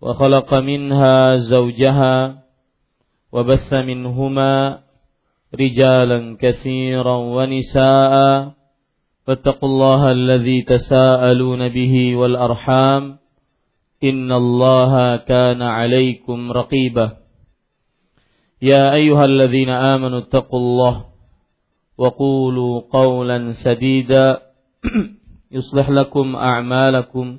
[0.00, 2.44] وخلق منها زوجها
[3.32, 4.78] وبث منهما
[5.54, 8.52] رجالا كثيرا ونساء
[9.26, 13.18] فاتقوا الله الذي تساءلون به والأرحام
[14.04, 17.16] إن الله كان عليكم رقيبا
[18.62, 21.04] يا أيها الذين آمنوا اتقوا الله
[21.98, 24.42] وقولوا قولا سديدا
[25.56, 27.38] يصلح لكم أعمالكم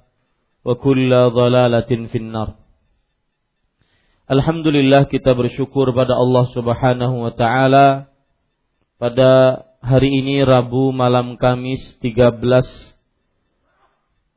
[0.61, 2.61] Wa kulla dhalalatin finnar.
[4.29, 8.07] Alhamdulillah kita bersyukur pada Allah Subhanahu wa taala
[9.01, 12.39] pada hari ini Rabu malam Kamis 13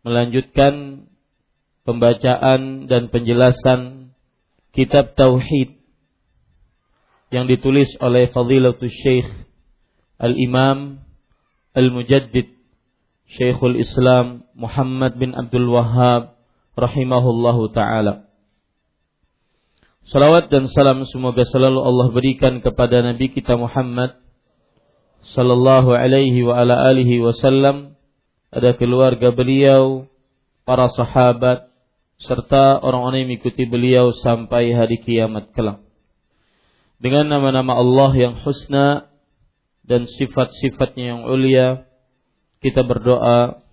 [0.00, 1.04] melanjutkan
[1.84, 4.14] pembacaan dan penjelasan
[4.72, 5.79] kitab tauhid
[7.30, 9.30] yang ditulis oleh Fadilatul Syekh
[10.18, 10.98] Al-Imam
[11.72, 12.50] Al-Mujaddid
[13.30, 16.34] Syekhul Islam Muhammad bin Abdul Wahhab
[16.74, 18.26] rahimahullahu taala.
[20.10, 24.18] Salawat dan salam semoga selalu Allah berikan kepada Nabi kita Muhammad
[25.30, 27.94] sallallahu alaihi wa ala alihi wasallam,
[28.50, 30.10] ada keluarga beliau,
[30.66, 31.70] para sahabat
[32.18, 35.78] serta orang-orang yang mengikuti beliau sampai hari kiamat kelak
[37.00, 39.08] dengan nama-nama Allah yang husna
[39.88, 41.88] dan sifat-sifatnya yang ulia
[42.60, 43.64] kita berdoa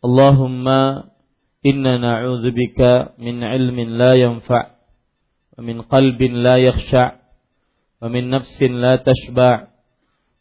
[0.00, 1.12] Allahumma
[1.60, 4.64] inna na'udzubika min ilmin la yanfa'
[5.52, 7.20] wa min qalbin la yakhsha'
[8.02, 9.68] wa min nafsin la tashba'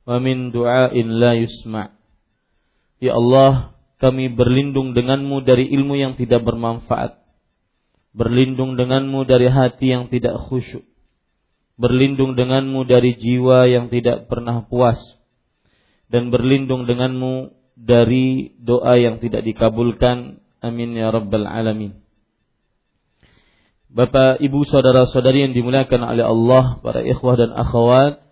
[0.08, 1.94] wa min du'ain la yusma'
[3.04, 7.22] Ya Allah kami berlindung denganmu dari ilmu yang tidak bermanfaat
[8.16, 10.84] berlindung denganmu dari hati yang tidak khusyuk
[11.82, 15.02] berlindung denganmu dari jiwa yang tidak pernah puas
[16.14, 20.46] dan berlindung denganmu dari doa yang tidak dikabulkan.
[20.62, 21.98] Amin ya rabbal alamin.
[23.92, 28.24] Bapak, Ibu, saudara-saudari yang dimuliakan oleh Allah, para ikhwah dan akhwat,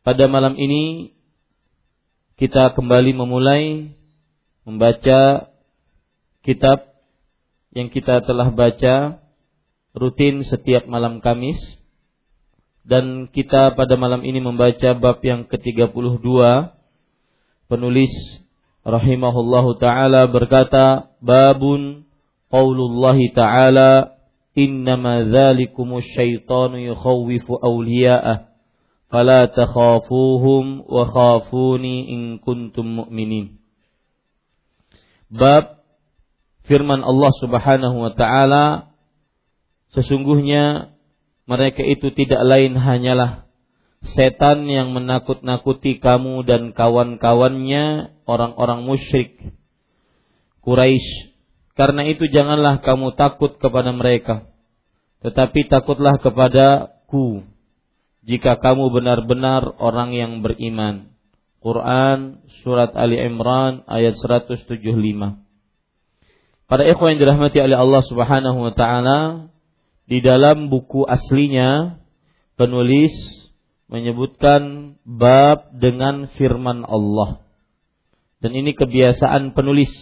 [0.00, 1.12] pada malam ini
[2.40, 3.92] kita kembali memulai
[4.64, 5.52] membaca
[6.40, 6.88] kitab
[7.76, 9.20] yang kita telah baca
[9.92, 11.79] rutin setiap malam Kamis
[12.84, 16.26] dan kita pada malam ini membaca bab yang ke-32
[17.68, 18.12] penulis
[18.82, 22.08] rahimahullahu taala berkata babun
[22.48, 24.16] qaulullah taala
[24.56, 28.50] innama dzalikumus syaitanu yukhawwifu awliya'ah
[29.10, 33.58] fala takhafuhum wa khafuni in kuntum mu'minin.
[35.30, 35.82] Bab
[36.66, 38.94] firman Allah Subhanahu wa taala
[39.94, 40.94] sesungguhnya
[41.50, 43.50] mereka itu tidak lain hanyalah
[44.06, 49.34] setan yang menakut-nakuti kamu dan kawan-kawannya orang-orang musyrik
[50.62, 51.34] Quraisy.
[51.74, 54.52] Karena itu janganlah kamu takut kepada mereka,
[55.24, 57.42] tetapi takutlah kepadaku
[58.20, 61.16] jika kamu benar-benar orang yang beriman.
[61.64, 64.76] Quran surat Ali Imran ayat 175.
[66.68, 69.48] Pada ikhwan yang dirahmati oleh Allah Subhanahu wa taala,
[70.10, 72.02] di dalam buku aslinya
[72.58, 73.14] penulis
[73.86, 77.46] menyebutkan bab dengan firman Allah.
[78.42, 79.94] Dan ini kebiasaan penulis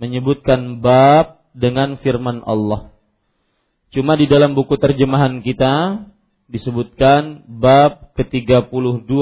[0.00, 2.96] menyebutkan bab dengan firman Allah.
[3.92, 6.08] Cuma di dalam buku terjemahan kita
[6.48, 9.12] disebutkan bab ke-32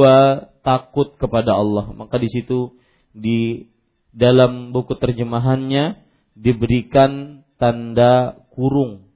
[0.63, 1.91] takut kepada Allah.
[1.91, 2.79] Maka di situ
[3.11, 3.67] di
[4.15, 5.99] dalam buku terjemahannya
[6.39, 9.10] diberikan tanda kurung.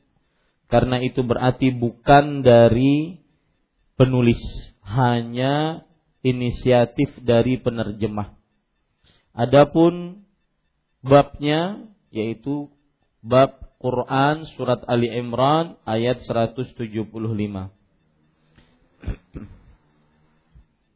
[0.69, 3.21] Karena itu berarti bukan dari
[3.95, 4.41] penulis,
[4.83, 5.85] hanya
[6.25, 8.33] inisiatif dari penerjemah.
[9.35, 10.25] Adapun
[11.05, 11.85] babnya
[12.15, 12.73] yaitu
[13.21, 16.73] bab Quran surat Ali Imran ayat 175.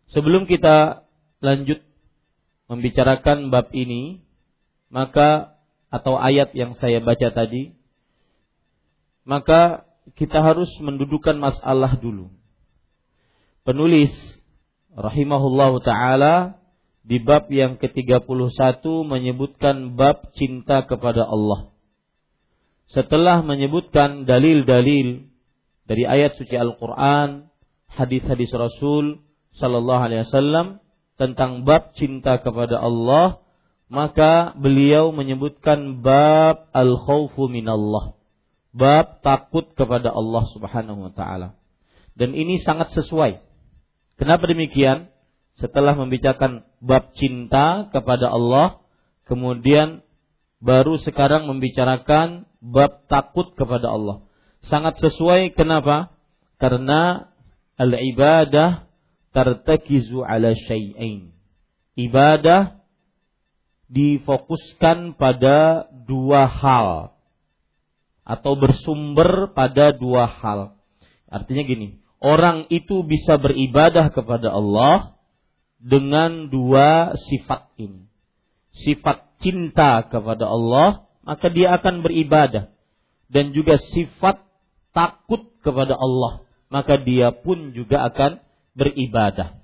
[0.09, 1.05] Sebelum kita
[1.45, 1.85] lanjut
[2.73, 4.25] membicarakan bab ini,
[4.89, 5.61] maka
[5.93, 7.77] atau ayat yang saya baca tadi,
[9.29, 9.85] maka
[10.17, 12.33] kita harus mendudukan masalah dulu.
[13.69, 14.11] Penulis
[14.97, 16.35] rahimahullah taala
[17.05, 18.25] di bab yang ke-31
[19.05, 21.77] menyebutkan bab cinta kepada Allah.
[22.89, 25.29] Setelah menyebutkan dalil-dalil
[25.85, 27.53] dari ayat suci Al-Qur'an,
[27.93, 29.21] hadis-hadis Rasul
[29.61, 30.81] sallallahu alaihi wasallam
[31.21, 33.45] tentang bab cinta kepada Allah,
[33.93, 38.18] maka beliau menyebutkan bab al-khaufu minallah.
[38.79, 41.59] Bab takut kepada Allah Subhanahu wa taala.
[42.15, 43.43] Dan ini sangat sesuai.
[44.19, 45.11] Kenapa demikian?
[45.59, 48.79] Setelah membicarakan bab cinta kepada Allah,
[49.27, 50.07] kemudian
[50.63, 54.23] baru sekarang membicarakan bab takut kepada Allah.
[54.67, 56.15] Sangat sesuai kenapa?
[56.63, 57.31] Karena
[57.79, 58.87] al-ibadah
[59.35, 61.35] tartakizu ala syai'ain.
[61.99, 62.79] Ibadah
[63.91, 67.18] difokuskan pada dua hal
[68.29, 70.77] atau bersumber pada dua hal.
[71.33, 75.17] Artinya gini, orang itu bisa beribadah kepada Allah
[75.81, 78.05] dengan dua sifat ini.
[78.85, 82.69] Sifat cinta kepada Allah, maka dia akan beribadah.
[83.33, 84.45] Dan juga sifat
[84.93, 88.45] takut kepada Allah, maka dia pun juga akan
[88.77, 89.57] beribadah.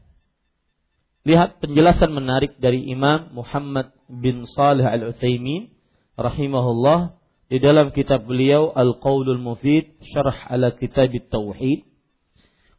[1.25, 5.72] Lihat penjelasan menarik dari Imam Muhammad bin Salih Al-Utsaimin
[6.20, 7.17] rahimahullah
[7.55, 11.87] di dalam kitab beliau Al-Qaulul Mufid Syarah ala Kitab Tauhid.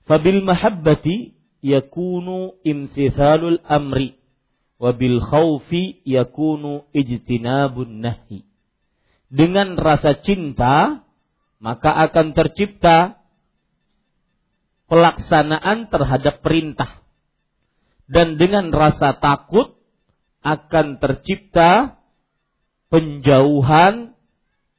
[0.04, 1.32] Fabil mahabbati
[1.64, 4.20] yakunu imtithalul amri
[4.76, 8.44] wa bil khaufi yakunu ijtinabun nahi.
[9.32, 11.08] Dengan rasa cinta
[11.64, 13.24] maka akan tercipta
[14.92, 17.00] pelaksanaan terhadap perintah
[18.12, 19.80] dan dengan rasa takut
[20.44, 21.96] akan tercipta
[22.92, 24.15] penjauhan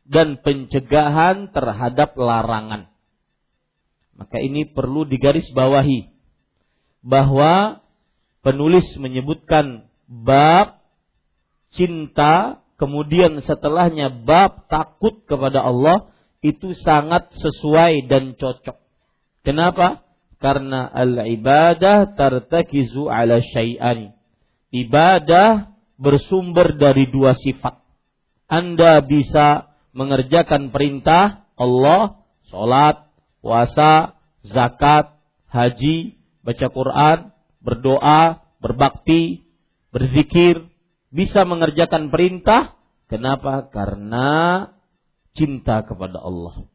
[0.06, 2.90] dan pencegahan terhadap larangan.
[4.16, 6.08] Maka ini perlu digarisbawahi
[7.04, 7.84] bahwa
[8.40, 10.80] penulis menyebutkan bab
[11.74, 16.08] cinta kemudian setelahnya bab takut kepada Allah
[16.40, 18.78] itu sangat sesuai dan cocok.
[19.44, 20.06] Kenapa?
[20.38, 24.14] Karena al-ibadah tartakizu ala syai'ani.
[24.70, 27.80] Ibadah bersumber dari dua sifat.
[28.46, 32.20] Anda bisa mengerjakan perintah Allah,
[32.52, 33.08] sholat,
[33.40, 35.16] puasa, zakat,
[35.48, 37.18] haji, baca Quran,
[37.64, 39.48] berdoa, berbakti,
[39.88, 40.68] berzikir,
[41.08, 42.76] bisa mengerjakan perintah.
[43.08, 43.72] Kenapa?
[43.72, 44.68] Karena
[45.32, 46.68] cinta kepada Allah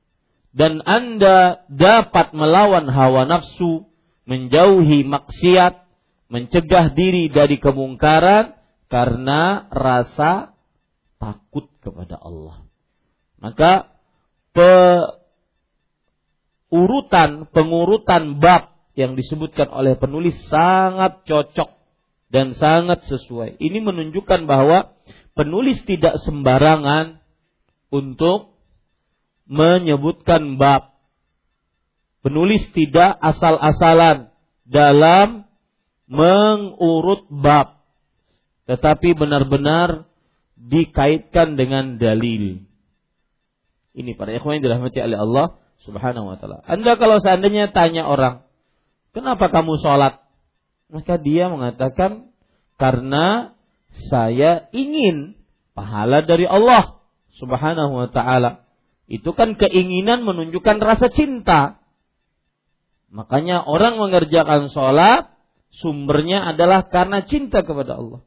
[0.52, 3.88] dan Anda dapat melawan hawa nafsu,
[4.28, 5.88] menjauhi maksiat,
[6.28, 8.56] mencegah diri dari kemungkaran
[8.92, 10.52] karena rasa
[11.20, 12.68] takut kepada Allah.
[13.42, 13.90] Maka
[16.70, 21.70] urutan pengurutan bab yang disebutkan oleh penulis sangat cocok
[22.32, 23.60] dan sangat sesuai.
[23.60, 24.96] Ini menunjukkan bahwa
[25.36, 27.20] penulis tidak sembarangan
[27.92, 28.56] untuk
[29.50, 30.96] menyebutkan bab.
[32.22, 34.30] Penulis tidak asal-asalan
[34.64, 35.50] dalam
[36.06, 37.82] mengurut bab,
[38.70, 40.06] tetapi benar-benar
[40.56, 42.71] dikaitkan dengan dalil.
[43.92, 45.46] Ini para ikhwan yang dirahmati oleh Allah
[45.84, 46.64] Subhanahu wa taala.
[46.64, 48.48] Anda kalau seandainya tanya orang,
[49.12, 50.24] "Kenapa kamu sholat?"
[50.88, 52.32] Maka dia mengatakan,
[52.80, 53.56] "Karena
[54.12, 55.36] saya ingin
[55.76, 57.04] pahala dari Allah
[57.36, 58.64] Subhanahu wa taala."
[59.12, 61.84] Itu kan keinginan menunjukkan rasa cinta.
[63.12, 65.28] Makanya orang mengerjakan sholat,
[65.84, 68.24] sumbernya adalah karena cinta kepada Allah.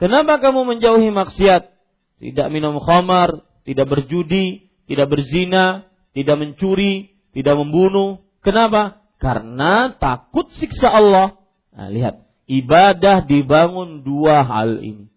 [0.00, 1.68] Kenapa kamu menjauhi maksiat?
[2.16, 8.22] Tidak minum khamar, tidak berjudi, tidak berzina, tidak mencuri, tidak membunuh.
[8.42, 9.02] Kenapa?
[9.22, 11.38] Karena takut siksa Allah.
[11.72, 15.08] Nah, lihat, ibadah dibangun dua hal ini.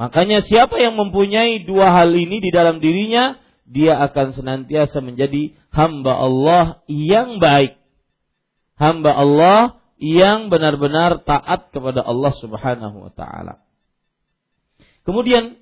[0.00, 3.36] Makanya siapa yang mempunyai dua hal ini di dalam dirinya,
[3.68, 7.76] dia akan senantiasa menjadi hamba Allah yang baik.
[8.80, 9.60] Hamba Allah
[10.00, 13.60] yang benar-benar taat kepada Allah Subhanahu wa taala.
[15.04, 15.59] Kemudian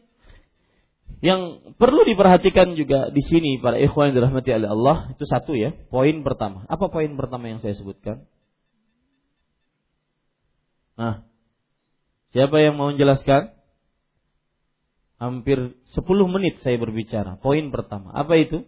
[1.19, 5.75] yang perlu diperhatikan juga di sini para ikhwan yang dirahmati oleh Allah itu satu ya,
[5.91, 6.63] poin pertama.
[6.71, 8.23] Apa poin pertama yang saya sebutkan?
[10.95, 11.27] Nah,
[12.31, 13.55] siapa yang mau menjelaskan?
[15.19, 17.43] Hampir 10 menit saya berbicara.
[17.43, 18.63] Poin pertama, apa itu?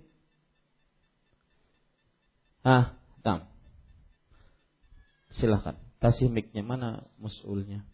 [2.66, 3.47] Ah, tam.
[5.38, 5.78] Silahkan.
[6.02, 7.87] Kasih mic-nya mana musulnya?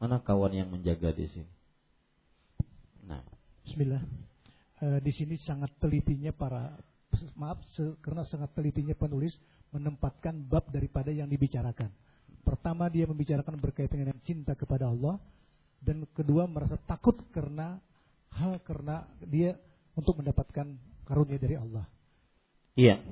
[0.00, 1.52] Mana kawan yang menjaga di sini?
[3.04, 3.20] Nah,
[3.68, 4.00] Bismillah.
[4.80, 6.72] E, di sini sangat telitinya para
[7.36, 9.36] maaf se, karena sangat telitinya penulis
[9.76, 11.92] menempatkan bab daripada yang dibicarakan.
[12.40, 15.20] Pertama dia membicarakan berkaitan dengan cinta kepada Allah
[15.84, 17.76] dan kedua merasa takut karena
[18.32, 19.60] hal karena dia
[19.92, 21.84] untuk mendapatkan karunia dari Allah.
[22.74, 23.04] Iya.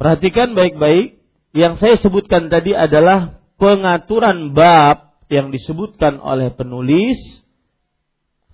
[0.00, 1.20] Perhatikan baik-baik.
[1.54, 7.18] Yang saya sebutkan tadi adalah pengaturan bab yang disebutkan oleh penulis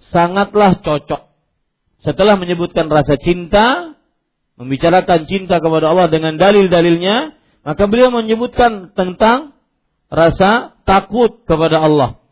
[0.09, 1.29] sangatlah cocok.
[2.01, 3.93] Setelah menyebutkan rasa cinta,
[4.57, 9.53] membicarakan cinta kepada Allah dengan dalil-dalilnya, maka beliau menyebutkan tentang
[10.09, 12.25] rasa takut kepada Allah.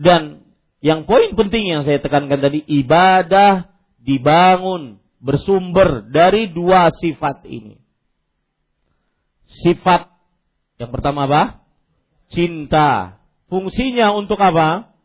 [0.00, 0.48] Dan
[0.80, 3.68] yang poin penting yang saya tekankan tadi, ibadah
[4.00, 7.76] dibangun bersumber dari dua sifat ini.
[9.62, 10.08] Sifat
[10.82, 11.62] yang pertama apa?
[12.32, 13.21] Cinta.
[13.52, 14.96] Fungsinya untuk apa?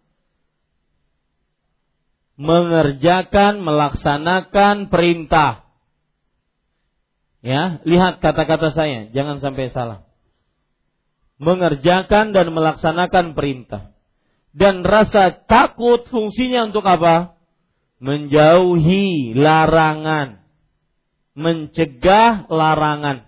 [2.39, 5.67] Mengerjakan, melaksanakan perintah.
[7.43, 10.07] Ya, lihat kata-kata saya, jangan sampai salah.
[11.43, 13.91] Mengerjakan dan melaksanakan perintah.
[14.55, 17.35] Dan rasa takut fungsinya untuk apa?
[17.99, 20.39] Menjauhi larangan.
[21.35, 23.27] Mencegah larangan.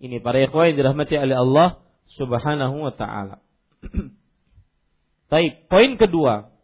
[0.00, 1.68] Ini para ikhwan yang dirahmati oleh Allah
[2.16, 3.45] Subhanahu wa taala.
[5.32, 6.54] Baik, poin kedua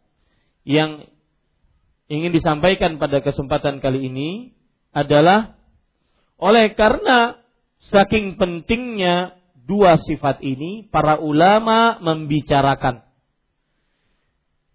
[0.63, 1.03] yang
[2.07, 4.29] ingin disampaikan pada kesempatan kali ini
[4.95, 5.59] adalah
[6.39, 7.39] oleh karena
[7.91, 13.03] saking pentingnya dua sifat ini, para ulama membicarakan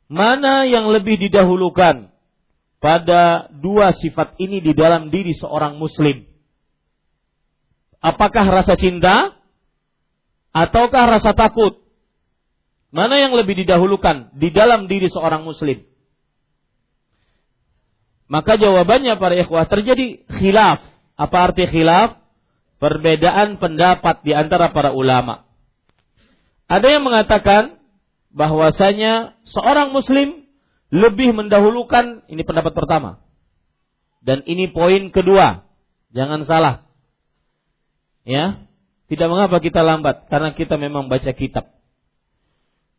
[0.09, 2.09] mana yang lebih didahulukan
[2.81, 6.25] pada dua sifat ini di dalam diri seorang muslim.
[8.01, 9.37] Apakah rasa cinta
[10.57, 11.88] ataukah rasa takut?
[12.89, 15.85] Mana yang lebih didahulukan di dalam diri seorang muslim?
[18.29, 20.85] Maka jawabannya para ikhwah terjadi khilaf.
[21.17, 22.21] Apa arti khilaf?
[22.79, 25.49] Perbedaan pendapat di antara para ulama.
[26.69, 27.81] Ada yang mengatakan
[28.31, 30.45] bahwasanya seorang muslim
[30.93, 33.25] lebih mendahulukan ini pendapat pertama.
[34.21, 35.65] Dan ini poin kedua.
[36.13, 36.89] Jangan salah.
[38.29, 38.69] Ya,
[39.09, 41.78] tidak mengapa kita lambat karena kita memang baca kitab.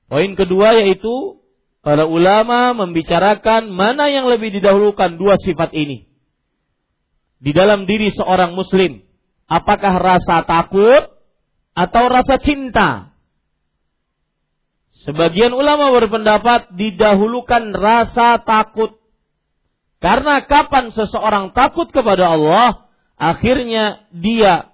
[0.10, 1.38] Poin kedua yaitu
[1.86, 6.10] para ulama membicarakan mana yang lebih didahulukan dua sifat ini.
[7.40, 9.06] Di dalam diri seorang muslim,
[9.48, 11.08] apakah rasa takut
[11.72, 13.16] atau rasa cinta?
[15.08, 19.00] Sebagian ulama berpendapat didahulukan rasa takut.
[20.04, 24.70] Karena kapan seseorang takut kepada Allah, akhirnya dia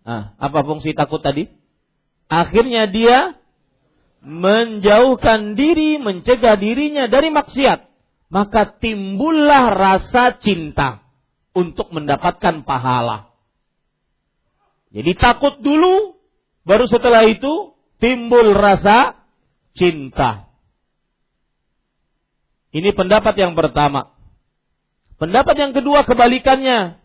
[0.00, 1.46] Nah, apa fungsi takut tadi?
[2.30, 3.36] Akhirnya dia
[4.20, 7.88] menjauhkan diri, mencegah dirinya dari maksiat,
[8.28, 11.04] maka timbullah rasa cinta
[11.56, 13.32] untuk mendapatkan pahala.
[14.92, 16.18] Jadi takut dulu,
[16.68, 19.18] baru setelah itu timbul rasa
[19.74, 20.50] cinta.
[22.70, 24.14] Ini pendapat yang pertama.
[25.18, 26.96] Pendapat yang kedua kebalikannya,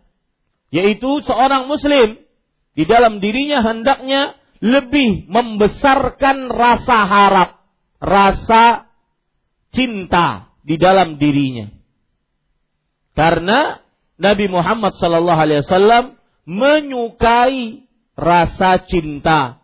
[0.71, 2.21] yaitu seorang muslim
[2.75, 7.49] di dalam dirinya hendaknya lebih membesarkan rasa harap,
[7.99, 8.87] rasa
[9.75, 11.67] cinta di dalam dirinya.
[13.15, 13.79] Karena
[14.15, 19.59] Nabi Muhammad sallallahu alaihi wasallam menyukai rasa cinta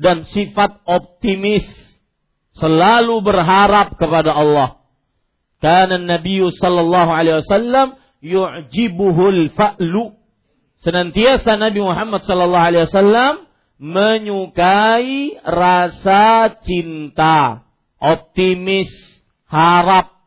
[0.00, 1.64] dan sifat optimis,
[2.56, 4.80] selalu berharap kepada Allah.
[5.60, 10.16] Karena Nabi sallallahu alaihi wasallam yu'jibuhul fa'lu.
[10.82, 13.46] Senantiasa Nabi Muhammad sallallahu alaihi wasallam
[13.82, 17.66] menyukai rasa cinta,
[17.98, 18.86] optimis,
[19.50, 20.22] harap.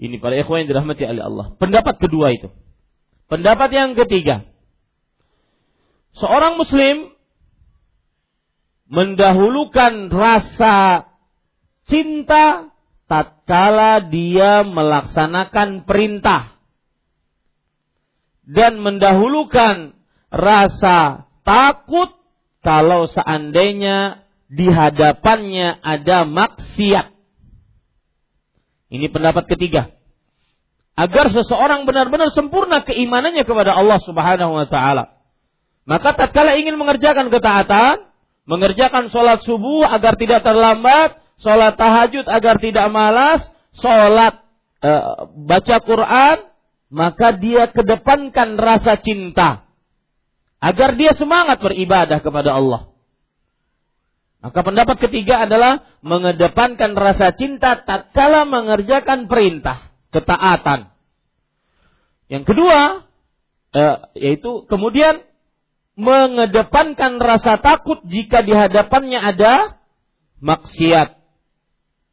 [0.00, 1.46] Ini para ikhwan yang dirahmati oleh Allah.
[1.60, 2.48] Pendapat kedua itu.
[3.28, 4.48] Pendapat yang ketiga.
[6.12, 7.08] seorang muslim
[8.84, 11.08] mendahulukan rasa
[11.88, 12.68] cinta
[13.08, 16.60] tatkala dia melaksanakan perintah
[18.44, 19.96] dan mendahulukan
[20.28, 22.10] rasa takut
[22.62, 27.10] kalau seandainya di hadapannya ada maksiat.
[28.92, 29.90] Ini pendapat ketiga.
[30.92, 35.16] Agar seseorang benar-benar sempurna keimanannya kepada Allah Subhanahu wa taala.
[35.88, 38.06] Maka tatkala ingin mengerjakan ketaatan,
[38.44, 43.40] mengerjakan sholat subuh agar tidak terlambat, sholat tahajud agar tidak malas,
[43.74, 44.44] sholat
[44.78, 44.90] e,
[45.48, 46.38] baca Quran,
[46.92, 49.61] maka dia kedepankan rasa cinta
[50.62, 52.94] agar dia semangat beribadah kepada Allah.
[54.42, 60.94] Maka pendapat ketiga adalah mengedepankan rasa cinta tak kala mengerjakan perintah, ketaatan.
[62.30, 63.06] Yang kedua,
[63.74, 65.22] eh, yaitu kemudian
[65.98, 69.82] mengedepankan rasa takut jika di hadapannya ada
[70.42, 71.22] maksiat.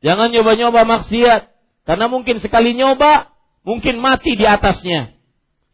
[0.05, 1.49] Jangan nyoba-nyoba maksiat,
[1.85, 3.33] karena mungkin sekali nyoba,
[3.65, 5.17] mungkin mati di atasnya.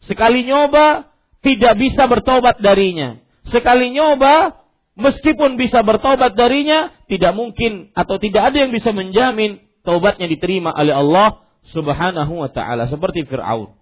[0.08, 1.15] Sekali nyoba,
[1.46, 3.22] tidak bisa bertobat darinya.
[3.46, 4.66] Sekali nyoba,
[4.98, 10.98] meskipun bisa bertobat darinya, tidak mungkin atau tidak ada yang bisa menjamin taubatnya diterima oleh
[10.98, 13.78] Allah Subhanahu wa taala seperti Firaun.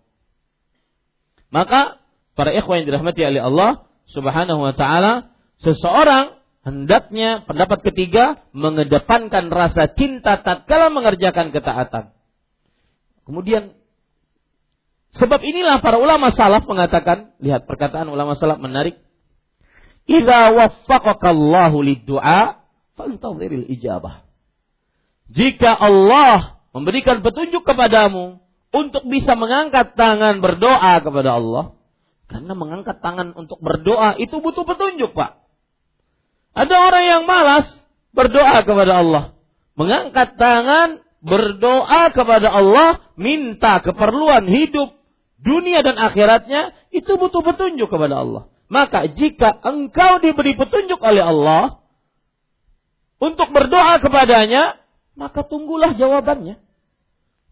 [1.47, 2.03] Maka
[2.35, 3.71] para ikhwan yang dirahmati oleh Allah
[4.11, 5.31] Subhanahu wa taala,
[5.63, 6.35] seseorang
[6.67, 12.11] hendaknya pendapat ketiga mengedepankan rasa cinta tatkala mengerjakan ketaatan.
[13.23, 13.71] Kemudian
[15.13, 18.97] sebab inilah para ulama salaf mengatakan, lihat perkataan ulama salaf menarik,
[20.03, 22.59] Idza waffaqakallahu lid-du'a
[22.99, 24.27] fantadhiril ijabah.
[25.31, 28.43] Jika Allah memberikan petunjuk kepadamu
[28.75, 31.77] untuk bisa mengangkat tangan berdoa kepada Allah,
[32.27, 35.39] karena mengangkat tangan untuk berdoa itu butuh petunjuk, Pak.
[36.53, 37.69] Ada orang yang malas
[38.11, 39.23] berdoa kepada Allah.
[39.73, 45.02] Mengangkat tangan berdoa kepada Allah, minta keperluan hidup
[45.43, 48.43] dunia dan akhiratnya, itu butuh petunjuk kepada Allah.
[48.71, 51.83] Maka jika engkau diberi petunjuk oleh Allah
[53.19, 54.79] untuk berdoa kepadanya,
[55.13, 56.57] maka tunggulah jawabannya.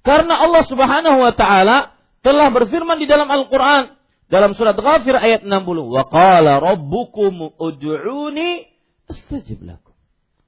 [0.01, 1.93] Karena Allah Subhanahu wa taala
[2.25, 3.93] telah berfirman di dalam Al-Qur'an
[4.31, 8.65] dalam surat Ghafir ayat 60, "Wa qala rabbukum ud'uni
[9.11, 9.93] astajib lakum."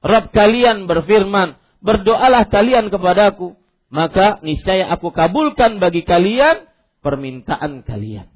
[0.02, 3.54] Rabb kalian berfirman, "Berdoalah kalian kepadaku,
[3.94, 6.66] maka niscaya aku kabulkan bagi kalian
[7.04, 8.32] permintaan kalian."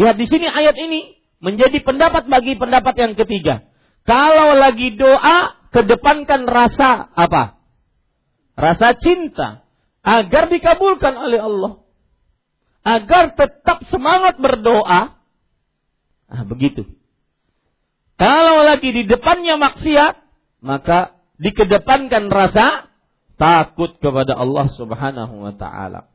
[0.00, 3.68] Lihat di sini ayat ini menjadi pendapat bagi pendapat yang ketiga.
[4.08, 7.60] Kalau lagi doa, kedepankan rasa apa?
[8.56, 9.64] Rasa cinta
[10.00, 11.72] agar dikabulkan oleh Allah.
[12.80, 15.20] Agar tetap semangat berdoa.
[16.30, 16.88] Nah, begitu.
[18.16, 20.16] Kalau lagi di depannya maksiat,
[20.64, 22.88] maka dikedepankan rasa
[23.40, 26.08] takut kepada Allah Subhanahu wa taala.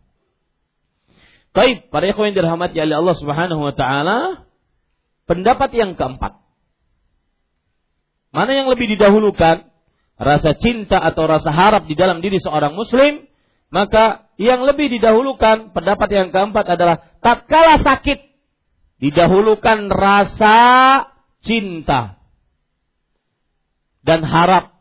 [1.56, 4.44] Baik, para ikhwan yang dirahmati oleh Allah Subhanahu wa taala,
[5.24, 6.44] pendapat yang keempat.
[8.36, 9.72] Mana yang lebih didahulukan?
[10.20, 13.24] Rasa cinta atau rasa harap di dalam diri seorang muslim,
[13.72, 18.20] maka yang lebih didahulukan pendapat yang keempat adalah tatkala sakit
[19.00, 20.60] didahulukan rasa
[21.40, 22.20] cinta
[24.04, 24.76] dan harap.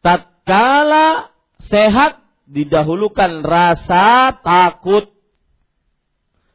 [0.00, 1.36] Tatkala
[1.68, 5.19] sehat didahulukan rasa takut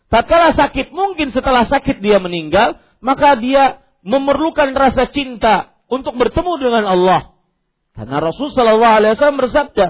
[0.09, 6.83] Tatkala sakit, mungkin setelah sakit dia meninggal, maka dia memerlukan rasa cinta untuk bertemu dengan
[6.85, 7.21] Allah.
[7.95, 9.85] Karena Rasul Shallallahu Alaihi Wasallam bersabda,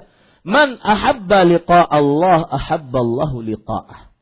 [0.45, 4.13] "Man ahabba liqa Allah, ahabba Allahu liqa'ah."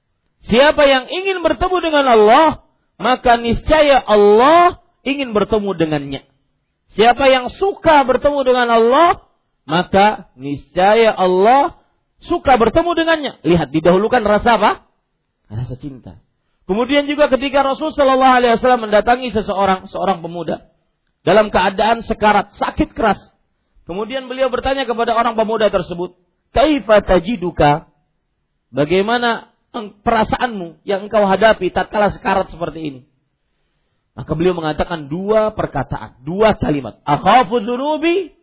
[0.43, 2.67] Siapa yang ingin bertemu dengan Allah,
[2.99, 6.21] maka niscaya Allah ingin bertemu dengannya.
[6.95, 9.10] Siapa yang suka bertemu dengan Allah,
[9.65, 11.79] maka niscaya Allah
[12.23, 13.34] suka bertemu dengannya.
[13.43, 14.71] Lihat, didahulukan rasa apa?
[15.51, 16.19] Rasa cinta.
[16.63, 20.71] Kemudian juga ketika Rasul Shallallahu Alaihi Wasallam mendatangi seseorang, seorang pemuda
[21.27, 23.19] dalam keadaan sekarat, sakit keras.
[23.84, 26.15] Kemudian beliau bertanya kepada orang pemuda tersebut,
[26.56, 27.91] "Kaifa tajiduka?"
[28.73, 33.01] Bagaimana perasaanmu yang engkau hadapi tatkala sekarat seperti ini?
[34.17, 36.97] Maka beliau mengatakan dua perkataan, dua kalimat.
[37.06, 38.34] Akhafu dzunubi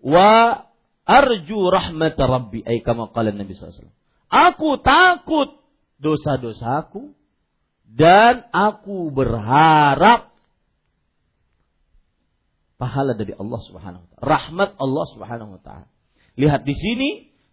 [0.00, 0.64] wa
[1.04, 2.64] arju rahmat rabbi.
[2.64, 3.92] Ay kama qala Nabi SAW.
[4.32, 5.59] Aku takut
[6.00, 7.12] dosa-dosaku
[7.84, 10.32] dan aku berharap
[12.80, 15.86] pahala dari Allah Subhanahu wa taala, rahmat Allah Subhanahu wa taala.
[16.40, 17.10] Lihat di sini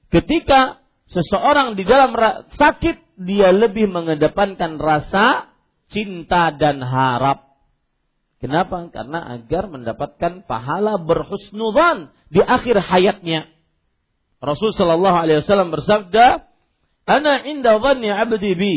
[0.08, 0.80] ketika
[1.12, 2.16] seseorang di dalam
[2.56, 5.52] sakit dia lebih mengedepankan rasa
[5.92, 7.44] cinta dan harap.
[8.38, 8.88] Kenapa?
[8.94, 13.50] Karena agar mendapatkan pahala berhusnudzan di akhir hayatnya.
[14.38, 16.47] Rasul Shallallahu Alaihi Wasallam bersabda,
[17.08, 18.76] "Ana inda dhanni abdi bi."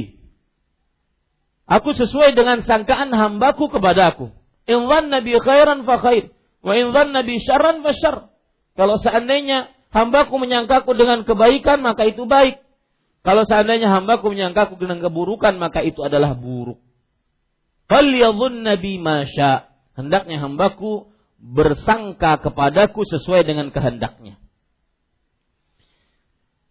[1.70, 4.34] Aku sesuai dengan sangkaan hambaku kepadaku.
[4.66, 6.34] In dhanna bi khairan fa khair,
[6.66, 8.18] wa in dhanna bi syarran fa syarr.
[8.74, 12.58] Kalau seandainya hambaku menyangkaku dengan kebaikan, maka itu baik.
[13.20, 16.80] Kalau seandainya hambaku menyangkaku dengan keburukan, maka itu adalah buruk.
[17.90, 19.68] Falyadhunna Nabi masya.
[19.98, 24.38] Hendaknya hambaku bersangka kepadaku sesuai dengan kehendaknya.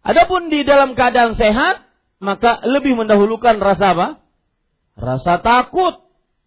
[0.00, 1.84] Adapun di dalam keadaan sehat,
[2.20, 4.08] maka lebih mendahulukan rasa apa?
[4.96, 6.00] Rasa takut.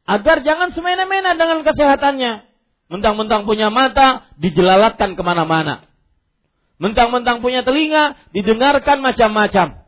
[0.03, 2.43] Agar jangan semena-mena dengan kesehatannya.
[2.91, 5.87] Mentang-mentang punya mata, dijelalatkan ke mana-mana.
[6.81, 9.87] Mentang-mentang punya telinga, didengarkan macam-macam.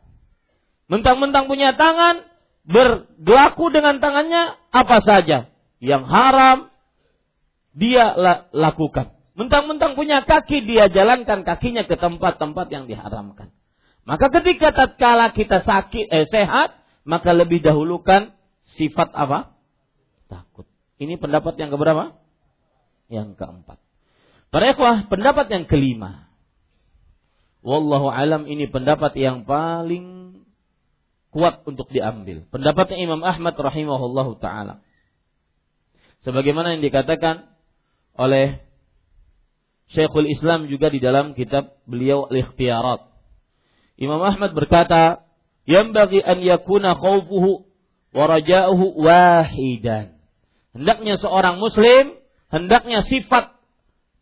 [0.87, 2.23] Mentang-mentang punya tangan,
[2.65, 6.73] berlaku dengan tangannya apa saja yang haram
[7.77, 8.15] dia
[8.51, 9.14] lakukan.
[9.35, 13.51] Mentang-mentang punya kaki dia jalankan kakinya ke tempat-tempat yang diharamkan.
[14.07, 18.31] Maka ketika tatkala kita sakit eh sehat, maka lebih dahulukan
[18.79, 19.53] sifat apa?
[20.31, 20.63] Takut.
[20.97, 22.15] Ini pendapat yang keberapa?
[23.11, 23.77] Yang keempat.
[24.49, 26.31] Para ikhwah, pendapat yang kelima.
[27.65, 30.37] Wallahu alam ini pendapat yang paling
[31.33, 32.45] kuat untuk diambil.
[32.47, 34.85] Pendapatnya Imam Ahmad rahimahullahu taala.
[36.23, 37.51] Sebagaimana yang dikatakan
[38.15, 38.64] oleh
[39.93, 43.05] Syekhul Islam juga di dalam kitab beliau Al-Ikhtiyarat.
[44.01, 45.23] Imam Ahmad berkata,
[45.69, 47.69] "Yang bagi an yakuna khawfuhu
[48.11, 50.17] wa raja'uhu wahidan."
[50.75, 52.19] Hendaknya seorang muslim
[52.51, 53.55] hendaknya sifat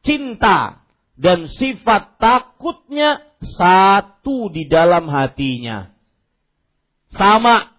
[0.06, 0.84] cinta
[1.18, 5.94] dan sifat takutnya satu di dalam hatinya.
[7.14, 7.74] Sama.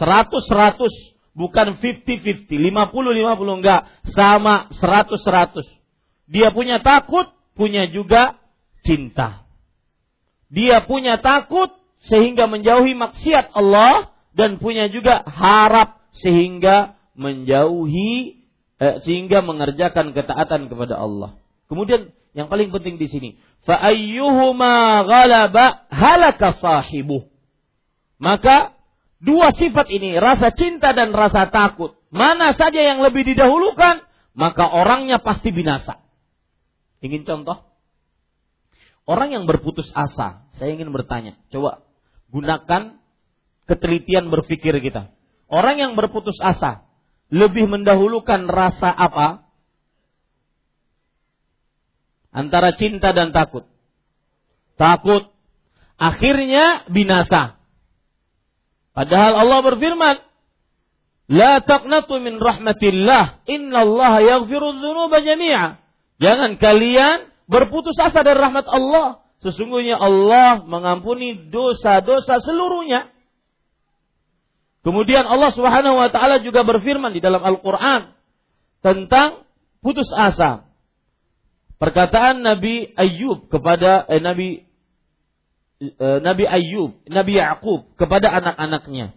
[0.00, 0.88] 100-100.
[1.36, 2.48] Bukan 50-50.
[2.48, 3.80] 50-50 enggak.
[4.16, 5.79] Sama 100-100.
[6.30, 7.26] Dia punya takut,
[7.58, 8.38] punya juga
[8.86, 9.42] cinta.
[10.46, 11.74] Dia punya takut
[12.06, 18.46] sehingga menjauhi maksiat Allah dan punya juga harap sehingga menjauhi
[18.78, 21.36] eh, sehingga mengerjakan ketaatan kepada Allah.
[21.66, 23.30] Kemudian yang paling penting di sini,
[23.66, 27.26] fa ayyuhuma ghalaba halaka sahibuh.
[28.16, 28.74] Maka
[29.20, 34.02] dua sifat ini, rasa cinta dan rasa takut, mana saja yang lebih didahulukan,
[34.34, 35.99] maka orangnya pasti binasa.
[37.00, 37.64] Ingin contoh?
[39.08, 41.82] Orang yang berputus asa, saya ingin bertanya, coba
[42.30, 43.00] gunakan
[43.66, 45.10] ketelitian berpikir kita.
[45.50, 46.86] Orang yang berputus asa
[47.32, 49.50] lebih mendahulukan rasa apa?
[52.30, 53.66] Antara cinta dan takut.
[54.78, 55.26] Takut
[55.98, 57.58] akhirnya binasa.
[58.94, 60.16] Padahal Allah berfirman,
[61.30, 65.78] La taqnatu min rahmatillah, innallaha yaghfiru dzunuba jami'a.
[66.20, 69.24] Jangan kalian berputus asa dari rahmat Allah.
[69.40, 73.08] Sesungguhnya Allah mengampuni dosa-dosa seluruhnya.
[74.84, 78.12] Kemudian Allah Subhanahu wa taala juga berfirman di dalam Al-Qur'an
[78.84, 79.48] tentang
[79.80, 80.68] putus asa.
[81.80, 84.70] Perkataan Nabi Ayub kepada eh, Nabi
[85.80, 89.16] Eh, Nabi Ayub, Nabi Yakub kepada anak-anaknya.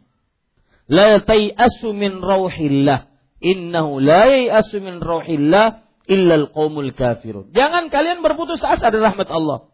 [0.88, 3.12] La tai'asu min rauhillah.
[3.44, 7.52] Innahu la yai'asu min rauhillah illa al-qaumul kafirun.
[7.56, 9.72] Jangan kalian berputus asa dari rahmat Allah.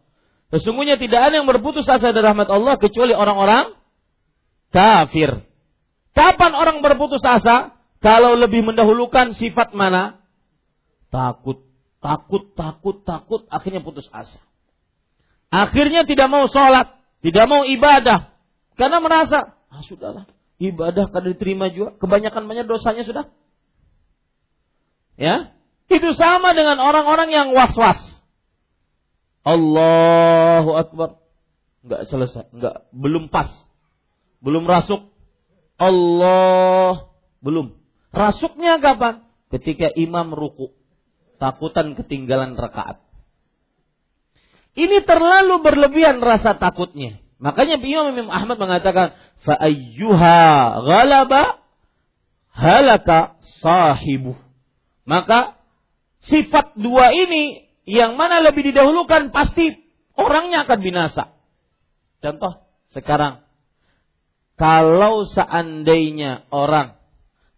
[0.49, 3.77] Sesungguhnya tidak ada yang berputus asa dari rahmat Allah kecuali orang-orang
[4.73, 5.45] kafir.
[6.13, 7.77] Kapan orang berputus asa?
[7.99, 10.23] Kalau lebih mendahulukan sifat mana?
[11.11, 11.67] Takut,
[11.99, 14.39] takut, takut, takut, akhirnya putus asa.
[15.49, 18.31] Akhirnya tidak mau sholat, tidak mau ibadah.
[18.77, 20.29] Karena merasa, ah sudahlah,
[20.61, 21.97] ibadah kada diterima juga.
[21.97, 23.25] Kebanyakan banyak dosanya sudah.
[25.19, 25.51] Ya,
[25.89, 27.97] itu sama dengan orang-orang yang was-was.
[29.41, 31.17] Allahu Akbar.
[31.81, 33.49] Enggak selesai, enggak belum pas.
[34.39, 35.09] Belum rasuk.
[35.79, 37.09] Allah
[37.41, 37.73] belum.
[38.13, 39.25] Rasuknya kapan?
[39.49, 40.75] Ketika imam ruku.
[41.39, 43.01] Takutan ketinggalan rakaat.
[44.75, 47.17] Ini terlalu berlebihan rasa takutnya.
[47.39, 50.39] Makanya Imam Imam Ahmad mengatakan, fa ayyuha
[50.83, 51.63] ghalaba
[52.51, 54.35] halaka sahibu.
[55.07, 55.58] Maka
[56.25, 59.75] sifat dua ini yang mana lebih didahulukan pasti
[60.17, 61.23] orangnya akan binasa.
[62.19, 63.43] Contoh sekarang
[64.59, 66.99] kalau seandainya orang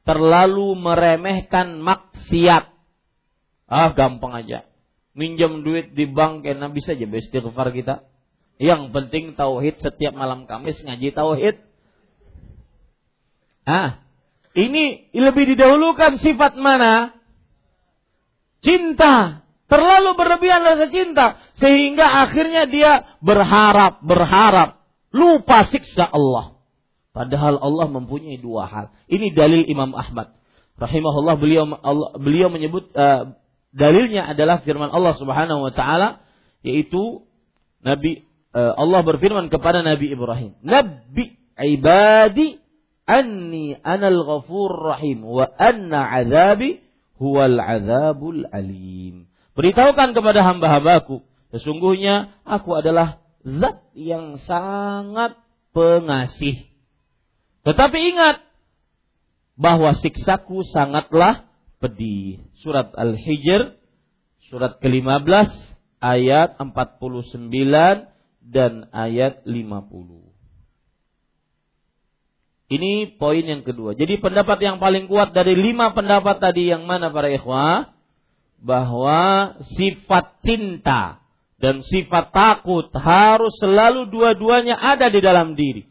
[0.05, 2.69] terlalu meremehkan maksiat,
[3.65, 4.71] ah gampang aja
[5.11, 8.05] minjam duit di bank karena bisa aja beristighfar kita.
[8.61, 11.55] Yang penting tauhid setiap malam Kamis ngaji tauhid.
[13.65, 14.01] Ah,
[14.51, 17.15] Ini lebih didahulukan sifat mana?
[18.61, 19.45] Cinta.
[19.67, 21.41] Terlalu berlebihan rasa cinta.
[21.57, 24.81] Sehingga akhirnya dia berharap, berharap.
[25.11, 26.61] Lupa siksa Allah.
[27.11, 28.85] Padahal Allah mempunyai dua hal.
[29.11, 30.31] Ini dalil Imam Ahmad.
[30.79, 33.35] Rahimahullah beliau Allah, beliau menyebut uh,
[33.75, 36.23] dalilnya adalah firman Allah Subhanahu wa taala
[36.63, 37.27] yaitu
[37.83, 42.57] Nabi uh, Allah berfirman kepada Nabi Ibrahim, "Nabi ibadi
[43.05, 46.79] anni anal ghafur rahim wa anna azabi
[47.21, 51.21] huwal azabul alim." Beritahukan kepada hamba-hambaku,
[51.53, 55.37] sesungguhnya aku adalah zat yang sangat
[55.77, 56.65] pengasih.
[57.61, 58.41] Tetapi ingat
[59.53, 61.45] bahwa siksaku sangatlah
[61.77, 62.41] pedih.
[62.57, 63.77] Surat Al-Hijr
[64.51, 65.47] surat ke-15
[66.03, 67.39] ayat 49
[68.43, 70.20] dan ayat 50.
[72.71, 73.99] Ini poin yang kedua.
[73.99, 77.91] Jadi pendapat yang paling kuat dari lima pendapat tadi yang mana para ikhwah?
[78.63, 79.19] Bahwa
[79.75, 81.19] sifat cinta
[81.59, 85.83] dan sifat takut harus selalu dua-duanya ada di dalam diri.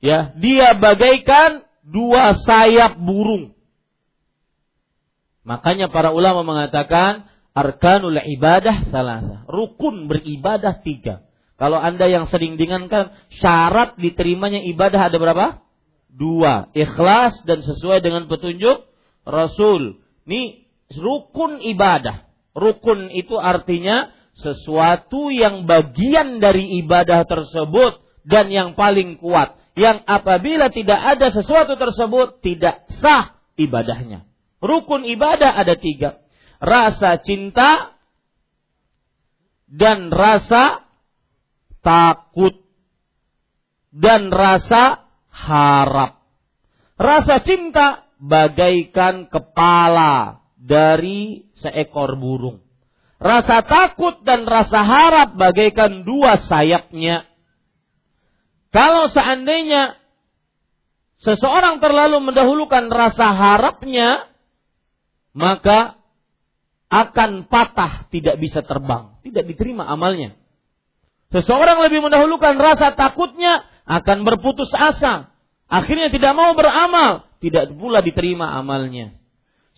[0.00, 3.52] Ya, dia bagaikan dua sayap burung.
[5.44, 9.44] Makanya para ulama mengatakan arkanul ibadah salah.
[9.50, 11.28] Rukun beribadah tiga.
[11.62, 15.62] Kalau anda yang sering dengarkan syarat diterimanya ibadah ada berapa?
[16.10, 16.74] Dua.
[16.74, 18.82] Ikhlas dan sesuai dengan petunjuk
[19.22, 20.02] Rasul.
[20.26, 20.66] Ini
[20.98, 22.26] rukun ibadah.
[22.58, 30.68] Rukun itu artinya sesuatu yang bagian dari ibadah tersebut dan yang paling kuat yang apabila
[30.68, 34.26] tidak ada sesuatu tersebut tidak sah ibadahnya.
[34.58, 36.18] Rukun ibadah ada tiga.
[36.58, 37.94] Rasa cinta
[39.70, 40.81] dan rasa
[41.82, 42.56] takut
[43.92, 46.22] dan rasa harap.
[46.96, 52.62] Rasa cinta bagaikan kepala dari seekor burung.
[53.22, 57.26] Rasa takut dan rasa harap bagaikan dua sayapnya.
[58.72, 59.94] Kalau seandainya
[61.22, 64.26] seseorang terlalu mendahulukan rasa harapnya,
[65.36, 66.02] maka
[66.92, 70.41] akan patah, tidak bisa terbang, tidak diterima amalnya.
[71.32, 75.32] Seseorang lebih mendahulukan rasa takutnya, akan berputus asa.
[75.66, 79.16] Akhirnya tidak mau beramal, tidak pula diterima amalnya.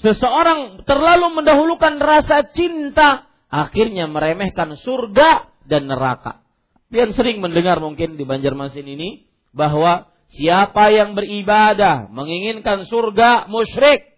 [0.03, 6.43] Seseorang terlalu mendahulukan rasa cinta, akhirnya meremehkan surga dan neraka.
[6.91, 14.15] Kalian sering mendengar mungkin di Banjarmasin ini bahwa siapa yang beribadah menginginkan surga musyrik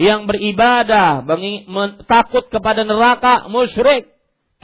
[0.00, 1.24] yang beribadah
[2.08, 4.13] takut kepada neraka musyrik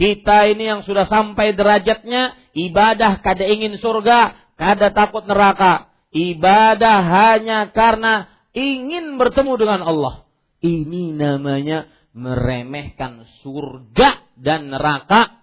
[0.00, 7.68] kita ini yang sudah sampai derajatnya ibadah kada ingin surga kada takut neraka ibadah hanya
[7.68, 10.24] karena ingin bertemu dengan Allah
[10.64, 11.84] ini namanya
[12.16, 15.40] meremehkan surga dan neraka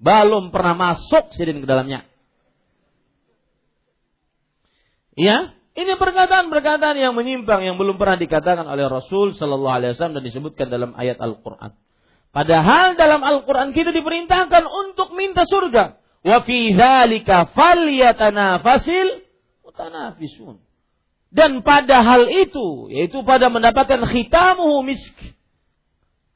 [0.00, 2.08] belum pernah masuk sidin ke dalamnya.
[5.12, 10.24] Ya, ini perkataan-perkataan yang menyimpang yang belum pernah dikatakan oleh Rasul Shallallahu Alaihi Wasallam dan
[10.24, 11.76] disebutkan dalam ayat Al-Quran.
[12.30, 15.98] Padahal dalam Al-Quran kita diperintahkan untuk minta surga.
[16.22, 16.70] Wa fi
[17.56, 19.08] falyatanafasil
[19.66, 20.62] mutanafisun.
[21.30, 25.14] Dan pada hal itu, yaitu pada mendapatkan khitamuhu misk,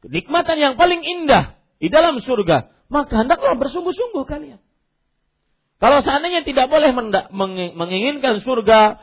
[0.07, 4.62] kenikmatan yang paling indah di dalam surga, maka hendaklah bersungguh-sungguh kalian.
[5.83, 6.94] Kalau seandainya tidak boleh
[7.74, 9.02] menginginkan surga,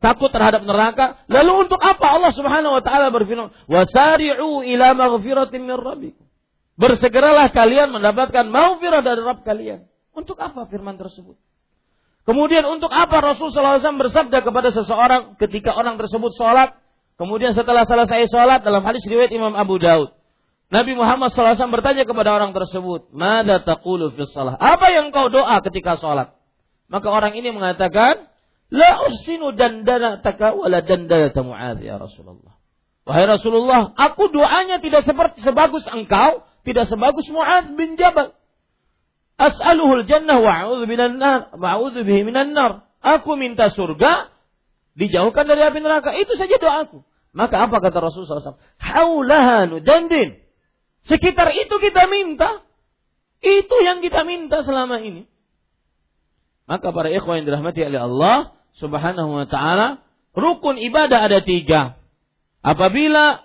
[0.00, 5.76] takut terhadap neraka, lalu untuk apa Allah Subhanahu wa taala berfirman, "Wasari'u ila maghfiratin min
[5.76, 6.24] rabbikum."
[6.74, 9.86] Bersegeralah kalian mendapatkan maghfirah dari Rabb kalian.
[10.14, 11.38] Untuk apa firman tersebut?
[12.24, 16.74] Kemudian untuk apa Rasulullah SAW bersabda kepada seseorang ketika orang tersebut sholat,
[17.20, 20.16] kemudian setelah selesai sholat dalam hadis riwayat Imam Abu Daud,
[20.72, 24.56] Nabi Muhammad SAW bertanya kepada orang tersebut, Mada taqulu fi salah?
[24.56, 26.32] Apa yang kau doa ketika sholat?
[26.88, 28.26] Maka orang ini mengatakan,
[28.72, 32.54] La usinu dandana taka wala dandana Mu'adh ya Rasulullah.
[33.04, 38.32] Wahai Rasulullah, aku doanya tidak seperti sebagus engkau, tidak sebagus Mu'adh bin Jabal.
[39.36, 42.88] As'aluhul jannah wa a'udhu minan nar, a'udhu bihi minan nar.
[43.04, 44.32] Aku minta surga,
[44.96, 46.16] dijauhkan dari api neraka.
[46.16, 47.04] Itu saja doaku.
[47.34, 48.62] Maka apa kata Rasulullah SAW?
[48.78, 50.38] Haulaha nudandin.
[51.04, 52.62] Sekitar itu kita minta.
[53.44, 55.28] Itu yang kita minta selama ini.
[56.64, 58.36] Maka para ikhwan yang dirahmati oleh Allah
[58.80, 60.00] subhanahu wa ta'ala,
[60.32, 62.00] rukun ibadah ada tiga.
[62.64, 63.44] Apabila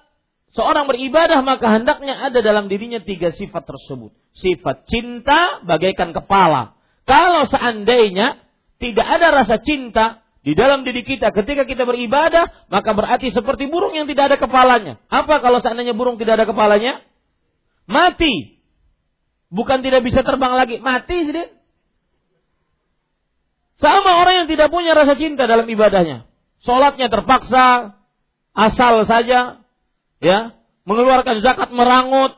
[0.55, 4.15] seorang beribadah maka hendaknya ada dalam dirinya tiga sifat tersebut.
[4.31, 6.79] Sifat cinta bagaikan kepala.
[7.03, 8.39] Kalau seandainya
[8.79, 13.91] tidak ada rasa cinta di dalam diri kita ketika kita beribadah, maka berarti seperti burung
[13.91, 14.95] yang tidak ada kepalanya.
[15.11, 17.03] Apa kalau seandainya burung tidak ada kepalanya?
[17.83, 18.55] Mati.
[19.51, 21.58] Bukan tidak bisa terbang lagi, mati sih
[23.79, 26.27] Sama orang yang tidak punya rasa cinta dalam ibadahnya.
[26.67, 27.95] Sholatnya terpaksa,
[28.51, 29.63] asal saja,
[30.19, 30.51] ya,
[30.83, 32.35] mengeluarkan zakat merangut,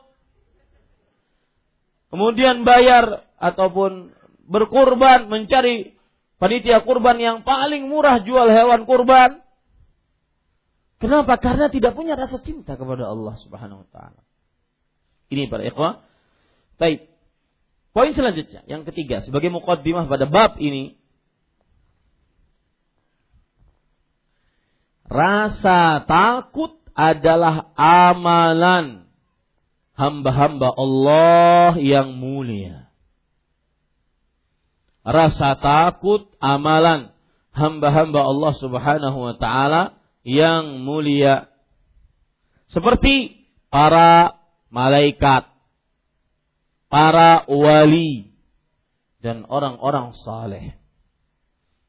[2.14, 4.14] kemudian bayar ataupun
[4.46, 5.98] berkurban mencari
[6.38, 9.42] panitia kurban yang paling murah jual hewan kurban.
[11.02, 11.34] Kenapa?
[11.42, 14.22] Karena tidak punya rasa cinta kepada Allah Subhanahu wa taala.
[15.34, 16.06] Ini para ikhwah.
[16.78, 17.10] Baik.
[17.90, 21.01] Poin selanjutnya, yang ketiga, sebagai mukaddimah pada bab ini,
[25.12, 29.04] Rasa takut adalah amalan
[29.92, 32.88] hamba-hamba Allah yang mulia.
[35.04, 37.12] Rasa takut amalan
[37.52, 41.52] hamba-hamba Allah Subhanahu wa taala yang mulia.
[42.72, 44.40] Seperti para
[44.72, 45.44] malaikat,
[46.88, 48.32] para wali
[49.20, 50.72] dan orang-orang saleh.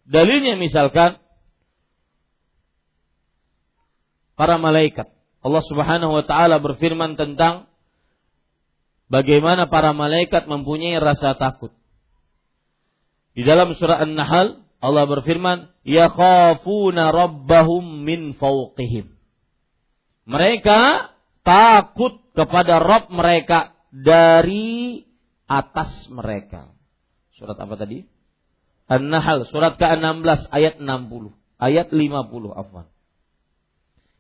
[0.04, 1.23] Dalilnya misalkan
[4.34, 5.10] para malaikat.
[5.44, 7.68] Allah Subhanahu wa taala berfirman tentang
[9.12, 11.76] bagaimana para malaikat mempunyai rasa takut.
[13.34, 19.16] Di dalam surah An-Nahl Allah berfirman, "Yakhafuna rabbahum min fawqihim."
[20.28, 20.80] Mereka
[21.48, 25.08] takut kepada Rabb mereka dari
[25.48, 26.76] atas mereka.
[27.40, 28.04] Surat apa tadi?
[28.92, 31.32] An-Nahl, surat ke-16 ayat 60.
[31.56, 32.92] Ayat 50, afwan.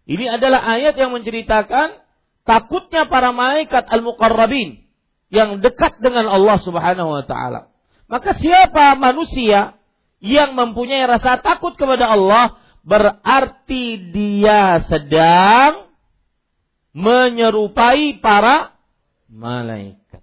[0.04, 1.96] Ini adalah ayat yang menceritakan
[2.44, 4.84] takutnya para malaikat al-muqarrabin
[5.34, 7.74] yang dekat dengan Allah Subhanahu wa taala.
[8.12, 9.80] Maka siapa manusia
[10.22, 15.90] yang mempunyai rasa takut kepada Allah berarti dia sedang
[16.94, 18.78] menyerupai para
[19.32, 20.22] malaikat.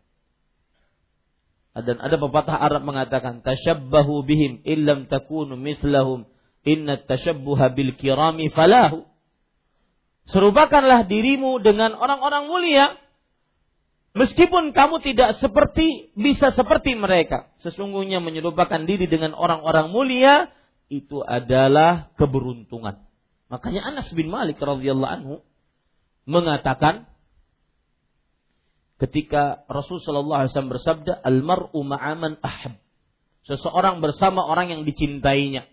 [1.75, 6.29] Dan ada pepatah Arab mengatakan tasyabbahu bihim illam takunu mislahum
[6.63, 9.10] inna tashabbuha bil kirami falahu.
[10.31, 12.87] Serupakanlah dirimu dengan orang-orang mulia.
[14.11, 20.51] Meskipun kamu tidak seperti bisa seperti mereka, sesungguhnya menyerupakan diri dengan orang-orang mulia
[20.91, 23.07] itu adalah keberuntungan.
[23.47, 25.35] Makanya Anas bin Malik radhiyallahu anhu
[26.27, 27.07] mengatakan
[28.99, 32.79] ketika Rasul sallallahu alaihi wasallam bersabda al-mar'u ma'aman ahab.
[33.47, 35.67] Seseorang bersama orang yang dicintainya.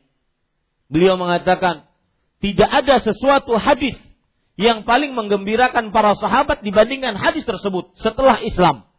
[0.87, 1.89] Beliau mengatakan
[2.39, 3.97] tidak ada sesuatu hadis
[4.57, 8.89] yang paling menggembirakan para sahabat dibandingkan hadis tersebut setelah Islam.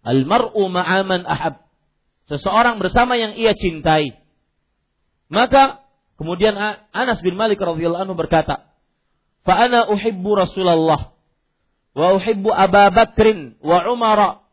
[0.00, 1.68] Al-mar'u ma'aman ahab.
[2.32, 4.16] Seseorang bersama yang ia cintai.
[5.28, 5.84] Maka
[6.16, 6.56] kemudian
[6.96, 8.72] Anas bin Malik radhiyallahu anhu berkata,
[9.44, 11.12] "Fa ana uhibbu Rasulullah
[11.92, 14.48] wa uhibbu Abu Bakrin wa Umar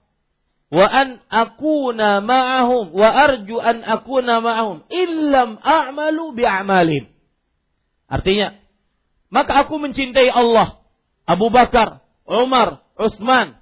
[0.68, 7.08] wa an akuna ma'ahum wa arju an akuna ma'ahum illam a'malu bi'amalin."
[8.12, 8.67] Artinya,
[9.28, 10.80] maka aku mencintai Allah,
[11.28, 13.60] Abu Bakar, Umar, Utsman.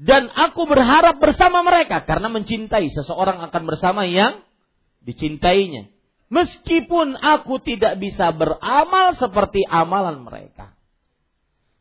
[0.00, 4.40] Dan aku berharap bersama mereka karena mencintai seseorang akan bersama yang
[5.04, 5.92] dicintainya.
[6.32, 10.72] Meskipun aku tidak bisa beramal seperti amalan mereka.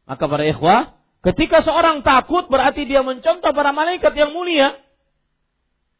[0.04, 4.76] Maka para ikhwah, ketika seorang takut berarti dia mencontoh para malaikat yang mulia.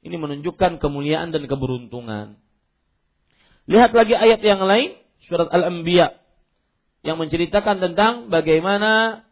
[0.04, 2.36] Ini menunjukkan kemuliaan dan keberuntungan.
[3.70, 4.99] Lihat lagi ayat yang lain
[5.30, 6.18] surat Al-Anbiya
[7.06, 9.24] yang menceritakan tentang bagaimana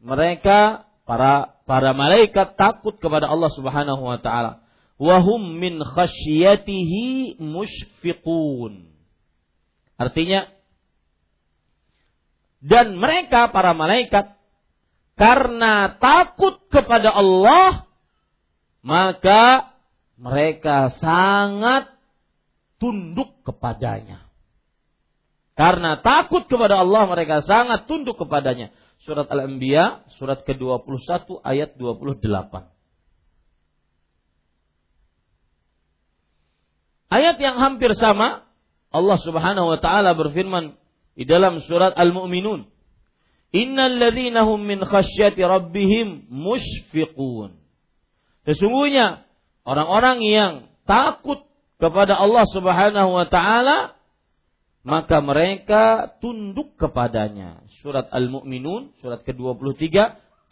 [0.00, 4.64] mereka para para malaikat takut kepada Allah Subhanahu wa taala.
[4.96, 8.94] Wahum min khasyatihi mushfiqun.
[9.98, 10.48] Artinya
[12.64, 14.32] dan mereka para malaikat
[15.18, 17.84] karena takut kepada Allah
[18.80, 19.72] maka
[20.16, 21.92] mereka sangat
[22.80, 24.23] tunduk kepadanya.
[25.54, 28.74] Karena takut kepada Allah mereka sangat tunduk kepadanya.
[29.06, 32.74] Surat Al-Anbiya surat ke-21 ayat 28.
[37.14, 38.42] Ayat yang hampir sama
[38.90, 40.74] Allah Subhanahu wa taala berfirman
[41.14, 42.66] di dalam surat Al-Mu'minun.
[43.54, 47.54] Innal ladzina hum min khasyati rabbihim mushfiqun.
[48.42, 49.22] Sesungguhnya
[49.62, 50.52] orang-orang yang
[50.90, 51.46] takut
[51.78, 53.94] kepada Allah Subhanahu wa taala
[54.84, 57.64] maka mereka tunduk kepadanya.
[57.80, 59.80] Surat Al-Mu'minun, surat ke-23,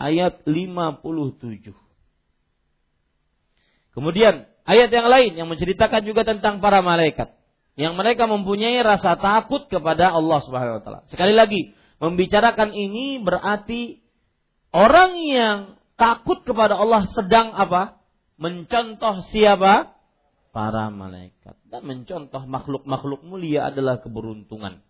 [0.00, 1.76] ayat 57.
[3.92, 7.38] Kemudian, ayat yang lain yang menceritakan juga tentang para malaikat.
[7.72, 11.00] yang mereka mempunyai rasa takut kepada Allah Subhanahu wa taala.
[11.08, 11.72] Sekali lagi,
[12.04, 13.96] membicarakan ini berarti
[14.76, 15.58] orang yang
[15.96, 17.96] takut kepada Allah sedang apa?
[18.36, 19.91] Mencontoh siapa?
[20.52, 21.56] Para malaikat.
[21.64, 24.84] Dan mencontoh makhluk-makhluk mulia adalah keberuntungan.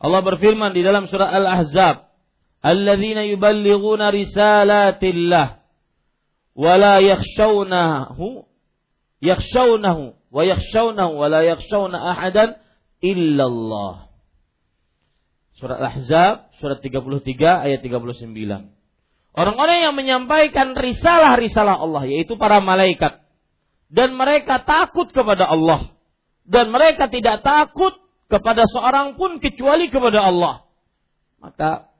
[0.00, 2.08] Allah berfirman di dalam surah Al-Ahzab,
[2.64, 5.60] "Alladzina yuballighuna risalatillah
[6.56, 8.48] wa la yakhshawnahu
[9.20, 12.56] yakhshawnahu wa yakhshawnahu wa la yakhshawna ahadan
[13.04, 14.08] illallah."
[15.60, 18.72] Surat Al-Ahzab, surat 33 ayat 39.
[19.36, 23.20] Orang-orang yang menyampaikan risalah-risalah Allah, yaitu para malaikat.
[23.90, 25.90] Dan mereka takut kepada Allah.
[26.46, 27.92] Dan mereka tidak takut
[28.30, 30.64] kepada seorang pun kecuali kepada Allah.
[31.42, 31.90] Maka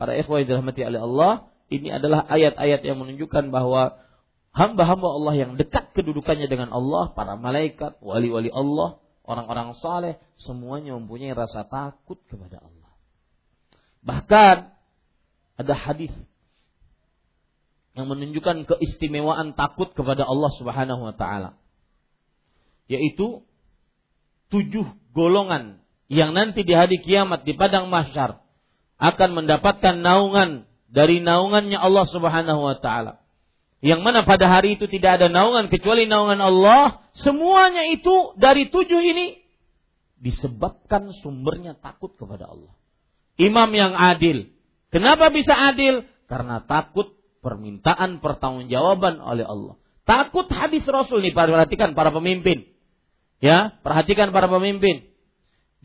[0.00, 1.32] para ikhwah yang dirahmati oleh Allah,
[1.68, 4.00] ini adalah ayat-ayat yang menunjukkan bahwa
[4.56, 8.96] hamba-hamba Allah yang dekat kedudukannya dengan Allah, para malaikat, wali-wali Allah,
[9.28, 12.90] orang-orang saleh, semuanya mempunyai rasa takut kepada Allah.
[14.06, 14.56] Bahkan
[15.60, 16.14] ada hadis
[17.96, 21.56] yang menunjukkan keistimewaan takut kepada Allah Subhanahu wa taala.
[22.92, 23.40] Yaitu
[24.52, 24.84] tujuh
[25.16, 25.80] golongan
[26.12, 28.44] yang nanti di hari kiamat di padang mahsyar
[29.00, 33.24] akan mendapatkan naungan dari naungannya Allah Subhanahu wa taala.
[33.80, 39.00] Yang mana pada hari itu tidak ada naungan kecuali naungan Allah, semuanya itu dari tujuh
[39.00, 39.40] ini
[40.20, 42.76] disebabkan sumbernya takut kepada Allah.
[43.40, 44.52] Imam yang adil.
[44.92, 46.08] Kenapa bisa adil?
[46.24, 47.15] Karena takut
[47.46, 49.78] permintaan pertanggungjawaban oleh Allah.
[50.02, 52.66] Takut hadis Rasul nih, perhatikan para pemimpin.
[53.38, 55.06] Ya, perhatikan para pemimpin.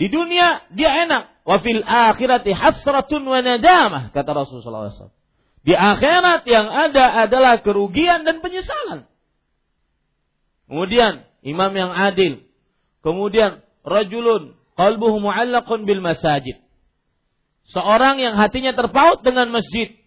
[0.01, 1.45] Di dunia dia enak.
[1.45, 5.13] Wa fil akhirati hasratun wa nadamah kata Rasulullah SAW.
[5.61, 9.05] Di akhirat yang ada adalah kerugian dan penyesalan.
[10.65, 12.41] Kemudian imam yang adil.
[13.05, 16.57] Kemudian rajulun qalbuhu mu'allaqun bil masajid.
[17.69, 20.00] Seorang yang hatinya terpaut dengan masjid.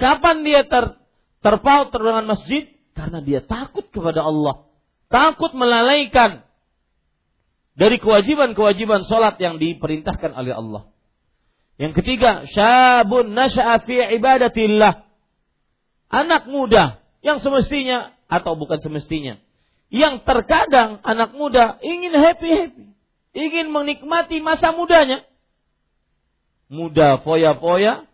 [0.00, 0.96] Kapan dia ter,
[1.44, 2.68] terpaut dengan masjid?
[2.92, 4.68] Karena dia takut kepada Allah.
[5.08, 6.44] Takut melalaikan
[7.72, 10.82] dari kewajiban-kewajiban sholat yang diperintahkan oleh Allah.
[11.80, 15.08] Yang ketiga, syabun nasya'a fi ibadatillah.
[16.12, 19.40] Anak muda yang semestinya atau bukan semestinya.
[19.88, 22.92] Yang terkadang anak muda ingin happy-happy.
[23.32, 25.24] Ingin menikmati masa mudanya.
[26.68, 28.04] Muda foya-foya,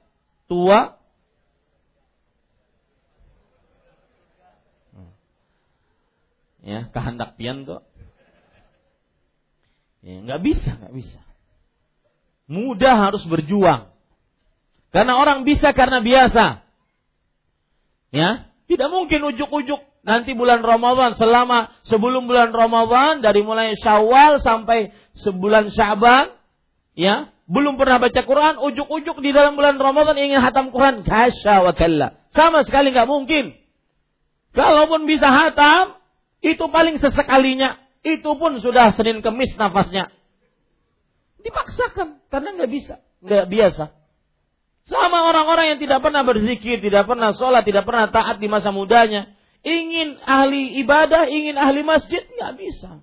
[0.47, 0.98] tua
[6.69, 7.81] ya kehendak pian tuh.
[10.05, 11.21] Ya nggak bisa nggak bisa.
[12.49, 13.89] Mudah harus berjuang.
[14.93, 16.65] Karena orang bisa karena biasa.
[18.13, 21.17] Ya tidak mungkin ujuk-ujuk nanti bulan Ramadan.
[21.17, 26.37] Selama sebelum bulan Ramadan dari mulai Syawal sampai sebulan Syaban
[26.93, 31.01] ya belum pernah baca Quran ujuk-ujuk di dalam bulan Ramadan ingin hatam Quran.
[31.01, 31.73] Kasya wa
[32.33, 33.57] sama sekali nggak mungkin.
[34.57, 35.98] Kalaupun bisa hatam
[36.43, 37.79] itu paling sesekalinya.
[38.03, 40.15] Itu pun sudah Senin Kemis nafasnya.
[41.43, 43.85] Dipaksakan karena nggak bisa, nggak biasa.
[44.89, 49.29] Sama orang-orang yang tidak pernah berzikir, tidak pernah sholat, tidak pernah taat di masa mudanya.
[49.61, 53.03] Ingin ahli ibadah, ingin ahli masjid, nggak bisa.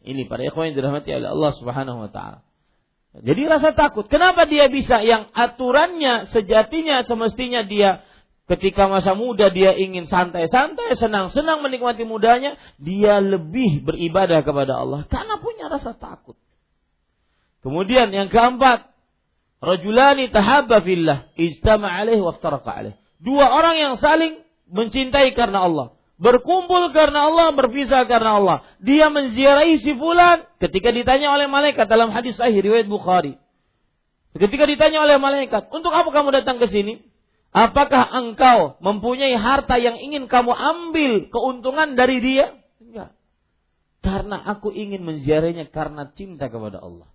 [0.00, 2.40] Ini para ikhwan yang dirahmati oleh Allah Subhanahu wa taala.
[3.10, 4.06] Jadi rasa takut.
[4.06, 8.06] Kenapa dia bisa yang aturannya sejatinya semestinya dia
[8.50, 15.38] Ketika masa muda dia ingin santai-santai, senang-senang menikmati mudanya, dia lebih beribadah kepada Allah karena
[15.38, 16.34] punya rasa takut.
[17.62, 18.90] Kemudian yang keempat,
[19.62, 22.98] rajulani tahabba fillah, ijtama alaih waftaraqa.
[23.22, 28.58] Dua orang yang saling mencintai karena Allah, berkumpul karena Allah, berpisah karena Allah.
[28.82, 33.38] Dia menziarahi si fulan ketika ditanya oleh malaikat dalam hadis sahih riwayat Bukhari.
[34.34, 37.09] Ketika ditanya oleh malaikat, "Untuk apa kamu datang ke sini?"
[37.50, 42.54] Apakah engkau mempunyai harta yang ingin kamu ambil keuntungan dari dia?
[42.78, 43.10] Enggak.
[44.00, 47.10] Karena aku ingin menziarahnya karena cinta kepada Allah.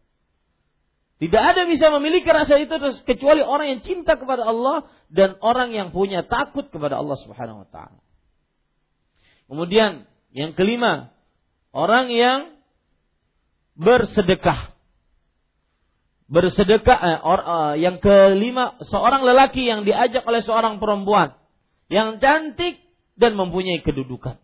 [1.16, 2.76] Tidak ada bisa memiliki rasa itu
[3.08, 7.68] kecuali orang yang cinta kepada Allah dan orang yang punya takut kepada Allah Subhanahu wa
[7.72, 8.04] taala.
[9.48, 10.04] Kemudian
[10.36, 11.16] yang kelima,
[11.72, 12.60] orang yang
[13.80, 14.75] bersedekah
[16.26, 21.38] bersedekah eh, or, uh, yang kelima seorang lelaki yang diajak oleh seorang perempuan
[21.86, 22.82] yang cantik
[23.16, 24.42] dan mempunyai kedudukan.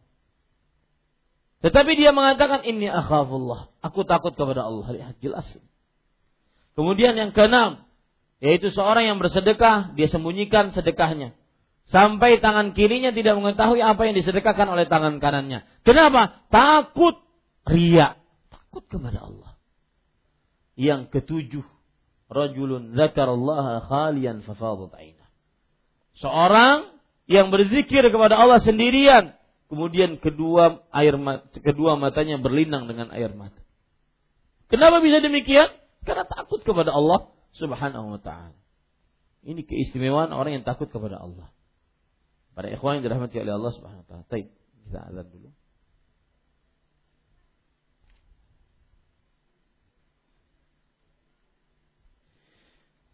[1.61, 4.87] Tetapi dia mengatakan ini akhafullah, aku takut kepada Allah.
[4.89, 5.45] Lihat jelas.
[6.73, 7.85] Kemudian yang keenam
[8.41, 11.37] yaitu seorang yang bersedekah, dia sembunyikan sedekahnya.
[11.85, 15.61] Sampai tangan kirinya tidak mengetahui apa yang disedekahkan oleh tangan kanannya.
[15.85, 16.41] Kenapa?
[16.49, 17.21] Takut
[17.69, 18.17] ria.
[18.49, 19.50] takut kepada Allah.
[20.81, 21.65] Yang ketujuh,
[22.25, 25.29] rajulun zakarallaha khalian fafadat aina.
[26.17, 26.97] Seorang
[27.29, 29.37] yang berzikir kepada Allah sendirian,
[29.69, 31.13] kemudian kedua air
[31.61, 33.61] kedua matanya berlinang dengan air mata.
[34.73, 35.69] Kenapa bisa demikian?
[36.01, 38.57] Karena takut kepada Allah Subhanahu wa taala.
[39.45, 41.53] Ini keistimewaan orang yang takut kepada Allah.
[42.57, 44.23] Para ikhwan yang dirahmati oleh Allah Subhanahu wa taala.
[44.33, 44.49] Baik,
[44.89, 45.49] kita azan dulu.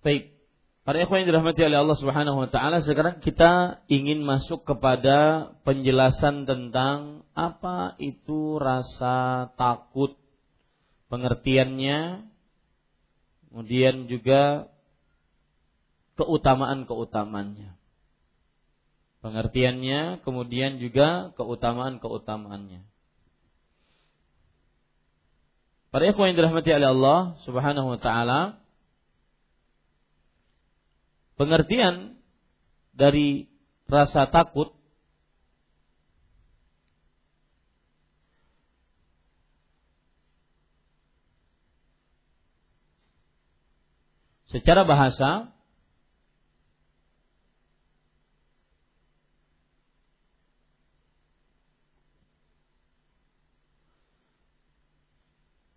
[0.06, 0.38] Baik.
[0.88, 6.48] Para ikhwan yang dirahmati oleh Allah Subhanahu wa taala, sekarang kita ingin masuk kepada penjelasan
[6.48, 10.16] tentang apa itu rasa takut.
[11.12, 12.24] Pengertiannya
[13.52, 14.72] kemudian juga
[16.16, 17.76] keutamaan-keutamaannya.
[19.20, 22.88] Pengertiannya kemudian juga keutamaan-keutamaannya.
[25.91, 28.64] Para ikhwan yang dirahmati oleh Allah Subhanahu wa taala,
[31.38, 32.18] pengertian
[32.98, 33.46] dari
[33.86, 34.74] rasa takut
[44.50, 45.54] secara bahasa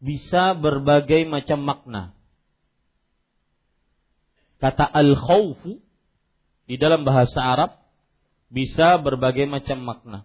[0.01, 2.20] bisa berbagai macam makna.
[4.61, 5.81] Kata al-khawfu
[6.69, 7.81] di dalam bahasa Arab
[8.53, 10.21] bisa berbagai macam makna.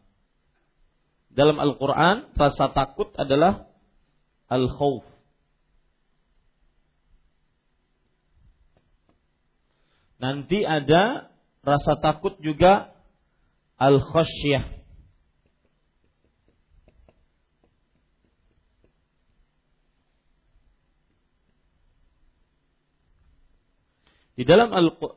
[1.31, 3.63] Dalam Al-Quran, rasa takut adalah
[4.51, 5.07] al-khawf.
[10.19, 11.31] Nanti ada
[11.63, 12.91] rasa takut juga
[13.79, 14.74] al-khasyah.
[24.35, 24.71] Di dalam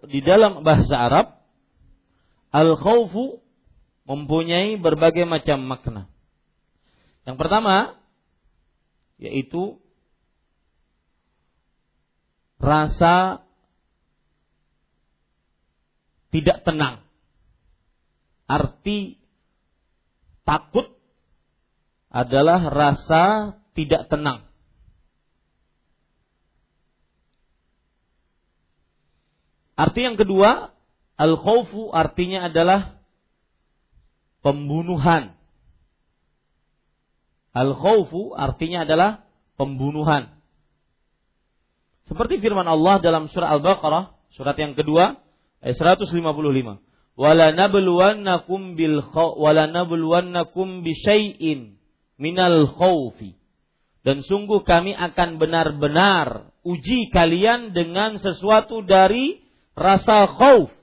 [0.07, 1.27] di dalam bahasa Arab
[2.55, 3.43] al-khaufu
[4.09, 6.03] mempunyai berbagai macam makna.
[7.29, 7.99] Yang pertama
[9.19, 9.77] yaitu
[12.57, 13.45] rasa
[16.33, 17.05] tidak tenang.
[18.49, 19.21] Arti
[20.49, 20.89] takut
[22.09, 24.47] adalah rasa tidak tenang.
[29.79, 30.74] Arti yang kedua,
[31.14, 32.99] al-khawfu artinya adalah
[34.43, 35.39] pembunuhan.
[37.55, 39.22] Al-khawfu artinya adalah
[39.55, 40.35] pembunuhan.
[42.11, 45.14] Seperti firman Allah dalam surah Al-Baqarah, surat yang kedua,
[45.62, 46.83] ayat 155.
[47.18, 51.79] Wala nabluwannakum bil wala nabluwannakum bi syai'in
[52.18, 53.39] minal khawfi.
[54.03, 59.47] Dan sungguh kami akan benar-benar uji kalian dengan sesuatu dari
[59.79, 60.74] rasa khauf.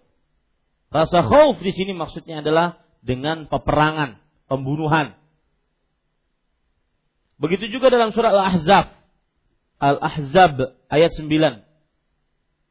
[0.90, 4.18] Rasa khauf di sini maksudnya adalah dengan peperangan,
[4.48, 5.14] pembunuhan.
[7.36, 8.96] Begitu juga dalam surah Al-Ahzab.
[9.76, 11.28] Al-Ahzab ayat 9.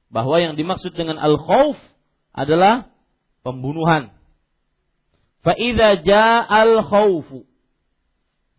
[0.08, 1.76] Bahwa yang dimaksud dengan al-khauf
[2.32, 2.88] adalah
[3.44, 4.10] pembunuhan.
[5.44, 7.44] Fa'idha ja'al khaufu.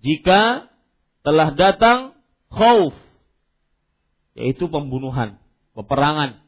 [0.05, 0.69] Jika
[1.25, 2.13] telah datang
[2.53, 2.93] khauf.
[4.37, 5.41] Yaitu pembunuhan,
[5.73, 6.44] peperangan.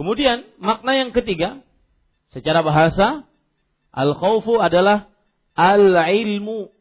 [0.00, 1.60] Kemudian makna yang ketiga
[2.32, 3.28] secara bahasa
[3.92, 5.12] al-khaufu adalah
[5.52, 6.72] al-ilmu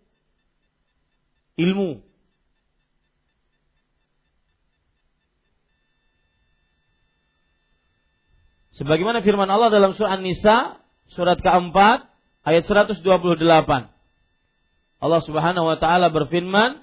[1.60, 2.00] ilmu
[8.80, 10.80] Sebagaimana firman Allah dalam surah An-Nisa
[11.12, 12.08] surat keempat
[12.48, 13.04] ayat 128.
[15.04, 16.80] Allah Subhanahu wa taala berfirman,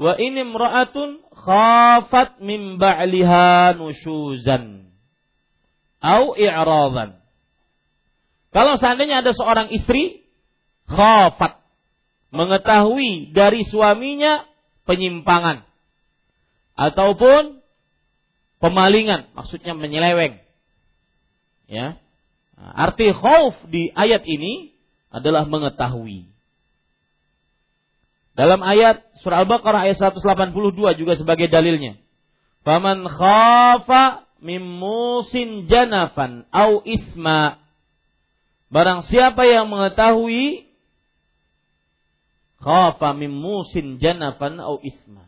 [0.00, 4.85] "Wa in imra'atun khafat min ba'liha nusyuzan."
[6.00, 7.20] Au i'radan.
[8.54, 10.24] Kalau seandainya ada seorang istri
[10.88, 11.60] khafat
[12.32, 14.48] mengetahui dari suaminya
[14.88, 15.66] penyimpangan
[16.76, 17.60] ataupun
[18.60, 20.40] pemalingan, maksudnya menyeleweng.
[21.66, 21.98] Ya.
[22.56, 24.72] Arti khauf di ayat ini
[25.12, 26.32] adalah mengetahui.
[28.36, 30.52] Dalam ayat surah Al-Baqarah ayat 182
[31.00, 31.96] juga sebagai dalilnya.
[32.68, 37.58] Faman khafa mimusin janafan au isma.
[38.70, 40.70] Barang siapa yang mengetahui
[42.62, 45.26] khafa mimusin janafan au isma.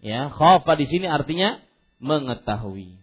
[0.00, 1.60] Ya, khafa di sini artinya
[2.00, 2.96] mengetahui.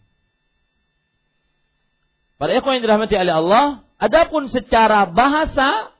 [2.37, 3.65] Para ikhwan yang dirahmati oleh Allah,
[4.01, 5.93] adapun secara bahasa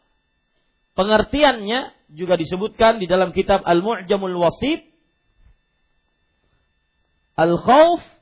[0.98, 4.86] pengertiannya juga disebutkan di dalam kitab Al-Mu'jamul Wasit.
[7.34, 8.13] Al-khawf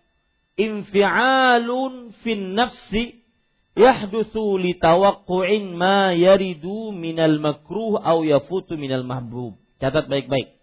[0.59, 3.23] infi'alun fin nafsi
[3.75, 9.55] yahduthu li tawaqqu'in ma yaridu minal makruh au yafutu minal mahbub.
[9.79, 10.59] Catat baik-baik.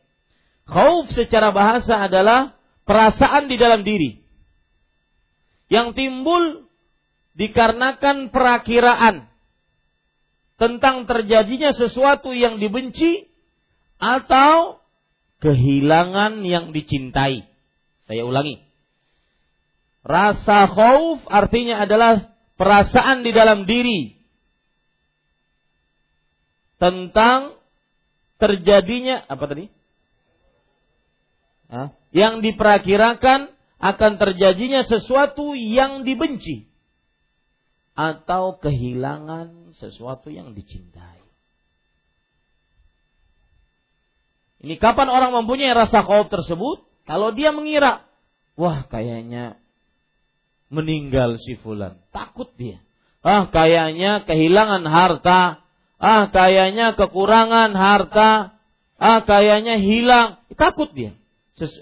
[0.68, 4.20] Khauf secara bahasa adalah perasaan di dalam diri
[5.72, 6.68] yang timbul
[7.36, 9.28] dikarenakan perakiraan
[10.59, 13.30] tentang terjadinya sesuatu yang dibenci
[13.97, 14.82] atau
[15.41, 17.47] kehilangan yang dicintai.
[18.05, 18.67] Saya ulangi.
[20.07, 24.18] Rasa khauf artinya adalah perasaan di dalam diri
[26.78, 27.59] tentang
[28.38, 29.66] terjadinya apa tadi?
[31.68, 31.92] Hah?
[32.14, 36.66] Yang diperkirakan akan terjadinya sesuatu yang dibenci
[37.99, 41.18] atau kehilangan sesuatu yang dicintai.
[44.59, 46.82] Ini kapan orang mempunyai rasa khauf tersebut?
[47.07, 48.03] Kalau dia mengira,
[48.59, 49.59] wah kayaknya
[50.68, 51.96] meninggal si fulan.
[52.12, 52.80] Takut dia.
[53.24, 55.64] Ah, kayaknya kehilangan harta.
[55.98, 58.56] Ah, kayaknya kekurangan harta.
[58.96, 60.40] Ah, kayaknya hilang.
[60.54, 61.16] Takut dia.
[61.58, 61.72] Ses,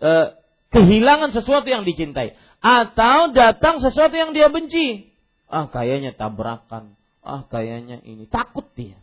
[0.00, 0.26] eh,
[0.70, 2.38] kehilangan sesuatu yang dicintai.
[2.62, 5.10] Atau datang sesuatu yang dia benci.
[5.50, 6.94] Ah, kayaknya tabrakan.
[7.26, 8.30] Ah, kayaknya ini.
[8.30, 8.98] Takut dia.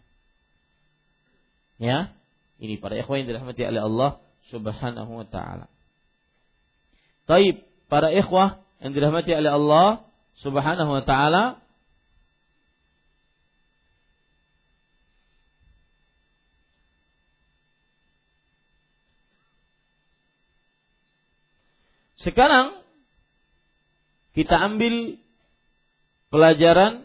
[1.81, 2.15] Ya.
[2.63, 4.11] Ini para ikhwan yang dirahmati oleh Allah
[4.47, 5.67] subhanahu wa ta'ala.
[7.27, 7.59] Taib,
[7.91, 10.03] para ikhwah yang dirahmati oleh Allah
[10.43, 11.63] Subhanahu wa taala
[22.23, 22.79] Sekarang
[24.31, 25.19] kita ambil
[26.31, 27.03] pelajaran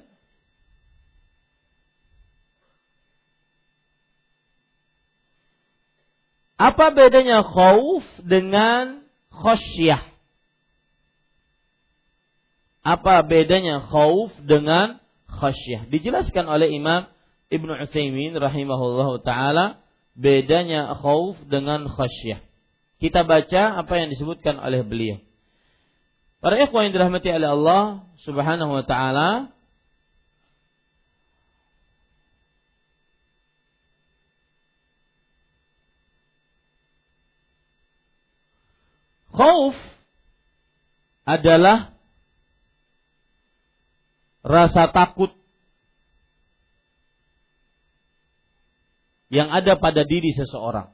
[6.54, 9.02] apa bedanya khauf dengan
[9.34, 10.17] khosyah?
[12.88, 14.96] Apa bedanya khauf dengan
[15.28, 15.92] khasyah?
[15.92, 17.04] Dijelaskan oleh Imam
[17.52, 19.84] Ibnu Utsaimin rahimahullahu taala
[20.16, 22.40] bedanya khauf dengan khasyah.
[22.96, 25.20] Kita baca apa yang disebutkan oleh beliau.
[26.40, 29.52] Para ikhwan yang dirahmati oleh Allah Subhanahu wa taala,
[39.28, 39.76] Khauf
[41.28, 41.97] adalah
[44.48, 45.28] rasa takut
[49.28, 50.88] yang ada pada diri seseorang.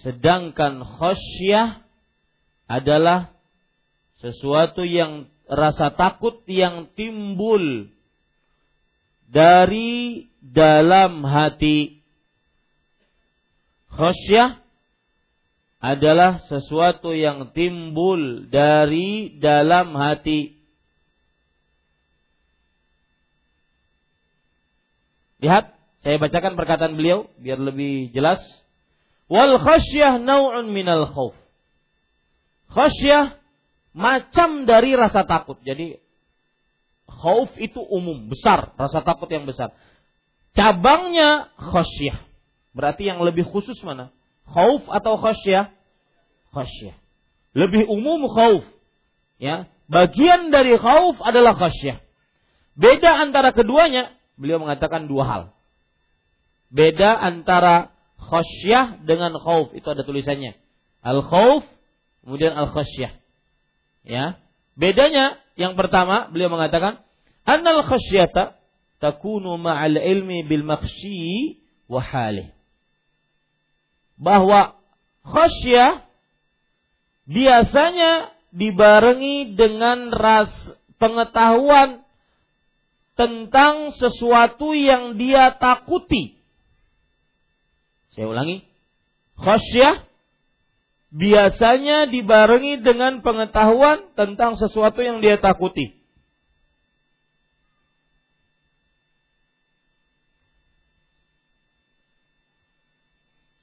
[0.00, 1.84] Sedangkan khosyah
[2.64, 3.36] adalah
[4.24, 7.92] sesuatu yang rasa takut yang timbul
[9.28, 12.00] dari dalam hati.
[13.92, 14.64] Khosyah
[15.78, 20.58] adalah sesuatu yang timbul dari dalam hati.
[25.38, 25.70] Lihat,
[26.02, 28.42] saya bacakan perkataan beliau biar lebih jelas.
[29.30, 31.38] Wal khasyah naw'un minal khauf.
[32.74, 33.38] Khasyah
[33.94, 35.62] macam dari rasa takut.
[35.62, 36.02] Jadi
[37.06, 39.70] khauf itu umum, besar, rasa takut yang besar.
[40.58, 42.18] Cabangnya khasyah.
[42.74, 44.10] Berarti yang lebih khusus mana?
[44.48, 45.68] Khauf atau khasyah?
[46.52, 46.96] Khasyah.
[47.52, 48.64] Lebih umum khauf.
[49.38, 52.00] Ya, bagian dari khauf adalah khasyah.
[52.78, 55.42] Beda antara keduanya, beliau mengatakan dua hal.
[56.70, 60.58] Beda antara khasyah dengan khauf, itu ada tulisannya.
[61.04, 61.64] Al khauf
[62.24, 63.14] kemudian al khasyah.
[64.04, 64.40] Ya.
[64.78, 67.02] Bedanya yang pertama beliau mengatakan
[67.42, 68.58] annal khasyata
[69.02, 72.57] takunu ma'al ilmi bil makhsyi wa halih
[74.18, 74.76] bahwa
[75.22, 76.04] khasyah
[77.24, 80.50] biasanya dibarengi dengan ras
[80.98, 82.02] pengetahuan
[83.18, 86.38] tentang sesuatu yang dia takuti.
[88.14, 88.62] Saya ulangi.
[89.38, 90.06] Khasyah
[91.14, 95.97] biasanya dibarengi dengan pengetahuan tentang sesuatu yang dia takuti.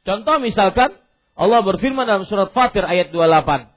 [0.06, 0.93] Contoh misalkan
[1.36, 3.74] Allah berfirman dalam surat Fatir ayat 28.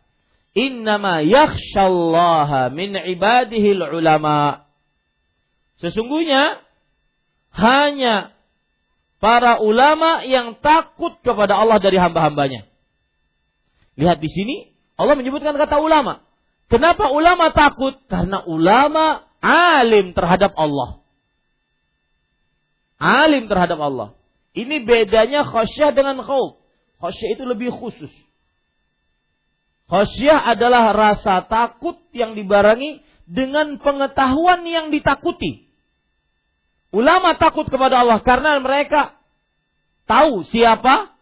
[0.55, 4.69] Innama yakhshallaha min ibadihil ulama.
[5.81, 6.61] Sesungguhnya
[7.57, 8.37] hanya
[9.19, 12.69] para ulama yang takut kepada Allah dari hamba-hambanya.
[13.99, 14.57] Lihat di sini
[14.95, 16.23] Allah menyebutkan kata ulama.
[16.69, 17.97] Kenapa ulama takut?
[18.07, 21.01] Karena ulama alim terhadap Allah.
[23.01, 24.18] Alim terhadap Allah.
[24.57, 26.61] Ini bedanya khasyah dengan khauf.
[26.99, 28.11] Khasyah itu lebih khusus.
[29.89, 35.69] Khasyah adalah rasa takut yang dibarengi dengan pengetahuan yang ditakuti.
[36.89, 39.17] Ulama takut kepada Allah karena mereka
[40.09, 41.13] tahu siapa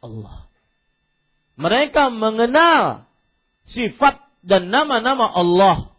[0.00, 0.48] Allah.
[1.56, 3.08] Mereka mengenal
[3.68, 5.92] sifat dan nama-nama Allah.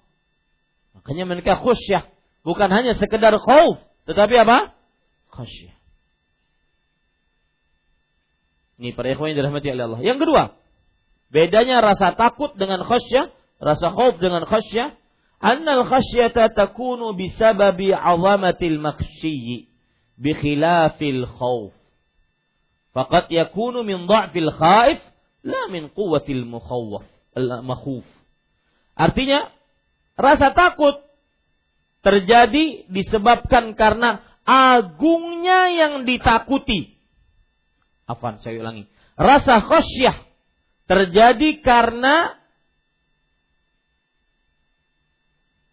[0.97, 2.09] Makanya mereka khusyah.
[2.41, 3.81] Bukan hanya sekedar khauf.
[4.09, 4.73] Tetapi apa?
[5.33, 5.76] Khusyah.
[8.78, 10.01] Ini para ikhwan yang dirahmati oleh Allah.
[10.05, 10.43] Yang kedua,
[11.34, 14.93] bedanya rasa takut dengan khasyah, rasa khauf dengan khasyah,
[15.41, 19.73] annal khasyata takunu bisababi 'azamatil makhsyyi
[20.13, 21.73] bi khilafil khauf.
[22.93, 25.01] Faqad yakunu min dha'fil khaif
[25.41, 28.05] la min quwwatil mukhawwaf, al-makhuf.
[28.93, 29.49] Artinya,
[30.17, 31.01] rasa takut
[32.05, 36.96] terjadi disebabkan karena agungnya yang ditakuti
[38.07, 38.87] Afan, saya ulangi.
[39.19, 40.15] Rasa khosyah
[40.87, 42.39] terjadi karena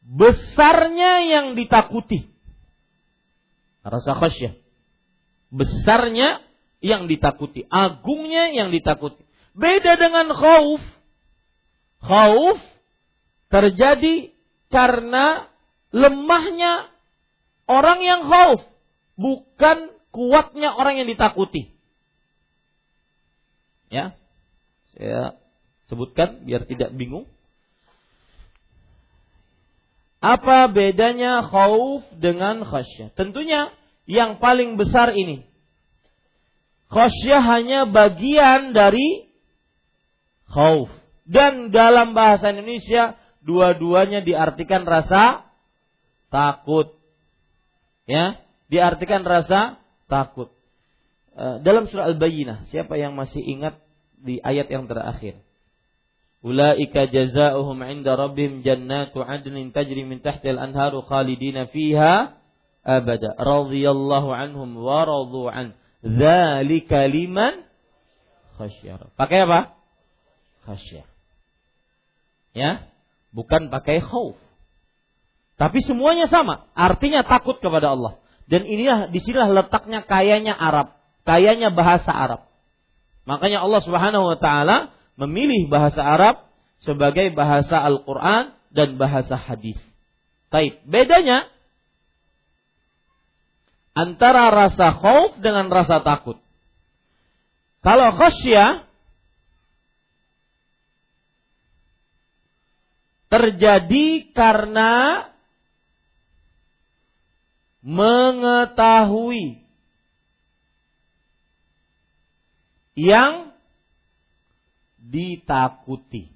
[0.03, 2.27] besarnya yang ditakuti.
[3.87, 4.59] Rasa khosyah.
[5.55, 6.43] Besarnya
[6.83, 7.63] yang ditakuti.
[7.71, 9.23] Agungnya yang ditakuti.
[9.55, 10.83] Beda dengan khauf.
[12.03, 12.59] Khauf
[13.49, 14.35] terjadi
[14.75, 15.47] karena
[15.95, 16.91] lemahnya
[17.71, 18.67] orang yang khauf.
[19.15, 21.74] Bukan kuatnya orang yang ditakuti.
[23.95, 24.19] Ya.
[24.91, 25.39] Saya
[25.87, 27.31] sebutkan biar tidak bingung.
[30.25, 33.13] Apa bedanya khauf dengan khasyah?
[33.13, 33.71] Tentunya
[34.11, 35.45] yang paling besar ini.
[36.89, 39.29] Khasyah hanya bagian dari
[40.49, 40.89] khauf.
[41.29, 45.45] Dan dalam bahasa Indonesia dua-duanya diartikan rasa
[46.33, 46.97] takut.
[48.09, 48.41] Ya,
[48.73, 49.77] diartikan rasa
[50.09, 50.53] takut.
[51.37, 53.84] Eh, dalam surah Al-Bayyinah, siapa yang masih ingat
[54.25, 55.39] di ayat yang terakhir.
[56.45, 62.37] Ulaika jazaohum 'inda rabbihim jannatu 'adnin tajri min tahtiha al-anharu khalidina fiha
[62.85, 63.37] abada.
[63.37, 65.77] Radhiyallahu anhum wa radu an.
[66.05, 67.65] Dzalika liman
[68.61, 69.09] khasyara.
[69.17, 69.77] Pakai apa?
[70.69, 71.09] Khasyah.
[72.53, 72.93] Ya,
[73.33, 74.37] bukan pakai khauf.
[75.55, 78.21] Tapi semuanya sama, artinya takut kepada Allah.
[78.45, 80.93] Dan inilah di sinilah letaknya kayanya Arab,
[81.25, 82.44] kayanya bahasa Arab.
[83.25, 86.45] Makanya Allah Subhanahu wa taala memilih bahasa Arab
[86.85, 89.81] sebagai bahasa Al-Qur'an dan bahasa hadis.
[90.53, 90.85] Taib.
[90.85, 91.49] Bedanya
[93.97, 96.37] antara rasa khauf dengan rasa takut.
[97.81, 98.85] Kalau khasyah
[103.33, 105.27] terjadi karena
[107.85, 109.64] mengetahui
[112.95, 113.55] yang
[114.99, 116.33] ditakuti.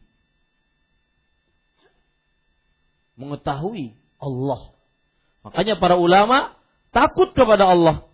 [3.18, 4.74] Mengetahui Allah.
[5.42, 6.54] Makanya para ulama
[6.94, 8.06] takut kepada Allah.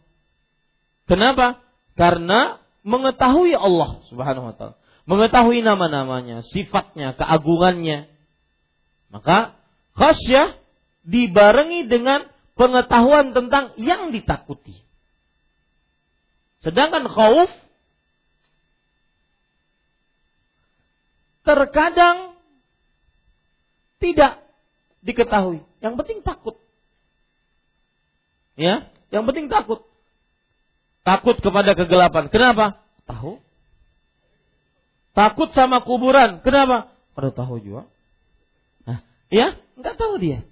[1.05, 1.61] Kenapa?
[1.99, 4.77] Karena mengetahui Allah Subhanahu wa taala.
[5.05, 8.09] Mengetahui nama-namanya, sifatnya, keagungannya.
[9.13, 9.53] Maka
[9.93, 10.57] khasyah
[11.05, 12.25] dibarengi dengan
[12.57, 14.81] pengetahuan tentang yang ditakuti.
[16.65, 17.53] Sedangkan khauf
[21.45, 22.35] terkadang
[24.01, 24.41] tidak
[25.05, 25.63] diketahui.
[25.85, 26.57] Yang penting takut.
[28.57, 29.85] Ya, yang penting takut.
[31.05, 32.33] Takut kepada kegelapan.
[32.33, 32.81] Kenapa?
[33.05, 33.39] Tahu.
[35.13, 36.41] Takut sama kuburan.
[36.41, 36.91] Kenapa?
[37.13, 37.87] Pada tahu juga.
[38.89, 40.43] Nah, ya, nggak tahu dia.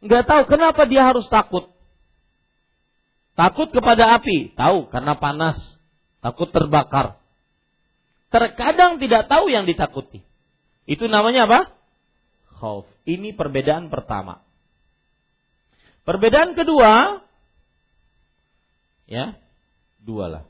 [0.00, 1.68] Nggak tahu kenapa dia harus takut.
[3.36, 5.60] Takut kepada api, tahu karena panas.
[6.24, 7.20] Takut terbakar.
[8.32, 10.25] Terkadang tidak tahu yang ditakuti.
[10.86, 11.60] Itu namanya apa?
[12.56, 12.86] Khauf.
[13.04, 14.40] Ini perbedaan pertama.
[16.06, 17.20] Perbedaan kedua,
[19.10, 19.34] ya,
[19.98, 20.44] dua lah.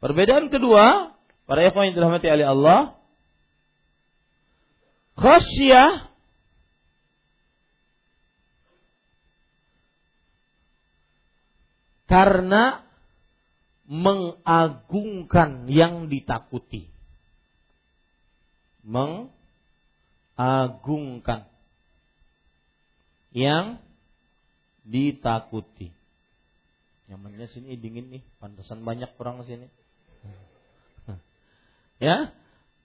[0.00, 1.12] Perbedaan kedua,
[1.44, 2.80] para ikhwan yang dirahmati oleh Allah,
[5.20, 6.08] khasyah
[12.08, 12.80] karena
[13.84, 16.88] mengagungkan yang ditakuti
[18.88, 21.44] mengagungkan
[23.36, 23.76] yang
[24.88, 25.92] ditakuti.
[27.12, 29.68] Nyamannya sini dingin nih, pantasan banyak orang sini.
[31.98, 32.30] Ya,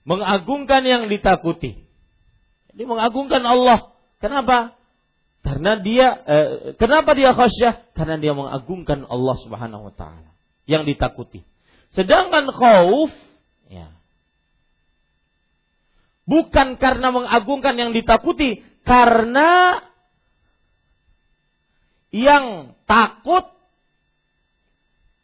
[0.02, 1.86] mengagungkan yang ditakuti.
[2.74, 3.94] Jadi mengagungkan Allah.
[4.18, 4.74] Kenapa?
[5.44, 7.94] Karena dia eh, kenapa dia khasyah?
[7.94, 10.34] Karena dia mengagungkan Allah Subhanahu wa taala
[10.66, 11.46] yang ditakuti.
[11.94, 13.12] Sedangkan khauf
[13.70, 13.94] ya
[16.24, 19.80] bukan karena mengagungkan yang ditakuti, karena
[22.12, 23.48] yang takut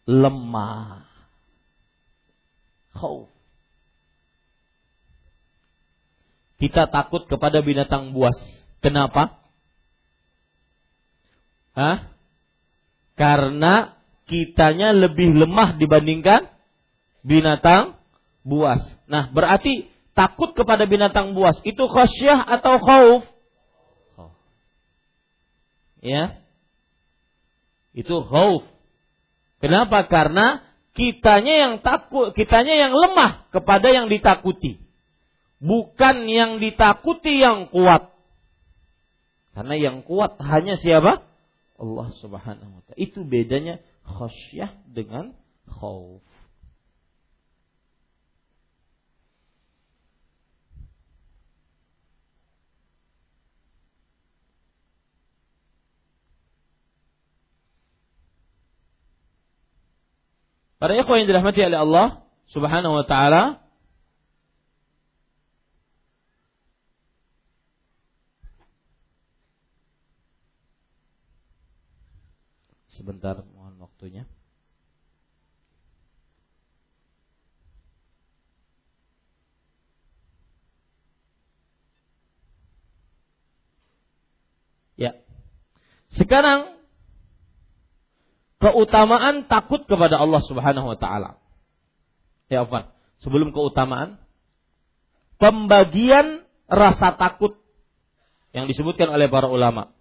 [0.08, 1.06] lemah.
[2.96, 3.30] Khauf.
[6.60, 8.36] Kita takut kepada binatang buas.
[8.84, 9.40] Kenapa?
[11.72, 12.10] Hah?
[13.16, 13.96] Karena
[14.28, 16.48] kitanya lebih lemah dibandingkan
[17.26, 17.96] binatang
[18.44, 18.80] buas.
[19.10, 23.22] Nah, berarti takut kepada binatang buas itu khasyah atau khauf?
[26.00, 26.40] Ya.
[27.92, 28.64] Itu khauf.
[29.60, 30.08] Kenapa?
[30.08, 30.64] Karena
[30.96, 34.80] kitanya yang takut, kitanya yang lemah kepada yang ditakuti.
[35.60, 38.08] Bukan yang ditakuti yang kuat.
[39.52, 41.20] Karena yang kuat hanya siapa?
[41.76, 42.96] Allah Subhanahu wa taala.
[42.96, 45.36] Itu bedanya khasyah dengan
[45.68, 46.24] khauf.
[60.80, 63.60] Para ikhwan yang dirahmati oleh Allah Subhanahu wa taala,
[73.00, 74.28] Sebentar mohon waktunya.
[85.00, 85.16] Ya.
[86.12, 86.79] Sekarang
[88.60, 91.40] keutamaan takut kepada Allah Subhanahu wa taala.
[92.52, 92.92] Ya, Afwan.
[93.24, 94.20] Sebelum keutamaan,
[95.40, 97.56] pembagian rasa takut
[98.52, 99.92] yang disebutkan oleh para ulama.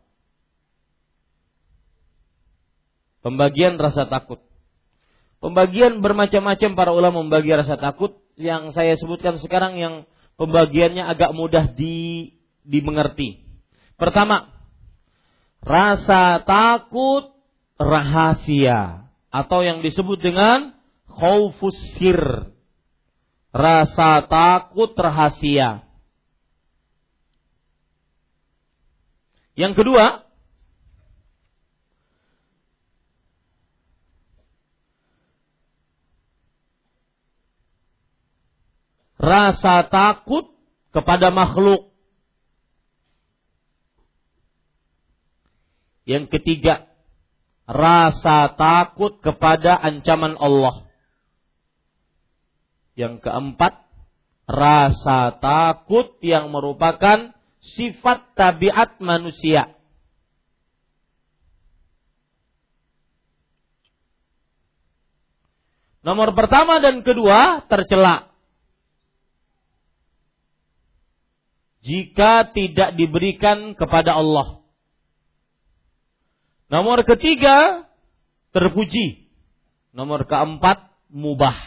[3.23, 4.39] Pembagian rasa takut.
[5.39, 8.19] Pembagian bermacam-macam para ulama membagi rasa takut.
[8.39, 10.07] Yang saya sebutkan sekarang yang
[10.39, 12.31] pembagiannya agak mudah di,
[12.63, 13.43] dimengerti.
[13.99, 14.47] Pertama,
[15.59, 17.38] rasa takut
[17.79, 20.75] rahasia atau yang disebut dengan
[21.07, 22.51] khaufus sir.
[23.49, 25.81] Rasa takut rahasia.
[29.57, 30.29] Yang kedua,
[39.19, 40.47] rasa takut
[40.95, 41.89] kepada makhluk.
[46.07, 46.88] Yang ketiga,
[47.69, 50.89] rasa takut kepada ancaman Allah.
[52.97, 53.85] Yang keempat,
[54.49, 57.29] rasa takut yang merupakan
[57.61, 59.77] sifat tabiat manusia.
[66.01, 68.29] Nomor pertama dan kedua tercela.
[71.89, 74.58] jika tidak diberikan kepada Allah.
[76.69, 77.89] Nomor ketiga,
[78.53, 79.25] terpuji.
[79.89, 81.57] Nomor keempat, mubah.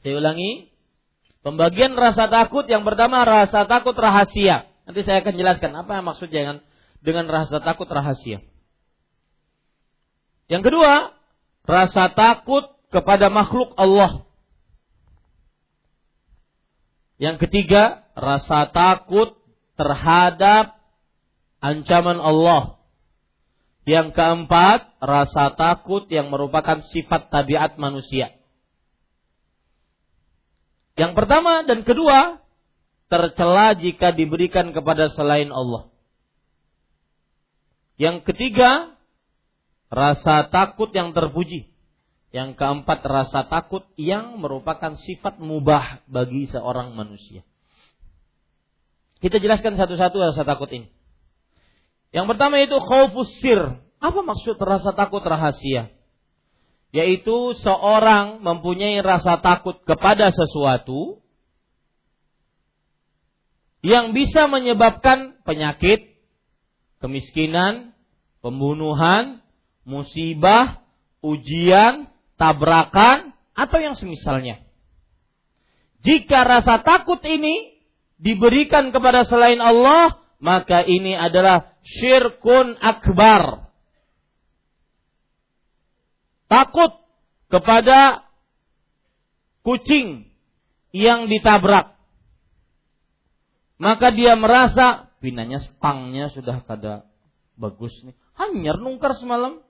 [0.00, 0.72] Saya ulangi.
[1.40, 4.68] Pembagian rasa takut yang pertama rasa takut rahasia.
[4.84, 6.60] Nanti saya akan jelaskan apa yang maksud dengan
[7.00, 8.44] dengan rasa takut rahasia.
[10.52, 11.16] Yang kedua,
[11.64, 14.28] rasa takut kepada makhluk Allah.
[17.20, 19.36] Yang ketiga, rasa takut
[19.76, 20.80] terhadap
[21.60, 22.80] ancaman Allah.
[23.84, 28.32] Yang keempat, rasa takut yang merupakan sifat tabiat manusia.
[30.96, 32.40] Yang pertama dan kedua,
[33.08, 35.88] tercela jika diberikan kepada selain Allah.
[38.00, 38.96] Yang ketiga,
[39.92, 41.69] rasa takut yang terpuji.
[42.30, 47.42] Yang keempat rasa takut yang merupakan sifat mubah bagi seorang manusia.
[49.18, 50.88] Kita jelaskan satu-satu rasa takut ini.
[52.10, 53.78] Yang pertama itu khaufus sir.
[54.00, 55.92] Apa maksud rasa takut rahasia?
[56.90, 61.22] Yaitu seorang mempunyai rasa takut kepada sesuatu
[63.80, 66.18] yang bisa menyebabkan penyakit,
[66.98, 67.96] kemiskinan,
[68.44, 69.40] pembunuhan,
[69.86, 70.84] musibah,
[71.24, 72.09] ujian,
[72.40, 74.64] tabrakan, atau yang semisalnya.
[76.00, 77.76] Jika rasa takut ini
[78.16, 83.68] diberikan kepada selain Allah, maka ini adalah syirkun akbar.
[86.48, 86.96] Takut
[87.52, 88.24] kepada
[89.60, 90.32] kucing
[90.90, 91.94] yang ditabrak.
[93.76, 97.04] Maka dia merasa pinanya stangnya sudah kada
[97.60, 98.16] bagus nih.
[98.34, 99.60] Hanyar nungkar semalam.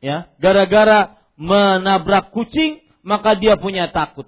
[0.00, 4.26] Ya, gara-gara menabrak kucing, maka dia punya takut.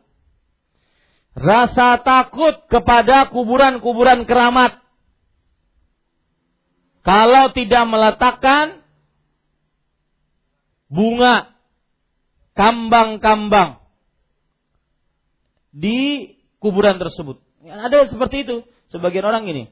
[1.34, 4.78] Rasa takut kepada kuburan-kuburan keramat.
[7.02, 8.86] Kalau tidak meletakkan
[10.90, 11.54] bunga
[12.54, 13.80] kambang-kambang
[15.70, 17.40] di kuburan tersebut.
[17.64, 18.56] Ada seperti itu.
[18.90, 19.70] Sebagian orang ini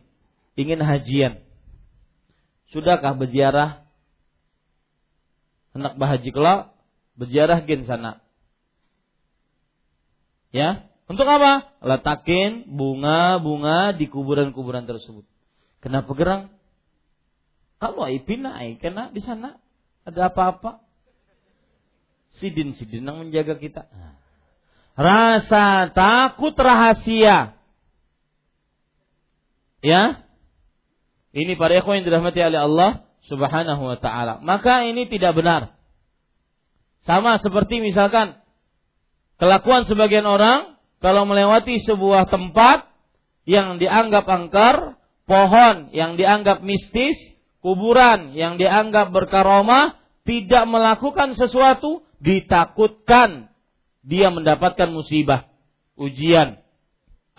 [0.54, 1.42] ingin hajian.
[2.70, 3.82] Sudahkah berziarah?
[5.74, 6.74] Hendak bahaji kelak,
[7.18, 8.22] berziarah gen sana.
[10.54, 11.72] Ya, untuk apa?
[11.80, 15.24] Letakin bunga-bunga di kuburan-kuburan tersebut.
[15.80, 16.42] Kenapa gerang?
[17.78, 19.56] Kalau Aipin naik, kena di sana
[20.04, 20.84] ada apa-apa.
[22.38, 23.88] Sidin-sidin yang menjaga kita.
[24.98, 27.54] Rasa takut rahasia.
[29.80, 30.26] Ya.
[31.30, 32.90] Ini para ikhwan yang dirahmati oleh Allah
[33.30, 34.42] Subhanahu wa taala.
[34.42, 35.77] Maka ini tidak benar.
[37.08, 38.36] Sama seperti misalkan
[39.40, 42.84] kelakuan sebagian orang kalau melewati sebuah tempat
[43.48, 47.16] yang dianggap angker, pohon yang dianggap mistis,
[47.64, 49.96] kuburan yang dianggap berkaromah,
[50.28, 53.48] tidak melakukan sesuatu, ditakutkan
[54.04, 55.48] dia mendapatkan musibah,
[55.96, 56.60] ujian.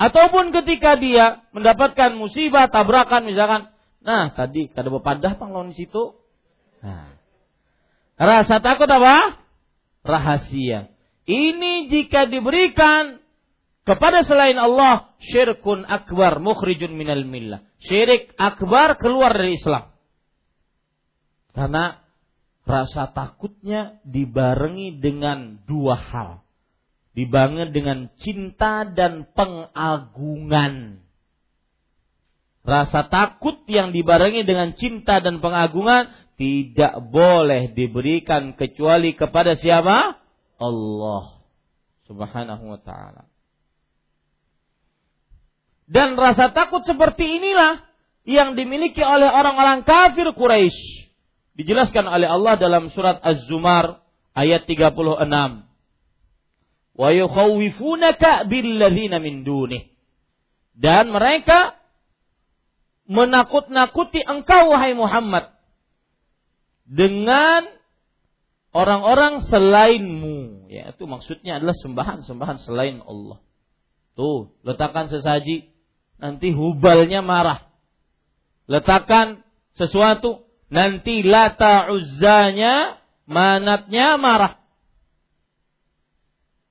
[0.01, 3.69] Ataupun ketika dia mendapatkan musibah, tabrakan misalkan,
[4.01, 6.17] nah tadi kada bepadah lawan situ.
[6.81, 7.13] Nah.
[8.17, 9.48] Rasa takut apa?
[10.03, 10.91] Rahasia.
[11.29, 13.21] Ini jika diberikan
[13.85, 17.65] kepada selain Allah syirkun akbar mukhrijun minal millah.
[17.81, 19.89] Syirik akbar keluar dari Islam.
[21.53, 21.97] Karena
[22.69, 26.29] rasa takutnya dibarengi dengan dua hal.
[27.17, 31.01] Dibangun dengan cinta dan pengagungan.
[32.61, 40.15] Rasa takut yang dibarengi dengan cinta dan pengagungan tidak boleh diberikan kecuali kepada siapa?
[40.55, 41.43] Allah
[42.07, 43.27] Subhanahu wa taala.
[45.83, 47.83] Dan rasa takut seperti inilah
[48.23, 51.11] yang dimiliki oleh orang-orang kafir Quraisy.
[51.59, 53.99] Dijelaskan oleh Allah dalam surat Az-Zumar
[54.31, 54.95] ayat 36.
[56.95, 59.91] Wa yukhawwifunaka billadzina min dunih.
[60.71, 61.75] Dan mereka
[63.11, 65.58] menakut-nakuti engkau wahai Muhammad
[66.89, 67.69] dengan
[68.73, 70.67] orang-orang selainmu.
[70.73, 73.37] Ya, itu maksudnya adalah sembahan-sembahan selain Allah.
[74.17, 75.69] Tuh, letakkan sesaji
[76.17, 77.69] nanti hubalnya marah.
[78.65, 79.45] Letakkan
[79.77, 84.59] sesuatu, nanti lata uzzanya, manatnya marah.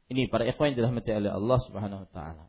[0.09, 2.45] Ini para ikhwan yang dirahmati oleh Allah Subhanahu wa taala.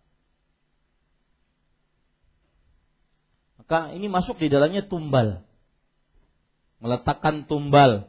[3.60, 5.49] Maka ini masuk di dalamnya tumbal.
[6.80, 8.08] Meletakkan tumbal,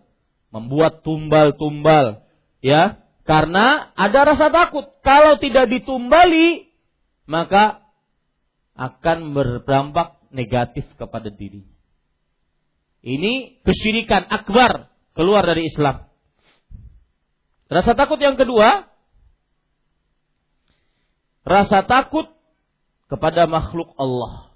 [0.54, 2.22] membuat tumbal-tumbal,
[2.62, 3.02] ya.
[3.26, 6.70] Karena ada rasa takut kalau tidak ditumbali
[7.30, 7.86] maka
[8.74, 11.62] akan berdampak negatif kepada diri.
[13.06, 16.10] Ini kesyirikan akbar keluar dari Islam.
[17.70, 18.90] Rasa takut yang kedua,
[21.46, 22.26] rasa takut
[23.06, 24.50] kepada makhluk Allah.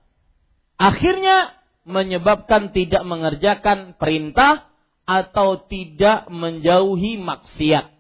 [0.74, 1.54] Akhirnya
[1.85, 4.72] menyebabkan tidak mengerjakan perintah
[5.05, 7.93] atau tidak menjauhi maksiat.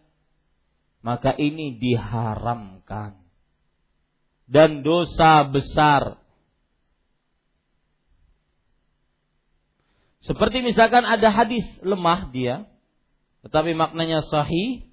[1.04, 3.20] Maka ini diharamkan
[4.48, 6.16] dan dosa besar.
[10.24, 12.64] Seperti misalkan ada hadis lemah dia,
[13.44, 14.88] tetapi maknanya sahih.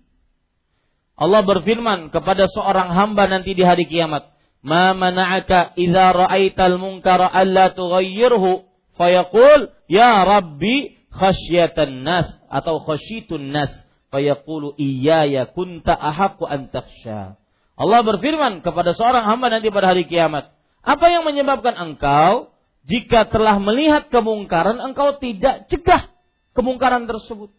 [1.16, 4.28] Allah berfirman kepada seorang hamba nanti di hari kiamat,
[4.60, 13.72] "Ma mana'aka idza ra'aital munkara alla tughayyirhu?" Fayaqul, "Ya Rabbi, khasyatan nas atau khasyitun nas."
[14.12, 17.40] Fayaqulu, "Iyaya kunta ahaqqu an takhsha."
[17.80, 20.52] Allah berfirman kepada seorang hamba nanti pada hari kiamat.
[20.84, 22.54] Apa yang menyebabkan engkau
[22.86, 26.12] jika telah melihat kemungkaran engkau tidak cegah
[26.54, 27.50] kemungkaran tersebut?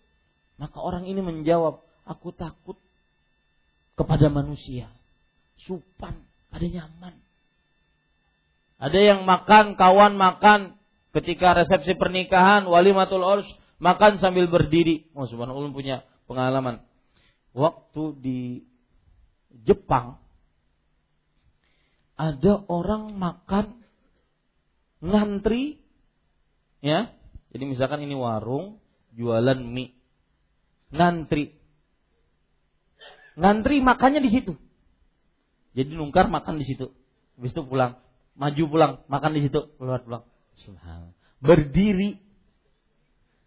[0.61, 2.79] Maka orang ini menjawab, aku takut
[3.99, 4.91] kepada manusia.
[5.59, 7.15] Supan, ada nyaman.
[8.83, 10.82] Ada yang makan, kawan makan
[11.13, 13.49] ketika resepsi pernikahan, walimatul urs,
[13.79, 15.09] makan sambil berdiri.
[15.13, 16.85] Oh subhanallah punya pengalaman.
[17.53, 18.41] Waktu di
[19.53, 20.17] Jepang
[22.17, 23.85] ada orang makan
[25.05, 25.83] ngantri
[26.81, 27.13] ya.
[27.53, 28.81] Jadi misalkan ini warung
[29.13, 29.93] jualan mie.
[30.93, 31.53] Ngantri.
[33.37, 34.57] Ngantri makannya di situ.
[35.77, 36.93] Jadi nungkar makan di situ.
[37.37, 37.97] Habis itu pulang,
[38.37, 40.25] maju pulang, makan di situ, keluar pulang.
[40.61, 41.17] Subhanallah.
[41.41, 42.21] Berdiri.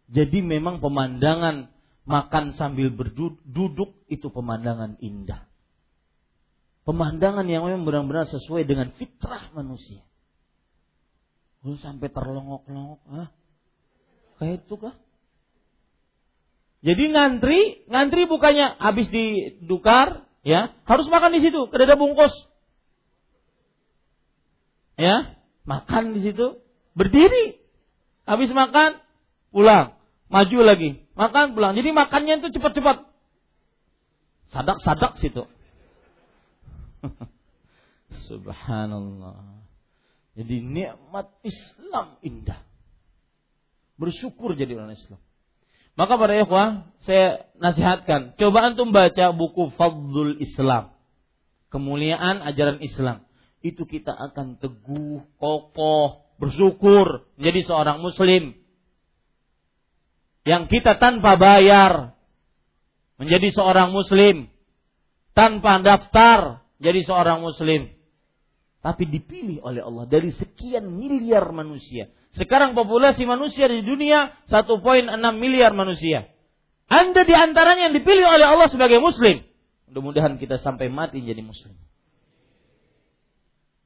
[0.10, 1.70] Jadi memang pemandangan
[2.06, 5.50] makan sambil berduduk itu pemandangan indah.
[6.86, 10.06] Pemandangan yang memang benar-benar sesuai dengan fitrah manusia.
[11.66, 13.34] Lu sampai terlongok-longok, ah?
[14.38, 14.96] Kayak itu kah?
[16.86, 22.38] Jadi ngantri, ngantri bukannya habis didukar, ya, harus makan di situ, kedada bungkus.
[24.94, 26.62] Ya, makan di situ,
[26.96, 27.60] berdiri.
[28.26, 28.98] Habis makan,
[29.54, 29.94] pulang,
[30.34, 31.78] maju lagi, makan pulang.
[31.78, 33.06] Jadi makannya itu cepat-cepat.
[34.50, 35.46] Sadak-sadak situ.
[38.28, 39.62] Subhanallah.
[40.34, 42.60] Jadi nikmat Islam indah.
[43.96, 45.22] Bersyukur jadi orang Islam.
[45.96, 50.92] Maka para ikhwah, saya nasihatkan, coba antum baca buku Fadlul Islam.
[51.72, 53.24] Kemuliaan ajaran Islam.
[53.64, 58.56] Itu kita akan teguh, kokoh, bersyukur menjadi seorang muslim.
[60.46, 62.14] Yang kita tanpa bayar
[63.18, 64.52] menjadi seorang muslim.
[65.36, 67.92] Tanpa daftar jadi seorang muslim.
[68.86, 72.14] Tapi dipilih oleh Allah dari sekian miliar manusia.
[72.38, 75.10] Sekarang populasi manusia di dunia 1.6
[75.40, 76.30] miliar manusia.
[76.86, 79.42] Anda di antaranya yang dipilih oleh Allah sebagai muslim.
[79.90, 81.74] Mudah-mudahan kita sampai mati jadi muslim.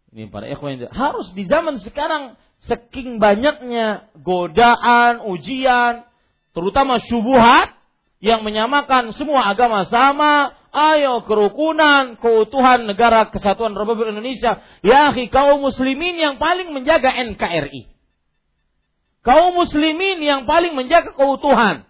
[0.09, 2.33] Ini para ikhwan harus di zaman sekarang
[2.65, 6.03] saking banyaknya godaan, ujian,
[6.51, 7.77] terutama syubuhat
[8.19, 14.61] yang menyamakan semua agama sama, Ayo kerukunan, keutuhan negara kesatuan Republik Indonesia.
[14.85, 17.89] Ya kaum muslimin yang paling menjaga NKRI.
[19.25, 21.89] Kaum muslimin yang paling menjaga keutuhan.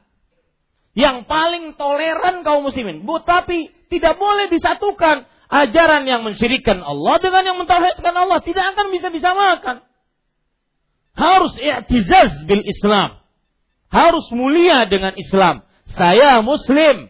[0.95, 3.03] Yang paling toleran kaum muslimin.
[3.03, 8.39] Bu, tapi tidak boleh disatukan ajaran yang mensyirikan Allah dengan yang mentauhidkan Allah.
[8.39, 9.81] Tidak akan bisa disamakan.
[11.17, 13.19] Harus i'tizaz bil Islam.
[13.89, 15.65] Harus mulia dengan Islam.
[15.89, 17.09] Saya muslim.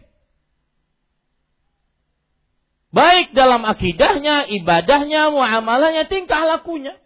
[2.90, 6.98] Baik dalam akidahnya, ibadahnya, muamalahnya, tingkah lakunya.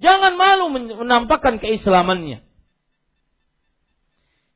[0.00, 2.40] Jangan malu menampakkan keislamannya.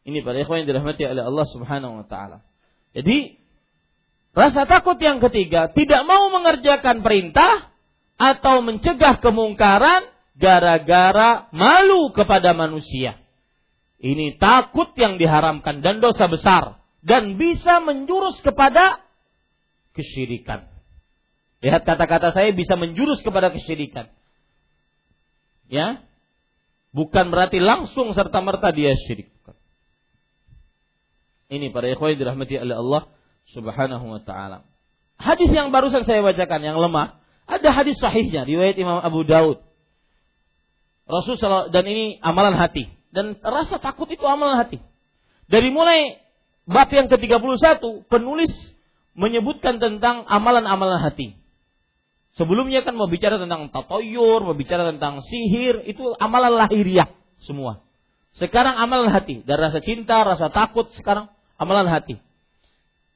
[0.06, 2.46] Ini para ikhwan yang dirahmati oleh Allah Subhanahu wa taala.
[2.94, 3.42] Jadi
[4.36, 7.72] rasa takut yang ketiga tidak mau mengerjakan perintah
[8.20, 10.04] atau mencegah kemungkaran
[10.36, 13.16] gara-gara malu kepada manusia.
[13.96, 19.00] Ini takut yang diharamkan dan dosa besar dan bisa menjurus kepada
[19.96, 20.68] kesyirikan.
[21.64, 24.12] Lihat kata-kata saya bisa menjurus kepada kesyirikan.
[25.72, 26.04] Ya.
[26.92, 29.32] Bukan berarti langsung serta merta dia syirik.
[31.46, 33.02] Ini para ikhwan dirahmati oleh Allah
[33.50, 34.66] Subhanahu wa taala.
[35.16, 39.62] Hadis yang barusan saya bacakan yang lemah, ada hadis sahihnya riwayat Imam Abu Daud.
[41.06, 41.38] Rasul
[41.70, 44.82] dan ini amalan hati dan rasa takut itu amalan hati.
[45.46, 46.18] Dari mulai
[46.66, 47.78] bab yang ke-31
[48.10, 48.50] penulis
[49.14, 51.38] menyebutkan tentang amalan-amalan hati.
[52.36, 57.08] Sebelumnya kan mau bicara tentang tatoyur, mau bicara tentang sihir, itu amalan lahiriah
[57.40, 57.80] semua.
[58.36, 62.20] Sekarang amalan hati, dari rasa cinta, rasa takut, sekarang amalan hati.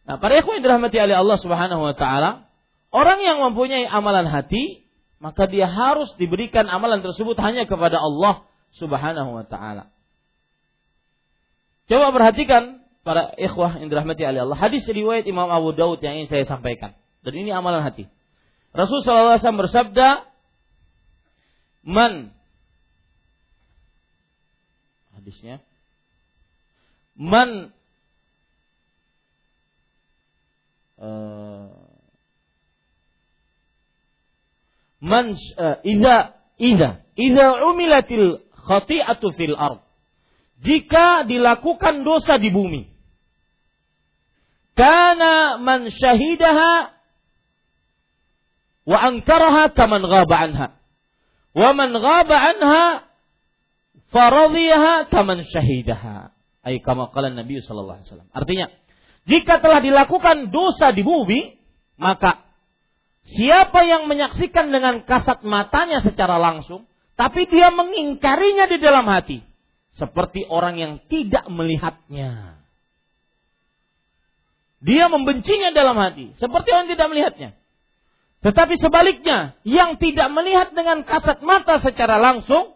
[0.09, 2.49] Nah, para ikhwan yang dirahmati oleh Allah Subhanahu wa taala,
[2.93, 4.87] orang yang mempunyai amalan hati,
[5.21, 8.49] maka dia harus diberikan amalan tersebut hanya kepada Allah
[8.81, 9.93] Subhanahu wa taala.
[11.91, 14.59] Coba perhatikan para ikhwah yang dirahmati oleh Allah.
[14.59, 16.95] Hadis riwayat Imam Abu Daud yang ingin saya sampaikan.
[17.21, 18.09] Dan ini amalan hati.
[18.71, 20.31] Rasul SAW bersabda,
[21.81, 22.37] Man
[25.17, 25.65] hadisnya
[27.17, 27.73] Man
[35.01, 36.17] Man uh, idza
[36.61, 39.81] idza idza umilatil khati'atu fil ard
[40.61, 42.93] jika dilakukan dosa di bumi.
[44.77, 46.73] Karena man syahidaha
[48.85, 50.69] wa ankaraha kaman ghaba anha.
[51.57, 52.85] Wa man ghaba anha
[54.13, 56.33] faradhiyaha kaman syahidaha.
[56.61, 58.31] Ay kama qala Nabi sallallahu alaihi wasallam.
[58.37, 58.67] Artinya,
[59.29, 61.61] jika telah dilakukan dosa di bumi,
[62.01, 62.41] maka
[63.25, 66.89] siapa yang menyaksikan dengan kasat matanya secara langsung,
[67.21, 69.45] tapi dia mengingkarinya di dalam hati,
[69.93, 72.61] seperti orang yang tidak melihatnya.
[74.81, 77.51] Dia membencinya dalam hati, seperti orang tidak melihatnya.
[78.41, 82.73] Tetapi sebaliknya, yang tidak melihat dengan kasat mata secara langsung,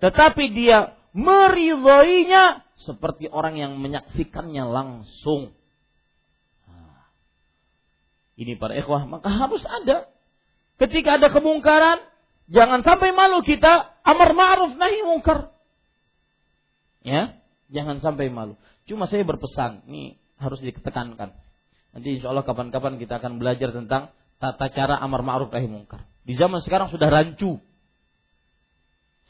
[0.00, 5.52] tetapi dia meridhoinya seperti orang yang menyaksikannya langsung.
[8.36, 10.12] Ini para ikhwah, maka harus ada.
[10.76, 12.04] Ketika ada kemungkaran,
[12.52, 15.56] jangan sampai malu kita amar ma'ruf nahi mungkar.
[17.00, 17.40] Ya,
[17.72, 18.60] jangan sampai malu.
[18.84, 21.32] Cuma saya berpesan, ini harus ditekankan.
[21.96, 26.04] Nanti insya Allah kapan-kapan kita akan belajar tentang tata cara amar ma'ruf nahi mungkar.
[26.28, 27.56] Di zaman sekarang sudah rancu.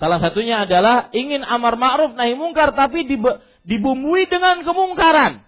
[0.03, 3.07] Salah satunya adalah ingin amar ma'ruf nahi mungkar tapi
[3.63, 5.47] dibumbui dengan kemungkaran.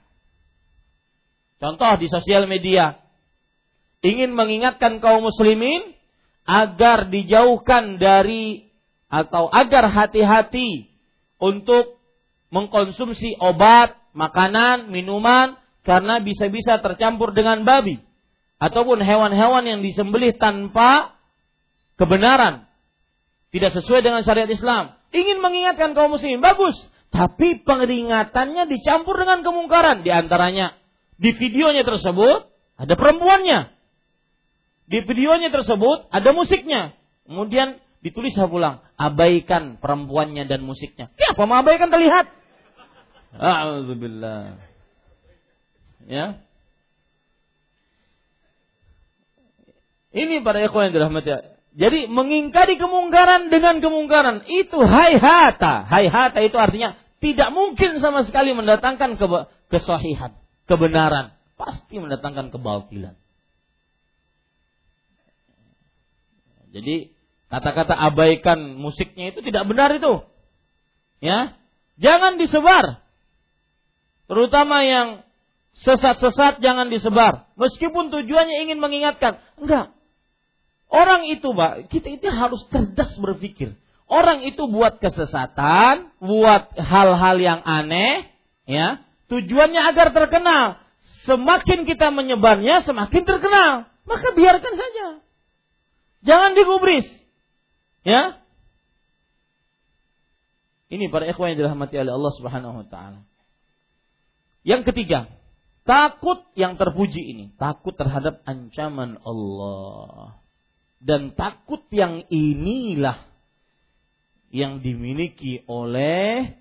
[1.59, 3.08] Contoh di sosial media
[4.03, 5.95] ingin mengingatkan kaum muslimin
[6.49, 8.71] agar dijauhkan dari
[9.09, 10.89] atau agar hati-hati
[11.41, 11.97] untuk
[12.53, 18.01] mengkonsumsi obat, makanan, minuman karena bisa-bisa tercampur dengan babi
[18.61, 21.17] ataupun hewan-hewan yang disembelih tanpa
[21.97, 22.69] kebenaran.
[23.49, 24.93] Tidak sesuai dengan syariat Islam.
[25.09, 26.77] Ingin mengingatkan kaum muslimin bagus,
[27.09, 30.05] tapi peringatannya dicampur dengan kemungkaran.
[30.05, 30.77] Di antaranya
[31.17, 32.45] di videonya tersebut
[32.77, 33.78] ada perempuannya
[34.89, 36.97] di videonya tersebut ada musiknya.
[37.29, 41.13] Kemudian ditulis pulang, abaikan perempuannya dan musiknya.
[41.21, 42.33] Ya, apa mengabaikan terlihat?
[43.37, 44.57] Alhamdulillah.
[46.09, 46.41] Ya.
[50.09, 51.37] Ini para ikhwan yang dirahmati.
[51.77, 55.85] Jadi mengingkari kemungkaran dengan kemungkaran itu hayhata.
[55.85, 59.27] Hayhata itu artinya tidak mungkin sama sekali mendatangkan ke
[59.69, 60.33] kesahihan,
[60.65, 61.37] kebenaran.
[61.61, 63.21] Pasti mendatangkan kebatilan.
[66.73, 67.13] Jadi
[67.49, 70.25] kata-kata abaikan musiknya itu tidak benar itu.
[71.19, 71.57] Ya.
[71.99, 73.03] Jangan disebar.
[74.29, 75.09] Terutama yang
[75.83, 77.49] sesat-sesat jangan disebar.
[77.57, 79.41] Meskipun tujuannya ingin mengingatkan.
[79.59, 79.97] Enggak.
[80.89, 83.77] Orang itu, Pak, kita itu harus cerdas berpikir.
[84.09, 88.25] Orang itu buat kesesatan, buat hal-hal yang aneh,
[88.65, 89.05] ya.
[89.29, 90.81] Tujuannya agar terkenal.
[91.29, 93.85] Semakin kita menyebarnya, semakin terkenal.
[94.09, 95.07] Maka biarkan saja.
[96.23, 97.07] Jangan digubris.
[98.03, 98.43] Ya.
[100.89, 103.21] Ini para ikhwan yang dirahmati oleh Allah Subhanahu wa taala.
[104.65, 105.29] Yang ketiga,
[105.85, 110.41] takut yang terpuji ini, takut terhadap ancaman Allah.
[110.99, 113.29] Dan takut yang inilah
[114.49, 116.57] yang dimiliki oleh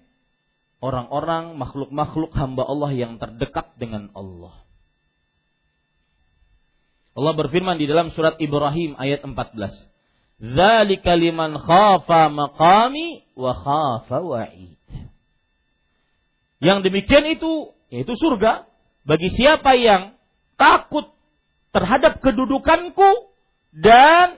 [0.84, 4.67] orang-orang makhluk-makhluk hamba Allah yang terdekat dengan Allah.
[7.18, 9.58] Allah berfirman di dalam surat Ibrahim ayat 14.
[10.38, 14.78] Dzalika liman khafa maqami wa khafa wa'id.
[16.62, 18.70] Yang demikian itu yaitu surga
[19.02, 20.14] bagi siapa yang
[20.62, 21.10] takut
[21.74, 23.34] terhadap kedudukanku
[23.74, 24.38] dan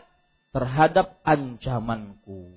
[0.55, 2.55] terhadap ancamanku.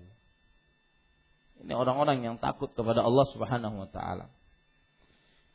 [1.66, 4.30] Ini orang-orang yang takut kepada Allah Subhanahu wa taala.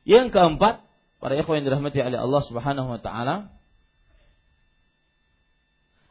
[0.03, 0.83] Yang keempat,
[1.19, 3.56] para ikhwan yang dirahmati oleh Allah Subhanahu wa taala,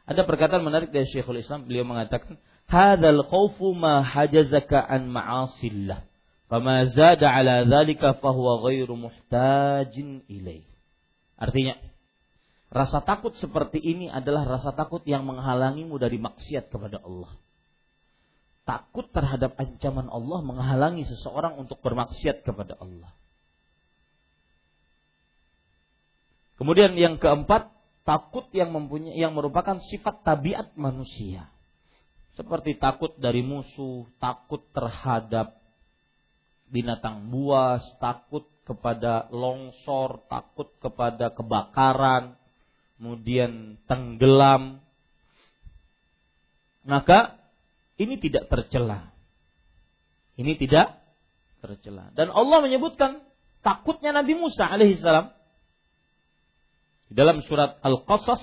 [0.07, 2.39] ada perkataan menarik dari Syekhul Islam, beliau mengatakan,
[2.71, 6.07] "Hadzal khaufu ma hajazaka an ma'asillah,
[6.47, 10.63] fama zada ala dzalika fahuwa ghairu muhtajin ilaih."
[11.35, 11.75] Artinya,
[12.71, 17.35] rasa takut seperti ini adalah rasa takut yang menghalangimu dari maksiat kepada Allah.
[18.63, 23.11] Takut terhadap ancaman Allah menghalangi seseorang untuk bermaksiat kepada Allah.
[26.55, 27.76] Kemudian yang keempat,
[28.07, 31.51] takut yang mempunyai yang merupakan sifat tabiat manusia.
[32.39, 35.59] Seperti takut dari musuh, takut terhadap
[36.71, 42.39] binatang buas, takut kepada longsor, takut kepada kebakaran,
[42.95, 44.79] kemudian tenggelam.
[46.87, 47.35] Maka
[47.99, 49.11] ini tidak tercela.
[50.39, 50.95] Ini tidak
[51.59, 52.13] tercela.
[52.15, 53.25] Dan Allah menyebutkan
[53.65, 55.36] takutnya Nabi Musa alaihissalam
[57.07, 58.41] dalam surat Al-Qasas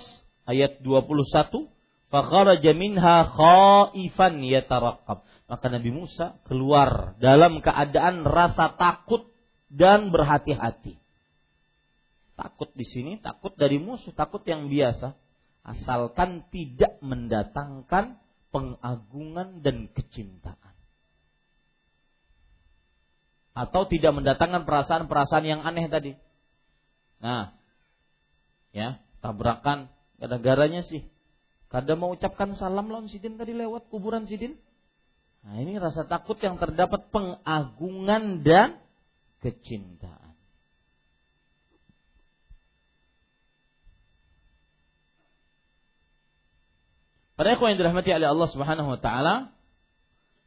[0.49, 1.69] ayat 21,
[2.09, 9.29] "Fakharaja minha khaifan yataraqqab." Maka Nabi Musa keluar dalam keadaan rasa takut
[9.69, 10.97] dan berhati-hati.
[12.35, 15.15] Takut di sini, takut dari musuh, takut yang biasa,
[15.63, 18.19] asalkan tidak mendatangkan
[18.51, 20.75] pengagungan dan kecintaan.
[23.55, 26.13] Atau tidak mendatangkan perasaan-perasaan yang aneh tadi.
[27.23, 27.55] Nah,
[28.75, 29.89] ya tabrakan.
[30.19, 31.07] Gara-garanya sih.
[31.73, 34.59] Kada mau ucapkan salam lawan sidin tadi lewat kuburan sidin?
[35.47, 38.79] Nah ini rasa takut yang terdapat pengagungan dan
[39.43, 40.33] kecintaan.
[47.35, 49.51] Pada ikhwan yang dirahmati oleh Allah Subhanahu wa taala,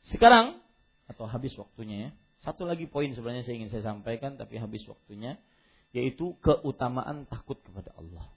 [0.07, 0.63] sekarang
[1.11, 2.09] atau habis waktunya ya.
[2.47, 5.35] Satu lagi poin sebenarnya saya ingin saya sampaikan tapi habis waktunya
[5.97, 8.29] yaitu keutamaan takut kepada Allah.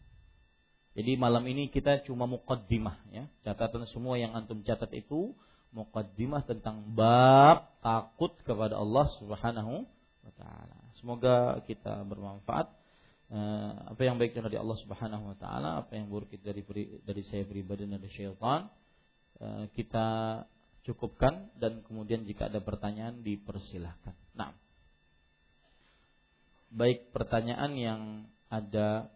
[0.97, 3.29] Jadi malam ini kita cuma muqaddimah ya.
[3.45, 5.37] Catatan semua yang antum catat itu
[5.77, 9.87] muqaddimah tentang bab takut kepada Allah Subhanahu
[10.25, 10.77] wa taala.
[10.99, 12.67] Semoga kita bermanfaat
[13.31, 16.65] uh, apa yang baik dari Allah Subhanahu wa taala, apa yang buruk dari
[17.07, 18.67] dari saya pribadi dan dari syaitan
[19.39, 20.09] uh, kita
[20.83, 24.17] cukupkan dan kemudian jika ada pertanyaan dipersilahkan.
[24.35, 24.57] Nah,
[26.71, 28.01] baik pertanyaan yang
[28.47, 29.11] ada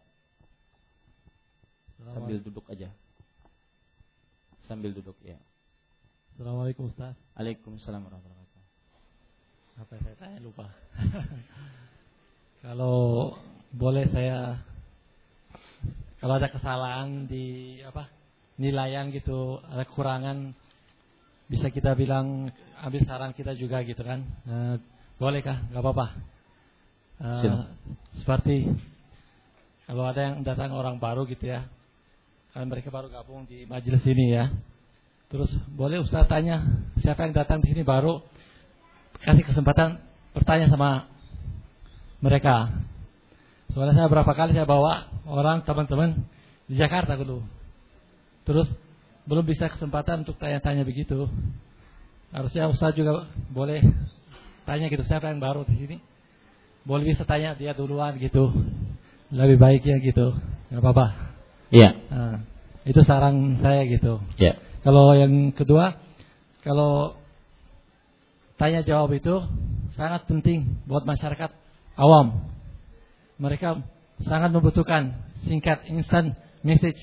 [2.03, 2.91] sambil duduk aja.
[4.67, 5.39] Sambil duduk ya.
[6.35, 7.15] Assalamualaikum Ustaz.
[7.39, 9.83] Waalaikumsalam warahmatullahi wabarakatuh.
[9.87, 10.67] Apa saya tanya lupa.
[12.67, 13.39] kalau
[13.71, 14.59] boleh saya
[16.19, 18.09] kalau ada kesalahan di apa
[18.57, 20.55] nilaian gitu ada kekurangan
[21.51, 22.49] bisa kita bilang
[22.81, 24.81] ambil saran kita juga gitu kan uh,
[25.21, 26.34] bolehkah nggak apa-apa
[27.23, 27.69] uh,
[28.19, 28.71] seperti
[29.85, 31.69] kalau ada yang datang orang baru gitu ya
[32.55, 34.47] kan mereka baru gabung di majelis ini ya.
[35.27, 36.63] Terus boleh Ustaz tanya
[37.03, 38.23] siapa yang datang di sini baru?
[39.27, 39.99] Kasih kesempatan
[40.31, 41.11] bertanya sama
[42.23, 42.71] mereka.
[43.75, 46.23] Soalnya saya berapa kali saya bawa orang teman-teman
[46.71, 47.43] di Jakarta dulu.
[48.47, 48.71] Terus
[49.27, 51.27] belum bisa kesempatan untuk tanya-tanya begitu.
[52.31, 53.83] Harusnya Ustaz juga boleh
[54.63, 55.97] tanya gitu siapa yang baru di sini
[56.85, 58.53] boleh bisa tanya dia duluan gitu.
[59.33, 60.37] Lebih baik ya gitu.
[60.71, 61.07] Nggak apa-apa.
[61.73, 61.91] Iya.
[62.13, 62.37] Nah,
[62.85, 64.21] itu saran saya gitu.
[64.37, 64.61] Iya.
[64.85, 65.97] Kalau yang kedua
[66.61, 67.17] kalau
[68.61, 69.43] tanya jawab itu
[69.97, 71.51] sangat penting buat masyarakat
[71.97, 72.53] awam.
[73.41, 73.83] Mereka
[74.23, 77.01] sangat membutuhkan singkat instan message.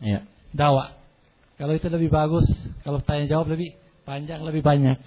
[0.00, 0.24] Iya.
[0.56, 0.96] Dakwah.
[1.60, 2.48] Kalau itu lebih bagus
[2.80, 3.76] kalau tanya jawab lebih
[4.08, 4.98] panjang lebih banyak.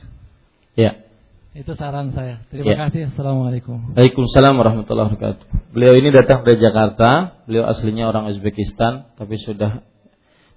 [0.78, 1.11] Iya
[1.52, 2.48] itu saran saya.
[2.48, 2.78] Terima ya.
[2.88, 3.12] kasih.
[3.12, 3.92] Assalamualaikum.
[3.92, 5.46] Waalaikumsalam warahmatullahi wabarakatuh.
[5.76, 7.44] Beliau ini datang dari Jakarta.
[7.44, 9.84] Beliau aslinya orang Uzbekistan, tapi sudah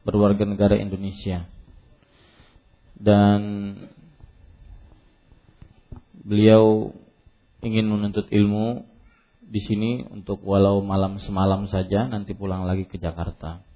[0.06, 1.50] berwarga negara Indonesia.
[2.94, 3.40] Dan
[6.14, 6.94] beliau
[7.66, 8.86] ingin menuntut ilmu
[9.42, 13.66] di sini untuk walau malam semalam saja, nanti pulang lagi ke Jakarta.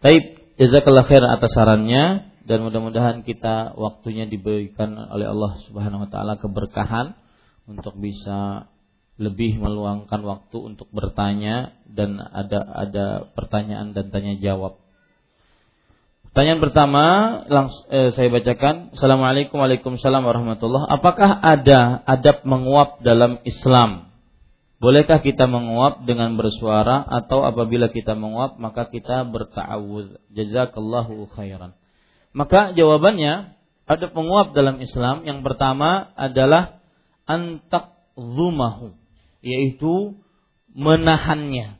[0.00, 6.34] Taib, jazakallah khair atas sarannya dan mudah-mudahan kita waktunya diberikan oleh Allah Subhanahu wa taala
[6.34, 7.14] keberkahan
[7.70, 8.66] untuk bisa
[9.22, 13.06] lebih meluangkan waktu untuk bertanya dan ada ada
[13.38, 14.82] pertanyaan dan tanya jawab.
[16.26, 17.04] Pertanyaan pertama
[17.46, 18.98] langsung eh, saya bacakan.
[18.98, 24.10] Assalamualaikum Waalaikumsalam warahmatullahi Apakah ada adab menguap dalam Islam?
[24.82, 30.18] Bolehkah kita menguap dengan bersuara atau apabila kita menguap maka kita berta'awudz?
[30.34, 31.78] Jazakallahu khairan.
[32.30, 33.58] Maka jawabannya
[33.90, 35.26] ada penguap dalam Islam.
[35.26, 36.78] Yang pertama adalah
[37.26, 38.94] antak zumahu,
[39.42, 40.14] yaitu
[40.70, 41.78] menahannya.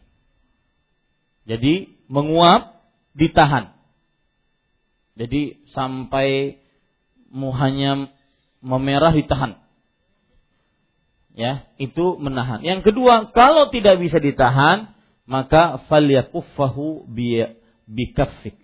[1.47, 2.83] Jadi menguap
[3.15, 3.75] ditahan.
[5.15, 6.59] Jadi sampai
[7.31, 8.11] muhanya
[8.59, 9.59] memerah ditahan.
[11.31, 12.67] Ya, itu menahan.
[12.67, 14.93] Yang kedua, kalau tidak bisa ditahan,
[15.31, 17.39] maka falyakuffahu bi
[17.87, 18.59] bikaffik.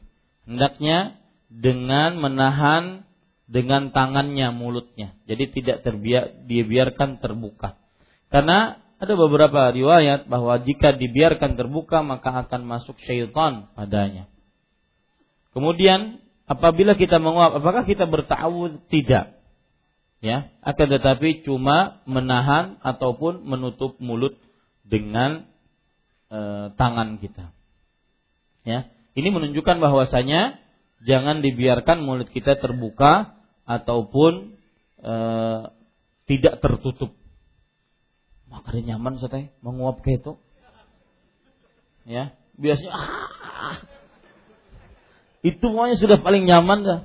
[0.47, 1.19] Hendaknya
[1.51, 3.07] dengan menahan
[3.47, 5.15] dengan tangannya mulutnya.
[5.31, 7.79] Jadi tidak terbiar dibiarkan terbuka.
[8.27, 14.27] Karena ada beberapa riwayat bahwa jika dibiarkan terbuka maka akan masuk syaitan padanya.
[15.55, 16.21] Kemudian
[16.51, 18.89] apabila kita menguap apakah kita bertawud?
[18.91, 19.37] Tidak.
[20.25, 24.35] Ya, akan tetapi cuma menahan ataupun menutup mulut
[24.83, 25.45] dengan
[26.33, 27.53] e, tangan kita.
[28.65, 30.57] Ya, ini menunjukkan bahwasanya
[31.05, 33.37] jangan dibiarkan mulut kita terbuka
[33.67, 34.57] ataupun
[35.03, 35.15] e,
[36.31, 37.13] tidak tertutup.
[38.47, 40.33] Makanya nyaman saya menguap kayak itu.
[42.07, 43.79] Ya, biasanya ah,
[45.43, 47.01] itu pokoknya sudah paling nyaman dah.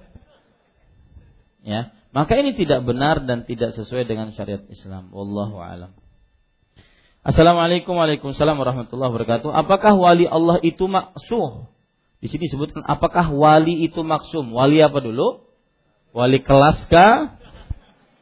[1.65, 5.09] Ya, maka ini tidak benar dan tidak sesuai dengan syariat Islam.
[5.09, 5.97] Wallahu alam.
[7.21, 9.49] Assalamualaikum warahmatullahi wabarakatuh.
[9.53, 11.70] Apakah wali Allah itu maksuh?
[12.21, 14.53] Di sini disebutkan apakah wali itu maksum?
[14.53, 15.41] Wali apa dulu?
[16.13, 17.41] Wali kelas kah?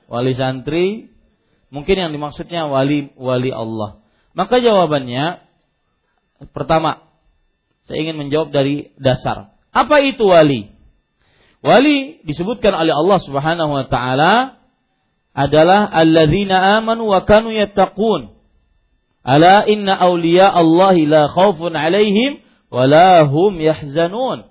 [0.07, 1.11] Wali santri?
[1.69, 3.99] Mungkin yang dimaksudnya wali wali Allah.
[4.34, 5.43] Maka jawabannya
[6.55, 7.03] pertama,
[7.85, 9.51] saya ingin menjawab dari dasar.
[9.76, 10.71] Apa itu wali?
[11.59, 14.63] Wali disebutkan oleh Allah Subhanahu wa taala
[15.35, 18.31] adalah alladzina amanu wa kanu yattaqun.
[19.27, 22.39] Ala inna awliya Allah la khaufun alaihim
[22.70, 24.50] walahum yahzanun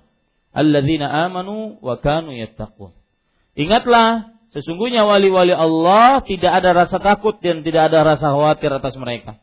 [0.53, 2.95] alladzina amanu wa kanu yattaqun.
[3.55, 9.39] Ingatlah, sesungguhnya wali-wali Allah tidak ada rasa takut dan tidak ada rasa khawatir atas mereka.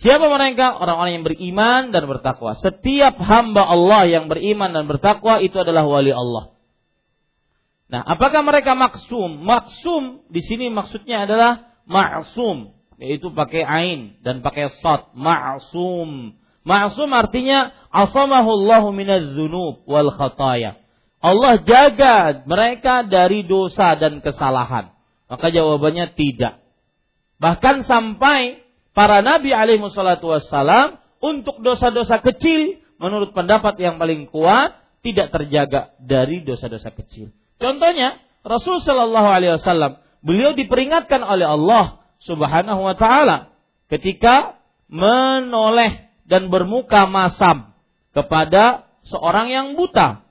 [0.00, 0.80] Siapa mereka?
[0.80, 2.56] Orang-orang yang beriman dan bertakwa.
[2.56, 6.56] Setiap hamba Allah yang beriman dan bertakwa itu adalah wali Allah.
[7.90, 9.44] Nah, apakah mereka maksum?
[9.44, 12.70] Maksum di sini maksudnya adalah ma'sum,
[13.02, 16.38] yaitu pakai ain dan pakai sad, ma'sum.
[16.64, 20.76] Ma'sum artinya asamahullahu minadz dzunub wal khataya.
[21.20, 24.92] Allah jaga mereka dari dosa dan kesalahan.
[25.28, 26.64] Maka jawabannya tidak.
[27.40, 28.60] Bahkan sampai
[28.92, 35.96] para nabi alaihi wassalatu wassalam untuk dosa-dosa kecil menurut pendapat yang paling kuat tidak terjaga
[35.96, 37.32] dari dosa-dosa kecil.
[37.56, 43.36] Contohnya, Rasul Shallallahu Alaihi Wasallam beliau diperingatkan oleh Allah Subhanahu Wa Taala
[43.88, 47.74] ketika menoleh dan bermuka masam
[48.14, 50.22] kepada seorang yang buta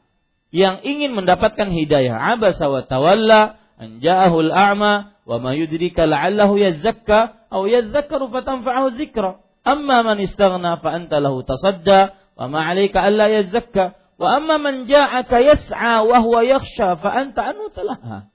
[0.49, 2.39] yang ingin mendapatkan hidayah.
[2.39, 9.43] Abasa wa tawalla an ja'ahul a'ma wa ma yudrika la'allahu yazakka aw yadhakkaru fatanfa'ahu dzikra.
[9.67, 14.83] Amma man istaghna fa anta lahu tasadda wa ma 'alaika alla yazakka Wa amma man
[14.83, 18.27] ja'aka yas'a wa huwa yakhsha fa anta anhu talaha.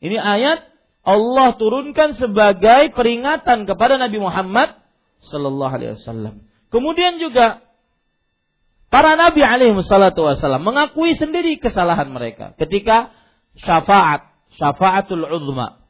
[0.00, 0.64] Ini ayat
[1.04, 4.72] Allah turunkan sebagai peringatan kepada Nabi Muhammad
[5.20, 6.48] sallallahu alaihi wasallam.
[6.68, 7.62] Kemudian juga
[8.90, 13.14] para nabi alaihi wassalatu wasallam mengakui sendiri kesalahan mereka ketika
[13.58, 15.84] syafaat, syafaatul uzma.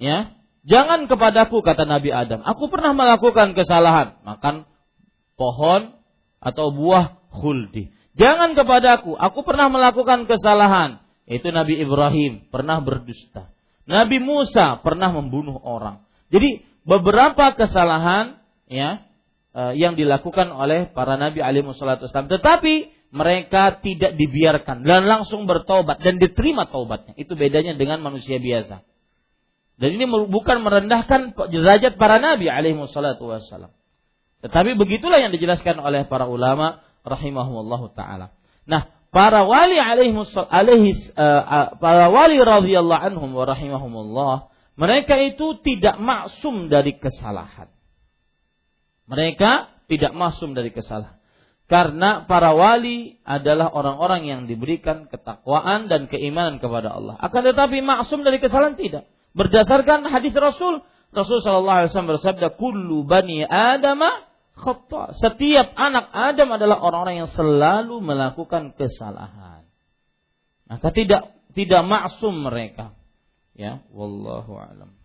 [0.00, 0.32] Ya,
[0.64, 4.64] jangan kepadaku kata Nabi Adam, aku pernah melakukan kesalahan, makan
[5.36, 5.92] pohon
[6.40, 7.92] atau buah khuldi.
[8.16, 11.04] Jangan kepadaku, aku pernah melakukan kesalahan.
[11.28, 13.52] Itu Nabi Ibrahim pernah berdusta.
[13.86, 16.02] Nabi Musa pernah membunuh orang.
[16.32, 19.04] Jadi beberapa kesalahan ya
[19.74, 22.30] yang dilakukan oleh para nabi alaihi wasallam.
[22.30, 22.74] Tetapi
[23.10, 27.18] mereka tidak dibiarkan dan langsung bertobat dan diterima taubatnya.
[27.18, 28.86] Itu bedanya dengan manusia biasa.
[29.80, 33.74] Dan ini bukan merendahkan derajat para nabi alaihi wasallam.
[34.40, 38.36] Tetapi begitulah yang dijelaskan oleh para ulama rahimahumullah taala.
[38.68, 44.34] Nah, para wali alaihi uh, para wali radhiyallahu anhum wa rahimahumullah,
[44.78, 47.72] mereka itu tidak maksum dari kesalahan.
[49.10, 51.18] Mereka tidak maksum dari kesalahan.
[51.66, 57.14] Karena para wali adalah orang-orang yang diberikan ketakwaan dan keimanan kepada Allah.
[57.18, 59.06] Akan tetapi maksum dari kesalahan tidak.
[59.34, 60.82] Berdasarkan hadis Rasul,
[61.14, 64.30] Rasul Shallallahu Alaihi Wasallam bersabda, "Kullu bani Adamah
[64.60, 65.16] khata.
[65.16, 69.64] Setiap anak Adam adalah orang-orang yang selalu melakukan kesalahan.
[70.68, 72.94] Maka tidak tidak maksum mereka.
[73.56, 74.99] Ya, wallahu alam.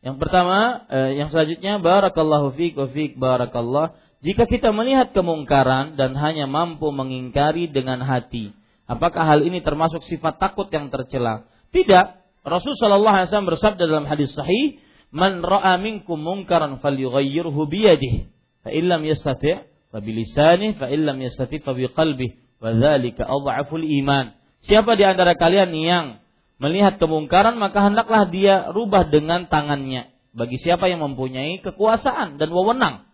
[0.00, 3.92] Yang pertama, eh, yang selanjutnya barakallahu fiik wa fiik barakallah.
[4.24, 8.52] Jika kita melihat kemungkaran dan hanya mampu mengingkari dengan hati,
[8.88, 11.48] apakah hal ini termasuk sifat takut yang tercela?
[11.72, 12.06] Tidak,
[12.44, 14.80] Rasul Shallallahu Alaihi Wasallam bersabda dalam hadis sahih,
[15.12, 18.18] "Man ra'a minkum munkaran falyughayyirhu biyadihi,
[18.64, 19.56] fa illam yastati'
[19.92, 24.32] fa bilisanihi, fa illam yastati' fa biqalbihi, wa dzalika adhaful iman."
[24.64, 26.04] Siapa di antara kalian yang
[26.60, 30.12] melihat kemungkaran maka hendaklah dia rubah dengan tangannya.
[30.30, 33.10] Bagi siapa yang mempunyai kekuasaan dan wewenang.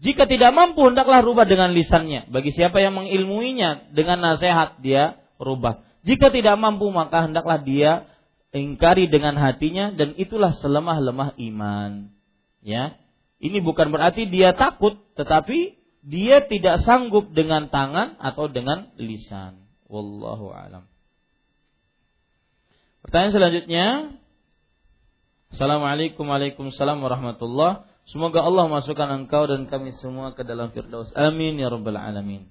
[0.00, 2.30] Jika tidak mampu hendaklah rubah dengan lisannya.
[2.30, 5.84] Bagi siapa yang mengilmuinya dengan nasihat dia rubah.
[6.06, 8.08] Jika tidak mampu maka hendaklah dia
[8.54, 12.14] ingkari dengan hatinya dan itulah selemah-lemah iman.
[12.62, 12.96] Ya.
[13.42, 19.68] Ini bukan berarti dia takut tetapi dia tidak sanggup dengan tangan atau dengan lisan.
[19.88, 20.93] Wallahu alam.
[23.04, 23.86] Pertanyaan selanjutnya.
[25.52, 27.84] Assalamualaikum Waalaikumsalam warahmatullah.
[28.08, 31.12] Semoga Allah masukkan engkau dan kami semua ke dalam firdaus.
[31.12, 32.48] Amin ya rabbal alamin.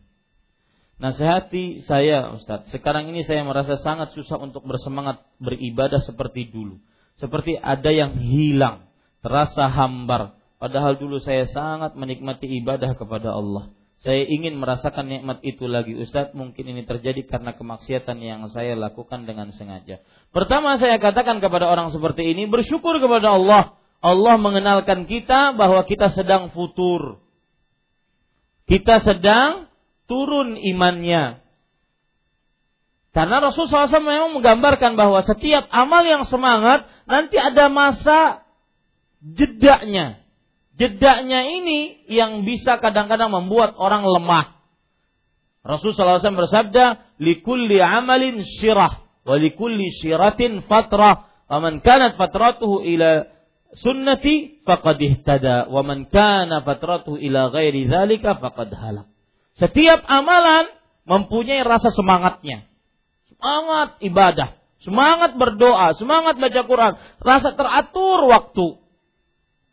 [1.02, 6.78] Nasihati saya Ustadz, sekarang ini saya merasa sangat susah untuk bersemangat beribadah seperti dulu.
[7.18, 8.86] Seperti ada yang hilang,
[9.26, 10.38] terasa hambar.
[10.62, 13.74] Padahal dulu saya sangat menikmati ibadah kepada Allah.
[14.04, 19.24] Saya ingin merasakan nikmat itu lagi Ustadz Mungkin ini terjadi karena kemaksiatan yang saya lakukan
[19.24, 20.04] dengan sengaja
[20.36, 26.12] Pertama saya katakan kepada orang seperti ini Bersyukur kepada Allah Allah mengenalkan kita bahwa kita
[26.12, 27.24] sedang futur
[28.68, 29.72] Kita sedang
[30.08, 31.42] turun imannya.
[33.14, 38.42] Karena Rasulullah SAW memang menggambarkan bahwa setiap amal yang semangat nanti ada masa
[39.22, 40.23] jedaknya.
[40.74, 44.58] Jedaknya ini yang bisa kadang-kadang membuat orang lemah.
[45.64, 46.86] Rasulullah SAW bersabda,
[47.22, 53.30] "Likulli amalin syirah, wa likulli syiratin fatrah, wa man kanat fatratuhu ila
[53.78, 59.08] sunnati faqad ihtada, wa man kana fatratuhu ila ghairi dzalika faqad halak."
[59.54, 60.68] Setiap amalan
[61.06, 62.66] mempunyai rasa semangatnya.
[63.30, 68.83] semangat ibadah, semangat berdoa, semangat baca Quran, rasa teratur waktu,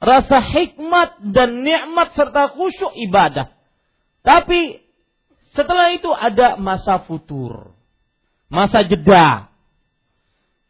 [0.00, 3.52] rasa hikmat dan nikmat serta khusyuk ibadah.
[4.24, 4.80] Tapi
[5.52, 7.76] setelah itu ada masa futur,
[8.48, 9.52] masa jeda.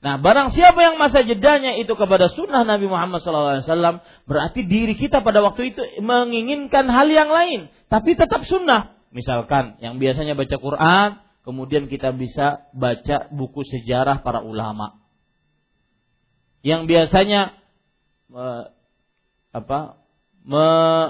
[0.00, 5.20] Nah, barang siapa yang masa jedanya itu kepada sunnah Nabi Muhammad SAW, berarti diri kita
[5.20, 8.96] pada waktu itu menginginkan hal yang lain, tapi tetap sunnah.
[9.12, 11.08] Misalkan yang biasanya baca Quran,
[11.44, 14.96] kemudian kita bisa baca buku sejarah para ulama.
[16.64, 17.60] Yang biasanya
[19.50, 20.00] apa
[20.46, 20.66] me,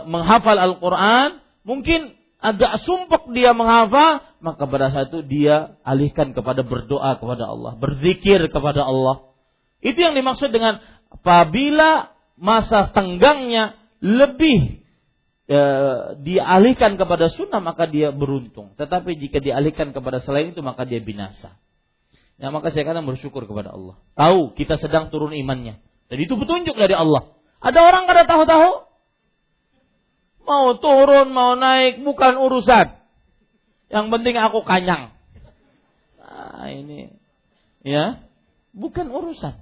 [0.08, 7.20] menghafal Al-Quran, mungkin agak sumpek dia menghafal, maka pada saat itu dia alihkan kepada berdoa
[7.20, 9.30] kepada Allah, berzikir kepada Allah.
[9.80, 10.80] Itu yang dimaksud dengan
[11.12, 14.80] apabila masa tenggangnya lebih
[15.44, 15.60] e,
[16.24, 18.72] dialihkan kepada sunnah maka dia beruntung.
[18.76, 21.56] Tetapi jika dialihkan kepada selain itu maka dia binasa.
[22.40, 24.00] Ya maka saya kadang bersyukur kepada Allah.
[24.16, 25.76] Tahu kita sedang turun imannya.
[26.08, 27.39] Dan itu petunjuk dari Allah.
[27.60, 28.88] Ada orang kada tahu-tahu.
[30.48, 32.96] Mau turun, mau naik, bukan urusan.
[33.92, 35.12] Yang penting aku kanyang.
[36.18, 37.12] Nah, ini
[37.84, 38.24] ya,
[38.72, 39.60] bukan urusan.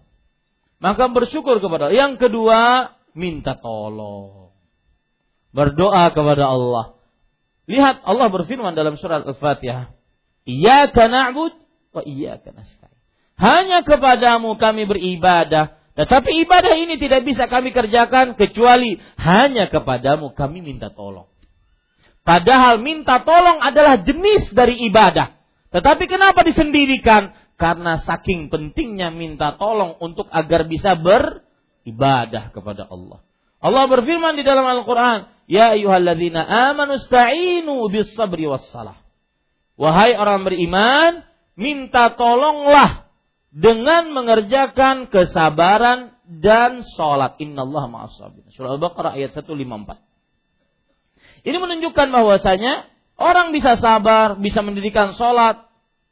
[0.79, 1.99] Maka bersyukur kepada Allah.
[2.09, 2.59] Yang kedua,
[3.19, 4.55] minta tolong.
[5.51, 6.95] Berdoa kepada Allah.
[7.69, 9.93] Lihat Allah berfirman dalam surat Al-Fatihah.
[10.49, 11.53] Iyyaka na'bud
[11.93, 12.97] wa iyyaka nasta'in.
[13.39, 20.62] Hanya kepadamu kami beribadah tetapi ibadah ini tidak bisa kami kerjakan kecuali hanya kepadamu kami
[20.62, 21.27] minta tolong.
[22.23, 25.35] Padahal minta tolong adalah jenis dari ibadah.
[25.75, 27.35] Tetapi kenapa disendirikan?
[27.59, 33.19] Karena saking pentingnya minta tolong untuk agar bisa beribadah kepada Allah.
[33.59, 39.03] Allah berfirman di dalam Al-Quran, Ya ayuhalladzina amanu sta'inu bis sabri was salah.
[39.75, 41.27] Wahai orang beriman,
[41.59, 43.07] minta tolonglah
[43.49, 47.41] dengan mengerjakan kesabaran dan sholat.
[47.41, 48.45] Innallaha ma'asabin.
[48.53, 49.97] Surah Al-Baqarah ayat 154.
[51.49, 52.85] Ini menunjukkan bahwasanya
[53.16, 55.65] orang bisa sabar, bisa mendirikan sholat,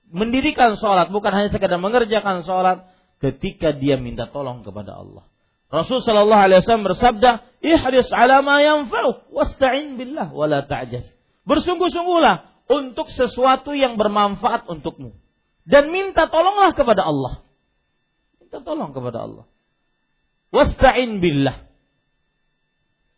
[0.08, 2.88] mendirikan sholat bukan hanya sekedar mengerjakan sholat
[3.20, 5.28] ketika dia minta tolong kepada Allah.
[5.66, 11.10] Rasul Shallallahu Alaihi Wasallam bersabda, "Ihris ala ma yanfa'uk, wasta'in billah, wala ta'jaz."
[11.42, 15.25] Bersungguh-sungguhlah untuk sesuatu yang bermanfaat untukmu
[15.66, 17.42] dan minta tolonglah kepada Allah.
[18.38, 19.46] Minta tolong kepada Allah.
[20.54, 21.66] Wasta'in billah.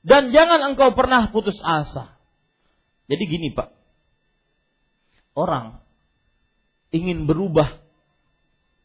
[0.01, 2.17] Dan jangan engkau pernah putus asa.
[3.05, 3.69] Jadi gini Pak.
[5.37, 5.85] Orang
[6.89, 7.85] ingin berubah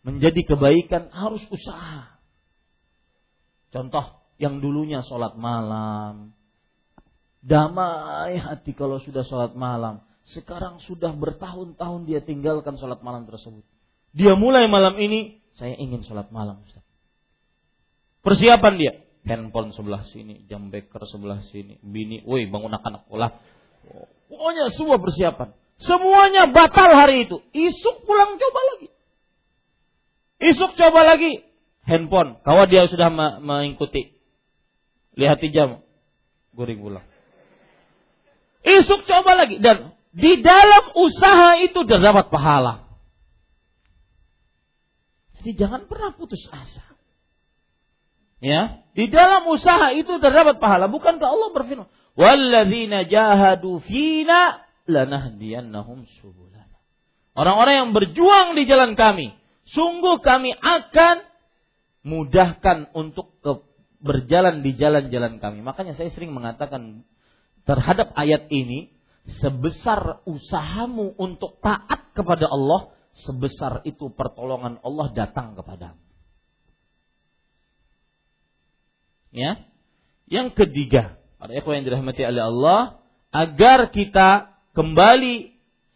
[0.03, 2.19] menjadi kebaikan harus usaha.
[3.71, 6.35] Contoh yang dulunya sholat malam.
[7.39, 13.63] Damai hati kalau sudah sholat malam sekarang sudah bertahun-tahun dia tinggalkan sholat malam tersebut.
[14.15, 16.63] Dia mulai malam ini, saya ingin sholat malam.
[16.63, 16.85] Ustaz.
[18.23, 18.93] Persiapan dia,
[19.27, 23.35] handphone sebelah sini, jam beker sebelah sini, bini, woi bangun anak pola.
[24.31, 25.51] Pokoknya semua persiapan.
[25.83, 27.43] Semuanya batal hari itu.
[27.51, 28.87] Isuk pulang coba lagi.
[30.39, 31.43] Isuk coba lagi.
[31.83, 32.39] Handphone.
[32.47, 33.11] Kalau dia sudah
[33.43, 34.15] mengikuti.
[35.19, 35.83] Lihat jam.
[36.55, 37.05] Guring pulang.
[38.63, 39.59] Isuk coba lagi.
[39.59, 42.85] Dan di dalam usaha itu terdapat pahala.
[45.41, 46.85] Jadi jangan pernah putus asa.
[48.43, 50.91] Ya, di dalam usaha itu terdapat pahala.
[50.91, 56.77] Bukankah Allah berfirman, "Walladzina jahadu fina lanahdiyannahum subulana."
[57.33, 59.33] Orang-orang yang berjuang di jalan kami,
[59.65, 61.25] sungguh kami akan
[62.03, 63.63] mudahkan untuk ke,
[64.03, 65.63] berjalan di jalan-jalan kami.
[65.63, 67.07] Makanya saya sering mengatakan
[67.63, 68.91] terhadap ayat ini,
[69.23, 75.99] sebesar usahamu untuk taat kepada Allah, sebesar itu pertolongan Allah datang kepadamu.
[79.33, 79.65] Ya.
[80.29, 82.81] Yang ketiga, para ikhwan yang dirahmati oleh Allah,
[83.33, 85.53] agar kita kembali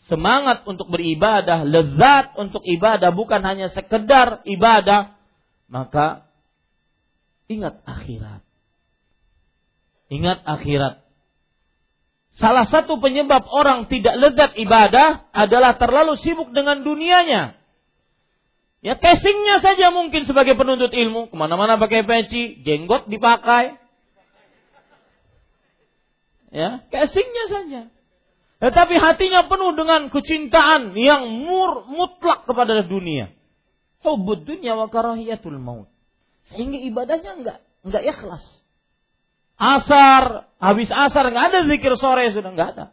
[0.09, 5.15] semangat untuk beribadah, lezat untuk ibadah, bukan hanya sekedar ibadah,
[5.69, 6.27] maka
[7.51, 8.41] ingat akhirat.
[10.07, 11.06] Ingat akhirat.
[12.38, 17.57] Salah satu penyebab orang tidak lezat ibadah adalah terlalu sibuk dengan dunianya.
[18.85, 21.34] Ya casingnya saja mungkin sebagai penuntut ilmu.
[21.34, 23.81] Ke mana-mana pakai peci, jenggot dipakai.
[26.53, 27.81] Ya, casingnya saja.
[28.57, 33.34] Tetapi hatinya penuh dengan kecintaan yang mur, mutlak kepada dunia.
[34.01, 35.89] Hubud dunia wa karahiyatul maut.
[36.53, 38.45] Sehingga ibadahnya enggak enggak ikhlas.
[39.57, 42.85] Asar, habis asar nggak ada zikir sore sudah nggak ada.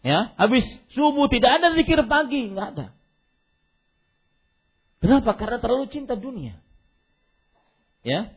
[0.00, 0.64] Ya, habis
[0.96, 2.86] subuh tidak ada zikir pagi nggak ada.
[5.04, 5.36] Kenapa?
[5.36, 6.56] Karena terlalu cinta dunia.
[8.00, 8.32] Ya.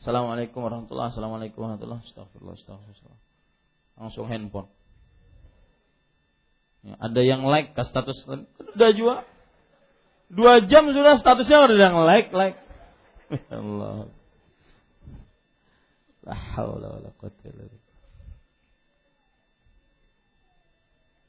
[0.00, 3.20] Assalamualaikum warahmatullahi Assalamualaikum warahmatullahi Astagfirullah, astagfirullah.
[3.98, 4.70] Langsung handphone.
[6.80, 9.28] Ya, ada yang like ke status udah juga
[10.32, 12.56] dua jam sudah statusnya udah yang like like.
[13.50, 14.19] Ya Allah.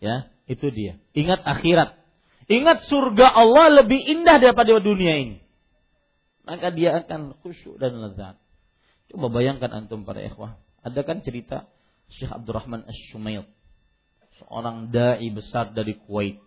[0.02, 0.98] Ya, itu dia.
[1.14, 1.96] Ingat akhirat.
[2.50, 5.38] Ingat surga Allah lebih indah daripada dunia ini.
[6.42, 8.36] Maka dia akan khusyuk dan lezat.
[9.14, 10.58] Coba bayangkan antum para ikhwah.
[10.82, 11.70] Ada kan cerita
[12.10, 13.46] Syekh Abdurrahman As-Sumayt.
[14.42, 16.42] Seorang da'i besar dari Kuwait.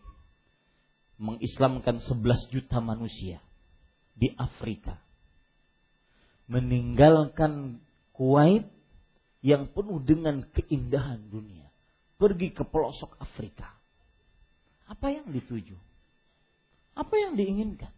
[1.23, 3.39] Mengislamkan 11 juta manusia
[4.19, 4.99] di Afrika.
[6.51, 7.84] Meninggalkan
[8.15, 8.71] Kuwait
[9.43, 11.67] yang penuh dengan keindahan dunia
[12.17, 13.75] pergi ke pelosok Afrika.
[14.87, 15.75] Apa yang dituju?
[16.95, 17.91] Apa yang diinginkan?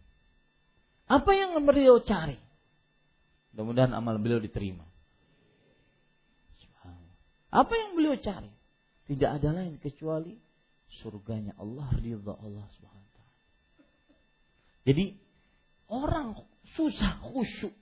[1.06, 2.40] Apa yang beliau cari?
[3.52, 4.82] Mudah-mudahan amal beliau diterima.
[7.52, 8.51] Apa yang beliau cari?
[9.06, 10.34] Tidak ada lain kecuali
[11.01, 13.05] surganya Allah, ridha Allah Subhanahu
[14.86, 15.06] Jadi
[15.90, 16.36] orang
[16.74, 17.74] susah khusyuk.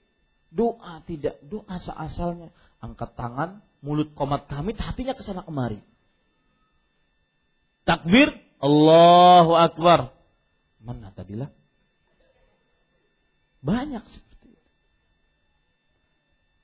[0.55, 2.47] Doa tidak, doa seasalnya
[2.79, 5.83] angkat tangan, mulut komat kamit, hatinya ke sana kemari
[7.85, 10.11] takbir, Allahu Akbar.
[10.81, 11.49] Mana tadilah?
[13.61, 14.73] Banyak seperti itu.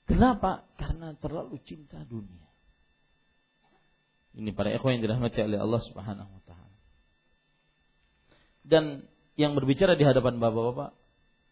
[0.09, 0.65] Kenapa?
[0.77, 2.45] Karena terlalu cinta dunia.
[4.37, 6.77] Ini para ikhwan yang dirahmati oleh Allah Subhanahu wa taala.
[8.61, 10.93] Dan yang berbicara di hadapan bapak-bapak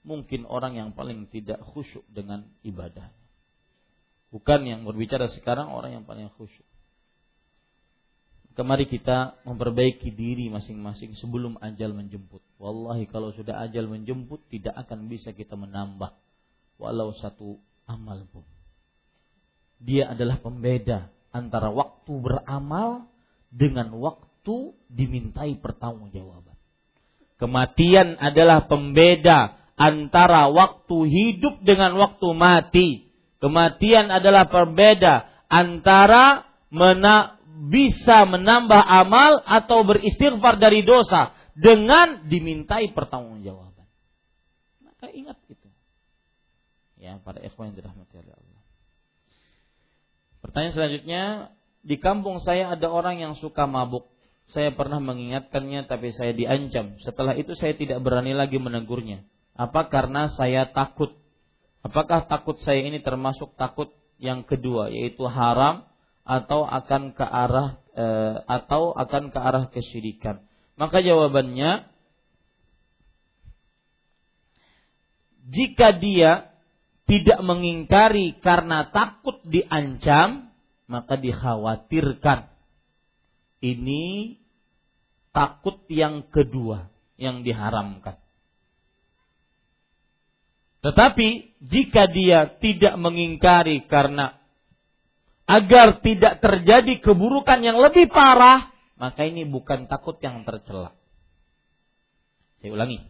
[0.04, 3.12] mungkin orang yang paling tidak khusyuk dengan ibadah.
[4.30, 6.66] Bukan yang berbicara sekarang orang yang paling khusyuk.
[8.54, 12.44] Kemari kita memperbaiki diri masing-masing sebelum ajal menjemput.
[12.60, 16.12] Wallahi kalau sudah ajal menjemput tidak akan bisa kita menambah
[16.76, 17.56] walau satu
[17.88, 18.44] amal pun.
[19.80, 23.08] Dia adalah pembeda antara waktu beramal
[23.48, 26.58] dengan waktu dimintai pertanggungjawaban.
[27.40, 32.90] Kematian adalah pembeda antara waktu hidup dengan waktu mati.
[33.40, 37.40] Kematian adalah pembeda antara mena
[37.72, 43.88] bisa menambah amal atau beristighfar dari dosa dengan dimintai pertanggungjawaban.
[44.84, 45.68] Maka ingat itu.
[47.00, 48.62] Ya, para ikhwan yang dirahmati oleh Allah.
[50.44, 51.24] Pertanyaan selanjutnya,
[51.80, 54.08] di kampung saya ada orang yang suka mabuk.
[54.52, 57.00] Saya pernah mengingatkannya tapi saya diancam.
[57.00, 59.24] Setelah itu saya tidak berani lagi menegurnya.
[59.60, 61.12] Apa karena saya takut?
[61.84, 65.84] Apakah takut saya ini termasuk takut yang kedua yaitu haram
[66.24, 68.06] atau akan ke arah e,
[68.48, 70.40] atau akan ke arah kesyirikan?
[70.80, 71.92] Maka jawabannya
[75.52, 76.56] jika dia
[77.04, 80.56] tidak mengingkari karena takut diancam,
[80.88, 82.48] maka dikhawatirkan.
[83.60, 84.40] Ini
[85.36, 86.88] takut yang kedua
[87.20, 88.29] yang diharamkan.
[90.80, 94.40] Tetapi jika dia tidak mengingkari karena
[95.50, 100.96] agar tidak terjadi keburukan yang lebih parah, maka ini bukan takut yang tercela.
[102.62, 103.02] Saya ulangi.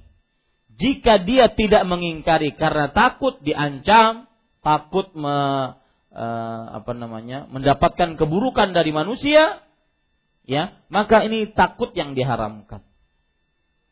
[0.80, 4.32] Jika dia tidak mengingkari karena takut diancam,
[4.64, 5.38] takut me,
[6.14, 6.26] e,
[6.80, 9.60] apa namanya, mendapatkan keburukan dari manusia,
[10.48, 12.88] ya, maka ini takut yang diharamkan.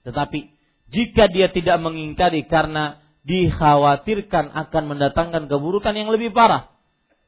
[0.07, 0.39] Tetapi
[0.87, 6.71] jika dia tidak mengingkari karena dikhawatirkan akan mendatangkan keburukan yang lebih parah,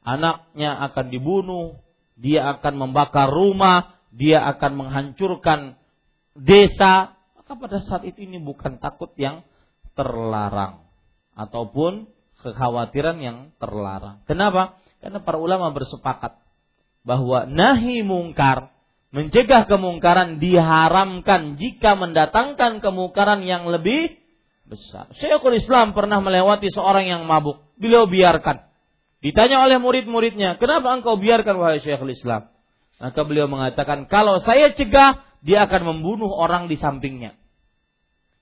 [0.01, 1.75] anaknya akan dibunuh,
[2.15, 5.75] dia akan membakar rumah, dia akan menghancurkan
[6.39, 9.43] desa, maka pada saat itu ini bukan takut yang
[9.93, 10.87] terlarang
[11.35, 12.07] ataupun
[12.39, 14.23] kekhawatiran yang terlarang.
[14.23, 14.79] Kenapa?
[15.03, 16.39] Karena para ulama bersepakat
[17.03, 18.71] bahwa nahi mungkar
[19.11, 24.15] mencegah kemungkaran diharamkan jika mendatangkan kemungkaran yang lebih
[24.69, 25.09] besar.
[25.17, 27.59] Syekhul Islam pernah melewati seorang yang mabuk.
[27.75, 28.69] Beliau biarkan.
[29.19, 32.47] Ditanya oleh murid-muridnya, kenapa engkau biarkan wahai Syekhul Islam?
[33.01, 37.35] Maka beliau mengatakan, kalau saya cegah, dia akan membunuh orang di sampingnya.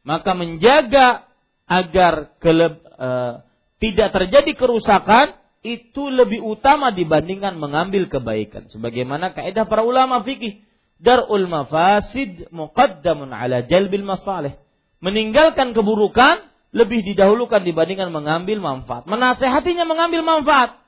[0.05, 1.29] Maka menjaga
[1.65, 3.09] agar keleb, e,
[3.81, 8.69] tidak terjadi kerusakan, itu lebih utama dibandingkan mengambil kebaikan.
[8.69, 10.63] Sebagaimana kaidah para ulama fikih.
[10.97, 14.57] Dar'ul mafasid muqaddamun ala jalbil masalih.
[14.97, 19.05] Meninggalkan keburukan lebih didahulukan dibandingkan mengambil manfaat.
[19.05, 20.81] Menasehatinya mengambil manfaat.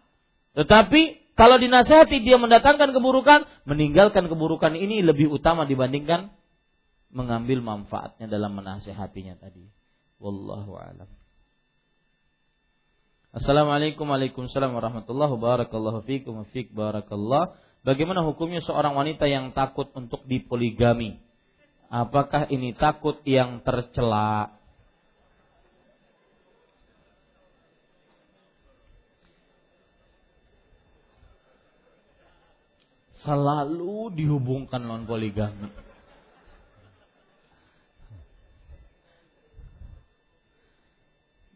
[0.58, 6.36] Tetapi kalau dinasehati dia mendatangkan keburukan, meninggalkan keburukan ini lebih utama dibandingkan
[7.16, 9.72] mengambil manfaatnya dalam menasehatinya tadi.
[10.20, 11.10] Wallahu a'lam.
[13.30, 16.02] Assalamualaikum Waalaikumsalam warahmatullahi wabarakatuh.
[16.10, 17.56] Fikum fik barakallah.
[17.86, 21.22] Bagaimana hukumnya seorang wanita yang takut untuk dipoligami?
[21.90, 24.54] Apakah ini takut yang tercela?
[33.26, 35.90] Selalu dihubungkan non poligami.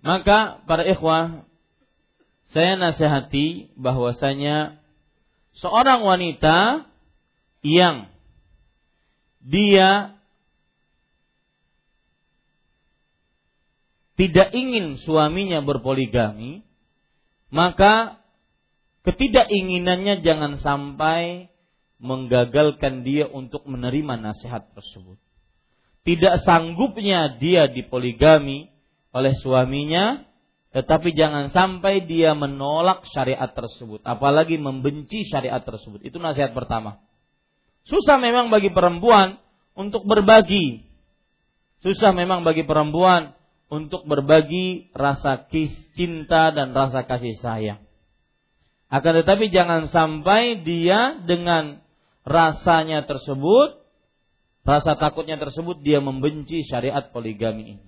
[0.03, 1.47] Maka para ikhwah
[2.51, 4.81] saya nasihati bahwasanya
[5.55, 6.89] seorang wanita
[7.63, 8.11] yang
[9.39, 10.19] dia
[14.13, 16.61] tidak ingin suaminya berpoligami,
[17.49, 18.21] maka
[19.05, 21.49] ketidakinginannya jangan sampai
[21.97, 25.17] menggagalkan dia untuk menerima nasihat tersebut.
[26.03, 28.73] Tidak sanggupnya dia dipoligami,
[29.13, 30.25] oleh suaminya,
[30.73, 36.01] tetapi jangan sampai dia menolak syariat tersebut, apalagi membenci syariat tersebut.
[36.01, 36.97] Itu nasihat pertama.
[37.85, 39.37] Susah memang bagi perempuan
[39.77, 40.81] untuk berbagi.
[41.85, 43.37] Susah memang bagi perempuan
[43.71, 47.81] untuk berbagi rasa kis cinta dan rasa kasih sayang.
[48.93, 51.81] Akan tetapi jangan sampai dia dengan
[52.21, 53.81] rasanya tersebut,
[54.61, 57.85] rasa takutnya tersebut dia membenci syariat poligami ini.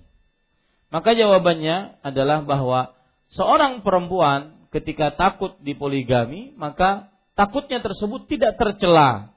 [0.90, 2.94] Maka jawabannya adalah bahwa
[3.30, 9.30] seorang perempuan ketika takut dipoligami, maka takutnya tersebut tidak tercela.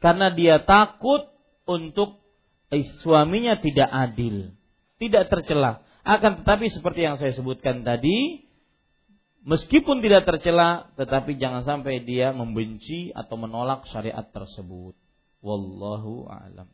[0.00, 1.28] Karena dia takut
[1.68, 2.24] untuk
[3.04, 4.55] suaminya tidak adil,
[4.96, 5.84] tidak tercela.
[6.06, 8.46] Akan tetapi seperti yang saya sebutkan tadi,
[9.42, 14.94] meskipun tidak tercela, tetapi jangan sampai dia membenci atau menolak syariat tersebut.
[15.42, 16.70] Wallahu a'lam.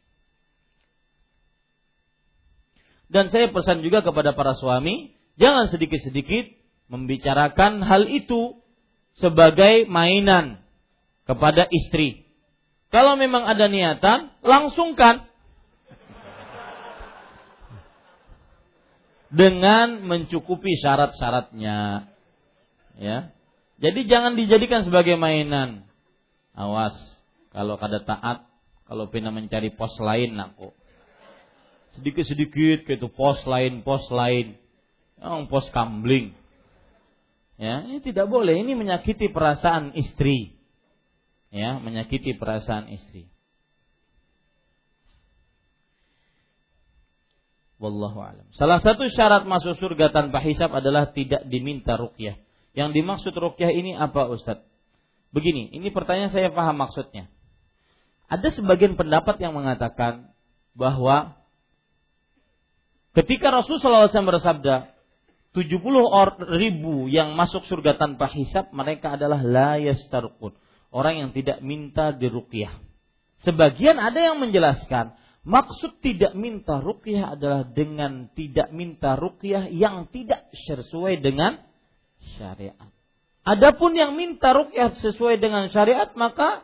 [3.13, 6.49] Dan saya pesan juga kepada para suami, jangan sedikit-sedikit
[6.89, 8.61] membicarakan hal itu
[9.21, 10.65] sebagai mainan
[11.29, 12.25] kepada istri.
[12.93, 15.29] Kalau memang ada niatan, langsungkan.
[19.33, 22.05] Dengan mencukupi syarat-syaratnya.
[23.01, 23.19] Ya.
[23.81, 25.89] Jadi jangan dijadikan sebagai mainan.
[26.53, 26.93] Awas,
[27.49, 28.45] kalau kada taat,
[28.93, 30.69] kalau pina mencari pos lain aku
[31.97, 34.61] sedikit-sedikit gitu pos lain pos lain
[35.17, 36.37] yang pos kambling
[37.57, 40.61] ya ini tidak boleh ini menyakiti perasaan istri
[41.49, 43.32] ya menyakiti perasaan istri
[47.83, 48.47] Wallahu alam.
[48.55, 52.39] Salah satu syarat masuk surga tanpa hisap adalah tidak diminta rukyah.
[52.79, 54.63] Yang dimaksud rukyah ini apa Ustaz?
[55.35, 57.27] Begini, ini pertanyaan saya paham maksudnya.
[58.31, 60.31] Ada sebagian pendapat yang mengatakan
[60.79, 61.43] bahwa
[63.13, 64.89] Ketika Rasulullah SAW bersabda,
[65.53, 70.57] 70 ribu yang masuk surga tanpa hisap, mereka adalah la yastarqun.
[70.89, 72.73] Orang yang tidak minta diruqyah.
[73.45, 75.13] Sebagian ada yang menjelaskan,
[75.43, 81.63] maksud tidak minta ruqyah adalah dengan tidak minta ruqyah yang tidak sesuai dengan
[82.39, 82.91] syariat.
[83.43, 86.63] Adapun yang minta ruqyah sesuai dengan syariat, maka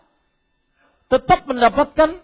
[1.11, 2.23] tetap mendapatkan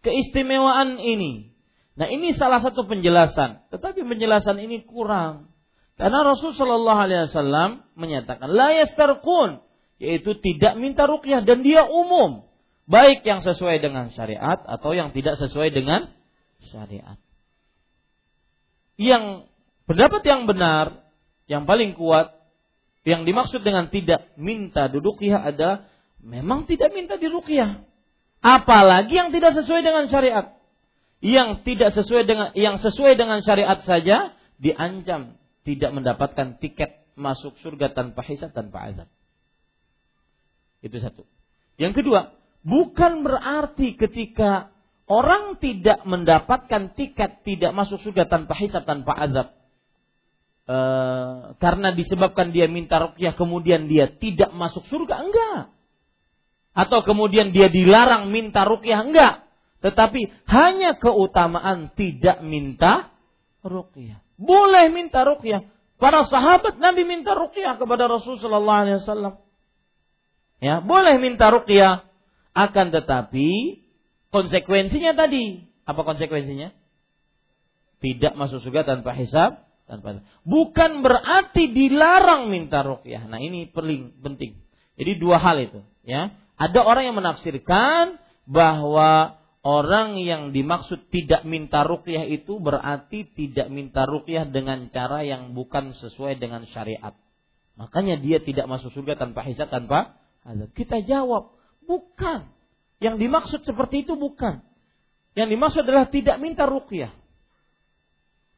[0.00, 1.52] keistimewaan ini.
[1.92, 5.52] Nah ini salah satu penjelasan, tetapi penjelasan ini kurang.
[6.00, 9.60] Karena Rasul Shallallahu Alaihi Wasallam menyatakan la yastarqun,
[10.00, 12.48] yaitu tidak minta rukyah dan dia umum,
[12.92, 16.12] baik yang sesuai dengan syariat atau yang tidak sesuai dengan
[16.68, 17.16] syariat.
[19.00, 19.48] Yang
[19.88, 21.00] pendapat yang benar,
[21.48, 22.36] yang paling kuat,
[23.08, 25.88] yang dimaksud dengan tidak minta dudukiah adalah
[26.20, 27.80] memang tidak minta dirukyah.
[28.44, 30.52] Apalagi yang tidak sesuai dengan syariat
[31.22, 37.94] yang tidak sesuai dengan yang sesuai dengan syariat saja diancam tidak mendapatkan tiket masuk surga
[37.94, 39.08] tanpa hisab tanpa azab.
[40.82, 41.22] Itu satu.
[41.78, 44.74] Yang kedua, bukan berarti ketika
[45.06, 49.48] orang tidak mendapatkan tiket tidak masuk surga tanpa hisab tanpa azab.
[50.62, 50.78] E,
[51.58, 55.60] karena disebabkan dia minta rukyah kemudian dia tidak masuk surga enggak
[56.72, 59.42] atau kemudian dia dilarang minta rukyah enggak
[59.82, 63.10] tetapi hanya keutamaan tidak minta
[63.66, 64.22] ruqyah.
[64.38, 65.66] Boleh minta ruqyah.
[65.98, 69.42] Para sahabat Nabi minta ruqyah kepada Rasulullah wasallam.
[70.62, 72.06] Ya, boleh minta ruqyah.
[72.52, 73.80] Akan tetapi
[74.28, 76.72] konsekuensinya tadi, apa konsekuensinya?
[78.02, 83.30] Tidak masuk surga tanpa hisab, tanpa bukan berarti dilarang minta ruqyah.
[83.30, 84.58] Nah, ini paling penting.
[84.98, 86.34] Jadi dua hal itu, ya.
[86.60, 94.04] Ada orang yang menafsirkan bahwa orang yang dimaksud tidak minta ruqyah itu berarti tidak minta
[94.04, 97.14] ruqyah dengan cara yang bukan sesuai dengan syariat.
[97.78, 100.18] Makanya dia tidak masuk surga tanpa hisab tanpa.
[100.74, 101.54] Kita jawab,
[101.86, 102.48] bukan.
[103.02, 104.62] Yang dimaksud seperti itu bukan.
[105.34, 107.10] Yang dimaksud adalah tidak minta ruqyah.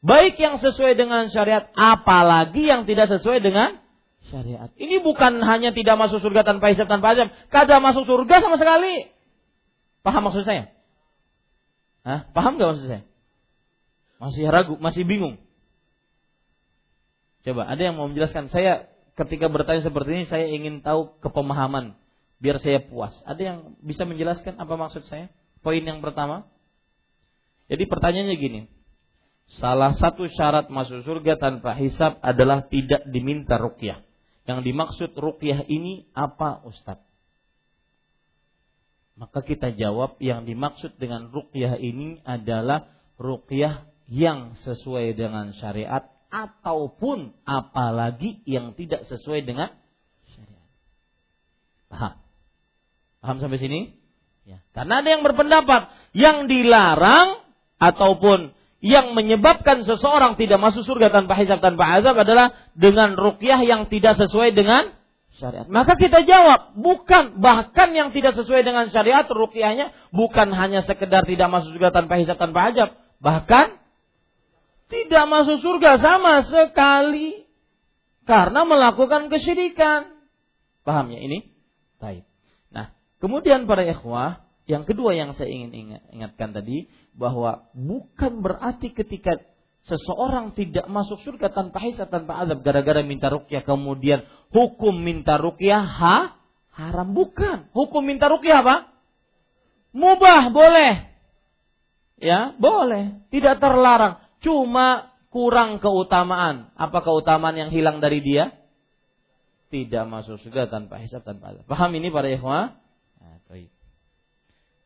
[0.05, 3.80] Baik yang sesuai dengan syariat, apalagi yang tidak sesuai dengan
[4.28, 4.68] syariat.
[4.76, 9.09] Ini bukan hanya tidak masuk surga tanpa hisab tanpa azab, kada masuk surga sama sekali.
[10.05, 10.68] Paham maksud saya?
[12.05, 12.28] Hah?
[12.36, 13.02] Paham gak maksud saya?
[14.20, 15.40] Masih ragu, masih bingung.
[17.44, 18.52] Coba, ada yang mau menjelaskan?
[18.52, 21.96] Saya ketika bertanya seperti ini, saya ingin tahu kepemahaman
[22.45, 23.16] biar saya puas.
[23.25, 25.33] Ada yang bisa menjelaskan apa maksud saya?
[25.65, 26.45] Poin yang pertama.
[27.73, 28.61] Jadi pertanyaannya gini.
[29.49, 34.05] Salah satu syarat masuk surga tanpa hisap adalah tidak diminta rukyah.
[34.45, 37.09] Yang dimaksud rukyah ini apa Ustadz?
[39.16, 47.33] Maka kita jawab yang dimaksud dengan rukyah ini adalah rukyah yang sesuai dengan syariat ataupun
[47.47, 49.71] apalagi yang tidak sesuai dengan
[50.35, 50.69] syariat.
[51.89, 52.23] Paham?
[53.24, 53.96] Paham sampai sini?
[54.44, 54.60] Ya.
[54.76, 57.40] Karena ada yang berpendapat yang dilarang
[57.80, 58.52] ataupun
[58.84, 64.20] yang menyebabkan seseorang tidak masuk surga tanpa hisab tanpa azab adalah dengan rukyah yang tidak
[64.20, 64.92] sesuai dengan
[65.40, 65.64] syariat.
[65.72, 71.48] Maka kita jawab, bukan bahkan yang tidak sesuai dengan syariat rukyahnya bukan hanya sekedar tidak
[71.48, 72.92] masuk surga tanpa hisab tanpa azab,
[73.24, 73.80] bahkan
[74.92, 77.48] tidak masuk surga sama sekali
[78.28, 80.12] karena melakukan kesyirikan.
[80.84, 81.56] Paham ya ini?
[81.96, 82.28] Baik.
[83.24, 89.40] Kemudian para ikhwah, yang kedua yang saya ingin ingat, ingatkan tadi bahwa bukan berarti ketika
[89.88, 95.80] seseorang tidak masuk surga tanpa hisab tanpa azab gara-gara minta rukyah kemudian hukum minta rukyah
[95.80, 96.36] ha
[96.76, 97.72] haram bukan.
[97.72, 98.92] Hukum minta rukyah apa?
[99.96, 101.09] Mubah boleh.
[102.20, 103.24] Ya, boleh.
[103.32, 104.20] Tidak terlarang.
[104.44, 106.76] Cuma kurang keutamaan.
[106.76, 108.52] Apa keutamaan yang hilang dari dia?
[109.72, 111.64] Tidak masuk surga tanpa hisab tanpa azab.
[111.64, 112.84] Paham ini para ikhwah?
[113.49, 113.71] Baik.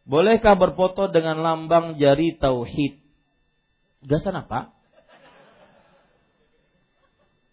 [0.09, 2.99] Bolehkah berfoto dengan lambang jari tauhid?
[4.07, 4.73] Gasan apa?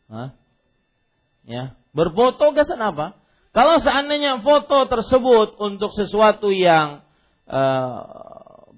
[0.06, 0.38] Hah?
[1.46, 3.18] Ya, berfoto gasan apa?
[3.56, 7.06] Kalau seandainya foto tersebut untuk sesuatu yang
[7.48, 8.00] uh,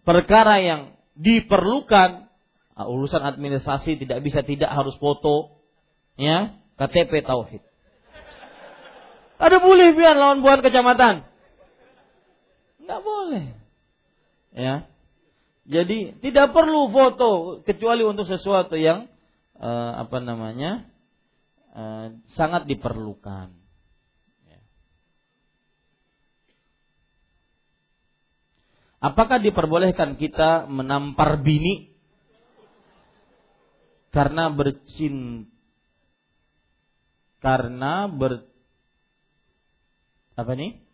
[0.06, 0.82] perkara yang
[1.18, 2.30] diperlukan,
[2.78, 5.66] uh, urusan administrasi tidak bisa tidak harus foto,
[6.14, 7.64] ya KTP tauhid.
[9.38, 11.26] Ada boleh biar lawan buan kecamatan.
[12.88, 13.46] Nggak boleh.
[14.56, 14.88] Ya.
[15.68, 19.12] Jadi tidak perlu foto kecuali untuk sesuatu yang
[19.60, 20.88] uh, apa namanya
[21.76, 23.52] uh, sangat diperlukan.
[24.48, 24.60] Ya.
[29.04, 31.92] Apakah diperbolehkan kita menampar bini
[34.16, 35.52] karena bercin
[37.44, 38.48] karena ber
[40.40, 40.87] apa nih?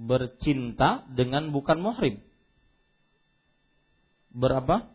[0.00, 2.24] Bercinta dengan bukan muhrim.
[4.32, 4.88] Berapa?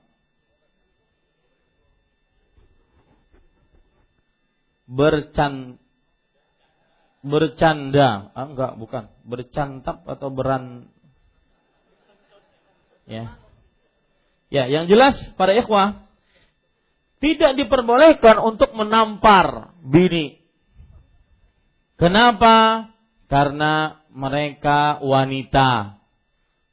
[4.85, 5.77] Bercan
[7.25, 9.03] bercanda, ah, enggak, bukan.
[9.25, 10.89] Bercantap atau beran
[13.05, 13.37] Ya.
[14.49, 16.05] Ya, yang jelas para ikhwah
[17.21, 20.41] tidak diperbolehkan untuk menampar bini.
[21.97, 22.89] Kenapa?
[23.25, 25.99] Karena mereka wanita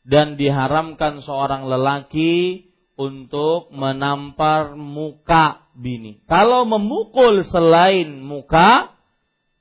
[0.07, 6.23] dan diharamkan seorang lelaki untuk menampar muka bini.
[6.31, 8.95] Kalau memukul selain muka,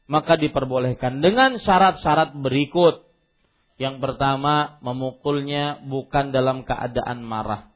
[0.05, 3.09] maka diperbolehkan dengan syarat-syarat berikut.
[3.81, 7.73] Yang pertama, memukulnya bukan dalam keadaan marah.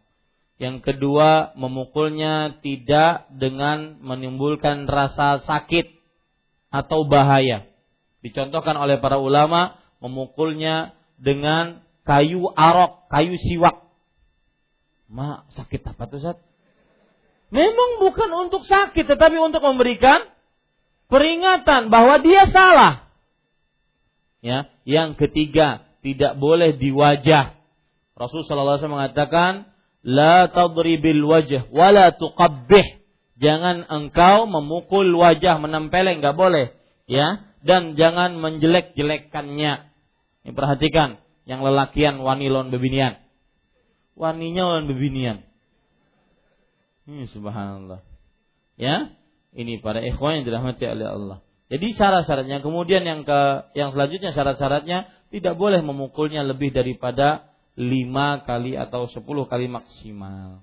[0.62, 5.90] Yang kedua, memukulnya tidak dengan menimbulkan rasa sakit
[6.70, 7.66] atau bahaya.
[8.22, 13.82] Dicontohkan oleh para ulama memukulnya dengan kayu arok, kayu siwak.
[15.10, 16.38] Mak, sakit apa tuh, Zat?
[17.50, 20.30] Memang bukan untuk sakit, tetapi untuk memberikan
[21.10, 23.10] peringatan bahwa dia salah.
[24.46, 27.58] Ya, yang ketiga, tidak boleh di wajah.
[28.14, 29.74] Rasulullah SAW mengatakan,
[30.06, 33.02] La tadribil wajah, wala tuqabbih.
[33.42, 36.78] Jangan engkau memukul wajah, menempeleng, nggak boleh.
[37.10, 39.95] Ya, dan jangan menjelek-jelekkannya.
[40.46, 41.18] Ini perhatikan,
[41.50, 43.18] yang lelakian wani lawan bebinian.
[44.14, 45.42] Waninya lawan bebinian.
[47.10, 48.06] Ini subhanallah.
[48.78, 49.14] Ya,
[49.58, 51.38] ini para ikhwan yang dirahmati oleh Allah.
[51.66, 58.78] Jadi syarat-syaratnya kemudian yang ke yang selanjutnya syarat-syaratnya tidak boleh memukulnya lebih daripada lima kali
[58.78, 60.62] atau sepuluh kali maksimal.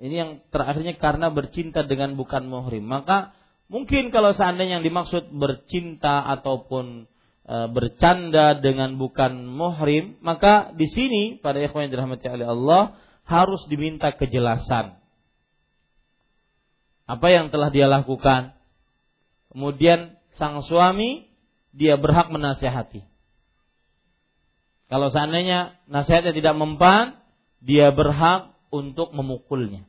[0.00, 2.82] Ini yang terakhirnya karena bercinta dengan bukan muhrim.
[2.88, 3.36] Maka
[3.68, 7.06] mungkin kalau seandainya yang dimaksud bercinta ataupun
[7.46, 12.82] bercanda dengan bukan muhrim, maka di sini pada ikhwan yang dirahmati oleh Allah
[13.26, 15.00] harus diminta kejelasan.
[17.10, 18.54] Apa yang telah dia lakukan?
[19.50, 21.26] Kemudian sang suami
[21.74, 23.02] dia berhak menasihati.
[24.90, 27.18] Kalau seandainya nasihatnya tidak mempan,
[27.62, 29.86] dia berhak untuk memukulnya.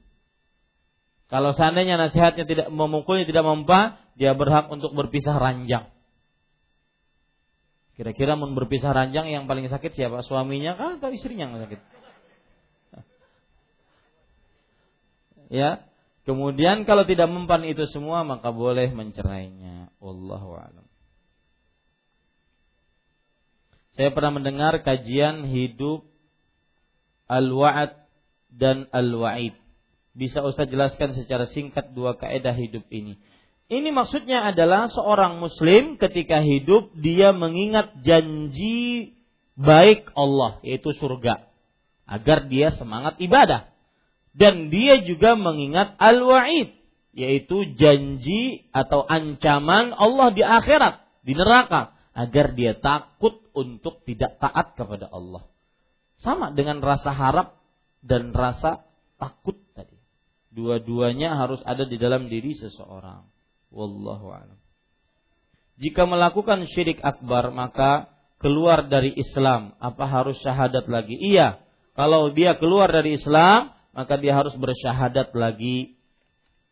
[1.29, 5.89] Kalau seandainya nasihatnya tidak memukulnya tidak mempan, dia berhak untuk berpisah ranjang.
[7.99, 10.23] Kira-kira mau berpisah ranjang yang paling sakit siapa?
[10.23, 11.81] Suaminya kan atau istrinya yang sakit?
[15.51, 15.83] Ya.
[16.23, 19.91] Kemudian kalau tidak mempan itu semua maka boleh mencerainya.
[19.99, 20.87] Wallahu a'lam.
[23.91, 26.07] Saya pernah mendengar kajian hidup
[27.27, 28.07] al-wa'ad
[28.47, 29.59] dan al-wa'id.
[30.15, 33.19] Bisa Ustaz jelaskan secara singkat dua kaidah hidup ini.
[33.71, 39.15] Ini maksudnya adalah seorang muslim ketika hidup dia mengingat janji
[39.55, 41.47] baik Allah yaitu surga
[42.03, 43.71] agar dia semangat ibadah.
[44.35, 46.75] Dan dia juga mengingat al-wa'id
[47.15, 54.75] yaitu janji atau ancaman Allah di akhirat, di neraka agar dia takut untuk tidak taat
[54.75, 55.47] kepada Allah.
[56.19, 57.55] Sama dengan rasa harap
[58.03, 58.83] dan rasa
[59.15, 59.95] takut tadi.
[60.51, 63.31] Dua-duanya harus ada di dalam diri seseorang.
[63.71, 64.59] Wallahu a'lam.
[65.81, 68.11] Jika melakukan syirik akbar maka
[68.41, 69.77] keluar dari Islam.
[69.77, 71.15] Apa harus syahadat lagi?
[71.15, 71.61] Iya.
[71.93, 75.95] Kalau dia keluar dari Islam, maka dia harus bersyahadat lagi.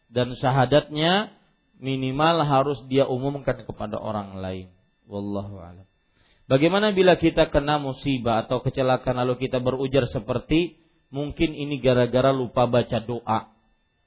[0.09, 1.31] Dan syahadatnya
[1.77, 4.67] minimal harus dia umumkan kepada orang lain.
[5.05, 5.85] Wallahu a'lam.
[6.49, 10.81] Bagaimana bila kita kena musibah atau kecelakaan lalu kita berujar seperti
[11.13, 13.53] mungkin ini gara-gara lupa baca doa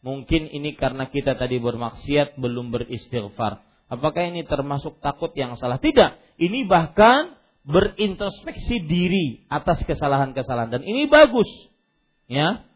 [0.03, 3.63] Mungkin ini karena kita tadi bermaksiat belum beristighfar.
[3.87, 5.79] Apakah ini termasuk takut yang salah?
[5.79, 6.43] Tidak.
[6.43, 11.47] Ini bahkan berintrospeksi diri atas kesalahan-kesalahan dan ini bagus.
[12.27, 12.67] Ya.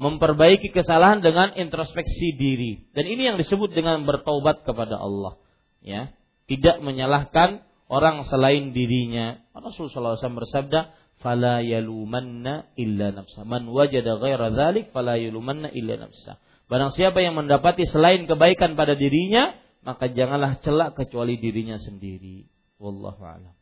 [0.00, 2.88] Memperbaiki kesalahan dengan introspeksi diri.
[2.94, 5.36] Dan ini yang disebut dengan bertaubat kepada Allah.
[5.82, 6.14] Ya.
[6.46, 9.42] Tidak menyalahkan orang selain dirinya.
[9.52, 13.42] Rasulullah SAW bersabda, "Fala yalumanna illa nafsa.
[13.42, 16.38] Man wajada ghaira dzalik fala yalumanna illa nafsa."
[16.70, 22.46] Barang siapa yang mendapati selain kebaikan pada dirinya, maka janganlah celak kecuali dirinya sendiri.
[22.78, 23.58] Wallahu a'lam.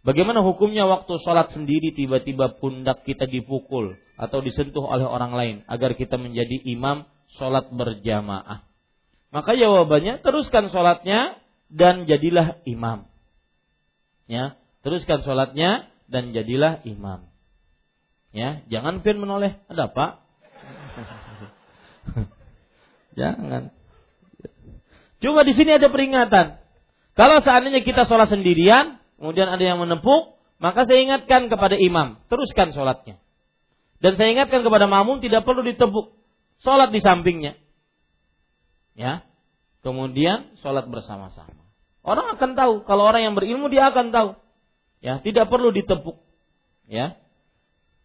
[0.00, 5.92] Bagaimana hukumnya waktu sholat sendiri tiba-tiba pundak kita dipukul atau disentuh oleh orang lain agar
[5.92, 7.04] kita menjadi imam
[7.36, 8.64] sholat berjamaah?
[9.28, 11.36] Maka jawabannya teruskan sholatnya
[11.68, 13.12] dan jadilah imam.
[14.24, 17.28] Ya, teruskan sholatnya dan jadilah imam.
[18.32, 19.60] Ya, jangan pian menoleh.
[19.68, 20.06] Ada apa?
[23.18, 23.74] Jangan.
[25.18, 26.62] Cuma di sini ada peringatan.
[27.18, 32.70] Kalau seandainya kita sholat sendirian, kemudian ada yang menepuk, maka saya ingatkan kepada imam, teruskan
[32.70, 33.18] sholatnya.
[33.98, 36.14] Dan saya ingatkan kepada makmum tidak perlu ditepuk,
[36.62, 37.58] sholat di sampingnya.
[38.94, 39.26] Ya,
[39.82, 41.66] kemudian sholat bersama-sama.
[42.06, 44.30] Orang akan tahu, kalau orang yang berilmu dia akan tahu.
[45.02, 46.22] Ya, tidak perlu ditepuk.
[46.86, 47.18] Ya,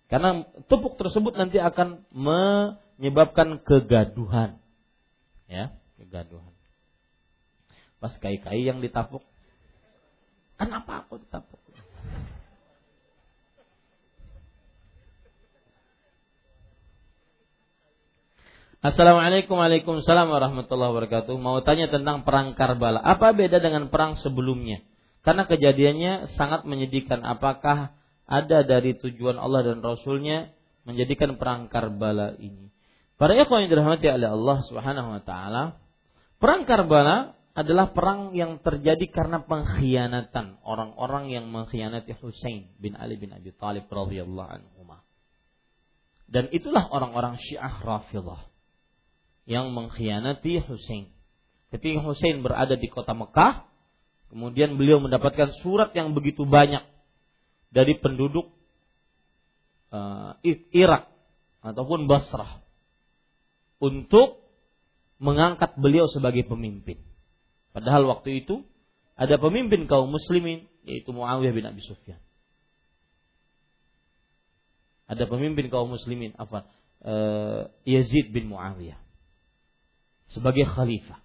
[0.10, 4.63] karena tepuk tersebut nanti akan menyebabkan kegaduhan
[5.54, 5.66] ya
[6.02, 6.54] kegaduhan
[8.02, 9.22] pas kai-kai yang ditapuk
[10.58, 11.62] kenapa aku ditapuk
[18.84, 21.40] Assalamualaikum Waalaikumsalam warahmatullahi wabarakatuh.
[21.40, 23.00] Mau tanya tentang perang Karbala.
[23.00, 24.84] Apa beda dengan perang sebelumnya?
[25.24, 27.24] Karena kejadiannya sangat menyedihkan.
[27.24, 27.96] Apakah
[28.28, 30.52] ada dari tujuan Allah dan Rasulnya
[30.84, 32.76] menjadikan perang Karbala ini?
[33.18, 35.64] Para ikhwan yang dirahmati oleh Allah Subhanahu wa taala,
[36.42, 43.30] perang Karbala adalah perang yang terjadi karena pengkhianatan orang-orang yang mengkhianati Husain bin Ali bin
[43.30, 44.74] Abi Thalib radhiyallahu anhu.
[46.34, 48.50] Dan itulah orang-orang Syiah Rafidhah
[49.46, 51.14] yang mengkhianati Husain.
[51.70, 53.70] Ketika Husain berada di kota Mekah,
[54.34, 56.82] kemudian beliau mendapatkan surat yang begitu banyak
[57.70, 58.50] dari penduduk
[59.94, 60.42] uh,
[60.74, 61.06] Irak
[61.62, 62.63] ataupun Basrah
[63.84, 64.40] untuk
[65.20, 67.04] mengangkat beliau sebagai pemimpin.
[67.76, 68.64] Padahal waktu itu
[69.20, 72.24] ada pemimpin kaum muslimin yaitu Muawiyah bin Abi Sufyan.
[75.12, 76.64] Ada pemimpin kaum muslimin apa?
[77.04, 79.04] Uh, Yazid bin Muawiyah
[80.32, 81.20] sebagai khalifah.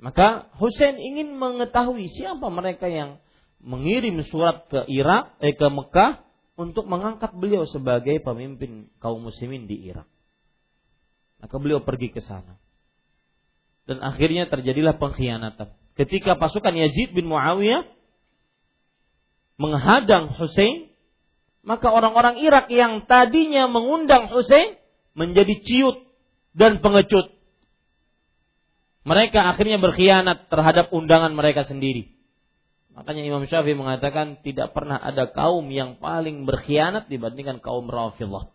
[0.00, 3.20] Maka Hussein ingin mengetahui siapa mereka yang
[3.60, 6.24] mengirim surat ke Irak, eh ke Mekah
[6.56, 10.08] untuk mengangkat beliau sebagai pemimpin kaum muslimin di Irak.
[11.40, 12.60] Maka beliau pergi ke sana.
[13.88, 15.72] Dan akhirnya terjadilah pengkhianatan.
[15.96, 17.84] Ketika pasukan Yazid bin Muawiyah
[19.60, 20.92] menghadang Hussein,
[21.60, 24.80] maka orang-orang Irak yang tadinya mengundang Hussein
[25.12, 25.96] menjadi ciut
[26.56, 27.36] dan pengecut.
[29.04, 32.12] Mereka akhirnya berkhianat terhadap undangan mereka sendiri.
[32.92, 38.52] Makanya Imam Syafi'i mengatakan tidak pernah ada kaum yang paling berkhianat dibandingkan kaum Rafidhah.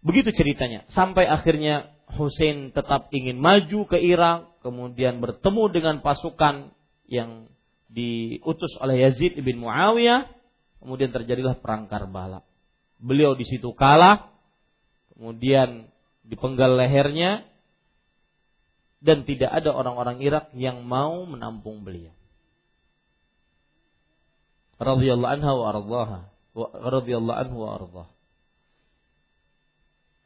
[0.00, 0.88] Begitu ceritanya.
[0.96, 6.72] Sampai akhirnya Hussein tetap ingin maju ke Irak, kemudian bertemu dengan pasukan
[7.06, 7.52] yang
[7.90, 10.30] diutus oleh Yazid bin Muawiyah,
[10.80, 12.46] kemudian terjadilah perang Karbala.
[12.96, 14.32] Beliau di situ kalah,
[15.14, 15.88] kemudian
[16.24, 17.44] dipenggal lehernya,
[19.00, 22.12] dan tidak ada orang-orang Irak yang mau menampung beliau.
[24.80, 26.20] Radhiyallahu anha wa ardhaha.
[26.88, 28.19] Radhiyallahu anhu wa ardhaha.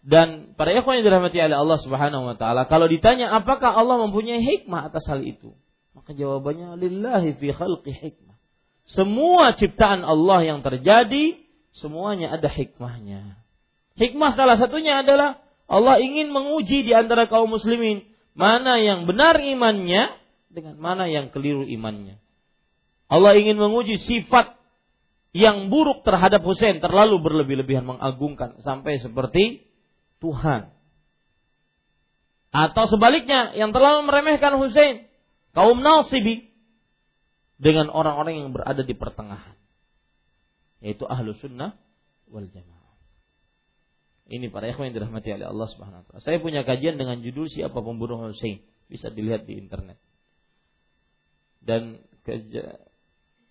[0.05, 4.45] Dan para ikhwan yang dirahmati oleh Allah Subhanahu wa taala, kalau ditanya apakah Allah mempunyai
[4.45, 5.57] hikmah atas hal itu?
[5.97, 8.37] Maka jawabannya lillahi fi khalqi hikmah.
[8.85, 11.41] Semua ciptaan Allah yang terjadi
[11.73, 13.41] semuanya ada hikmahnya.
[13.97, 18.05] Hikmah salah satunya adalah Allah ingin menguji di antara kaum muslimin
[18.37, 20.21] mana yang benar imannya
[20.53, 22.21] dengan mana yang keliru imannya.
[23.09, 24.61] Allah ingin menguji sifat
[25.33, 29.64] yang buruk terhadap Hussein terlalu berlebih-lebihan mengagungkan sampai seperti
[30.25, 30.73] Tuhan.
[32.49, 35.05] Atau sebaliknya yang terlalu meremehkan Hussein,
[35.53, 36.49] kaum Nasibi
[37.61, 39.59] dengan orang-orang yang berada di pertengahan.
[40.81, 41.77] Yaitu ahlu sunnah
[42.33, 42.97] wal jamaah.
[44.25, 46.25] Ini para ikhwan yang dirahmati oleh Allah Subhanahu wa taala.
[46.25, 48.65] Saya punya kajian dengan judul Siapa Pembunuh Hussein.
[48.89, 50.01] Bisa dilihat di internet.
[51.61, 52.01] Dan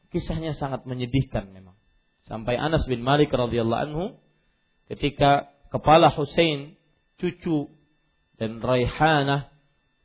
[0.10, 1.78] kisahnya sangat menyedihkan memang.
[2.26, 4.04] Sampai Anas bin Malik radhiyallahu anhu
[4.90, 6.78] ketika kepala Hussein,
[7.18, 7.74] cucu
[8.38, 9.50] dan Raihanah,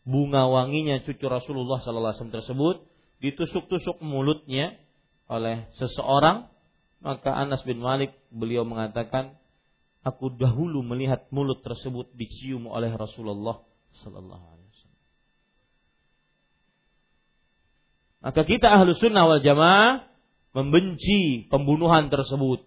[0.09, 2.77] bunga wanginya cucu Rasulullah sallallahu alaihi wasallam tersebut
[3.21, 4.81] ditusuk-tusuk mulutnya
[5.29, 6.49] oleh seseorang,
[7.05, 9.37] maka Anas bin Malik beliau mengatakan,
[10.01, 13.61] aku dahulu melihat mulut tersebut dicium oleh Rasulullah
[14.01, 15.03] sallallahu alaihi wasallam.
[18.25, 20.09] Maka kita ahlu sunnah wal jamaah
[20.57, 22.65] membenci pembunuhan tersebut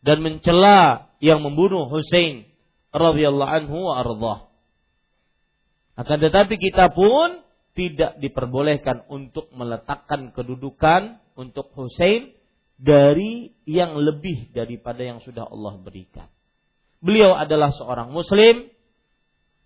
[0.00, 2.48] dan mencela yang membunuh Hussein
[2.90, 4.38] radhiyallahu anhu wa ardhah.
[6.00, 7.44] Akan tetapi kita pun
[7.76, 12.32] tidak diperbolehkan untuk meletakkan kedudukan untuk Hussein
[12.80, 16.26] dari yang lebih daripada yang sudah Allah berikan.
[17.04, 18.68] Beliau adalah seorang muslim,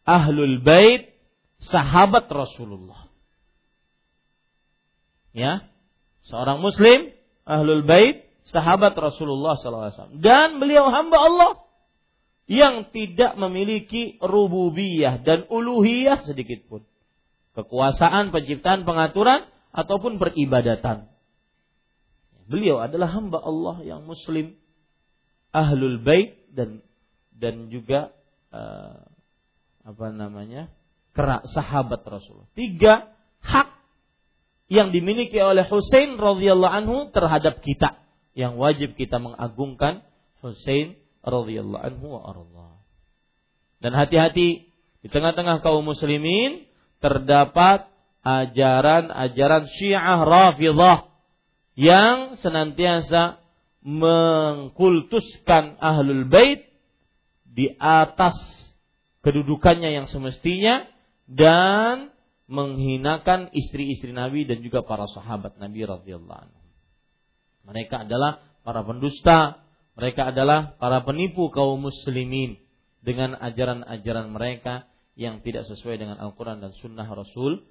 [0.02, 1.14] ahlul bait,
[1.62, 3.10] sahabat Rasulullah.
[5.34, 5.66] Ya,
[6.26, 7.10] seorang muslim,
[7.46, 10.20] ahlul bait, sahabat Rasulullah SAW.
[10.20, 11.52] Dan beliau hamba Allah
[12.44, 16.84] yang tidak memiliki rububiyah dan uluhiyah sedikit pun.
[17.56, 21.08] Kekuasaan, penciptaan, pengaturan, ataupun peribadatan.
[22.44, 24.54] Beliau adalah hamba Allah yang muslim,
[25.50, 26.84] ahlul bait dan
[27.32, 28.12] dan juga
[28.52, 29.08] uh,
[29.82, 30.68] apa namanya?
[31.14, 32.50] kerak sahabat Rasulullah.
[32.58, 33.70] Tiga hak
[34.66, 38.03] yang dimiliki oleh Hussein radhiyallahu anhu terhadap kita
[38.34, 40.02] yang wajib kita mengagungkan
[40.42, 42.68] Hussein radhiyallahu anhu wa arda.
[43.80, 44.68] Dan hati-hati
[45.00, 46.66] di tengah-tengah kaum muslimin
[46.98, 47.88] terdapat
[48.24, 51.12] ajaran-ajaran Syiah Rafidhah
[51.76, 53.42] yang senantiasa
[53.84, 56.64] mengkultuskan ahlul bait
[57.44, 58.34] di atas
[59.20, 60.88] kedudukannya yang semestinya
[61.28, 62.10] dan
[62.48, 66.63] menghinakan istri-istri Nabi dan juga para sahabat Nabi radhiyallahu anhu.
[67.64, 69.64] Mereka adalah para pendusta,
[69.96, 72.60] mereka adalah para penipu kaum muslimin
[73.04, 77.62] dengan ajaran-ajaran mereka yang tidak sesuai dengan Al-Quran dan Sunnah Rasul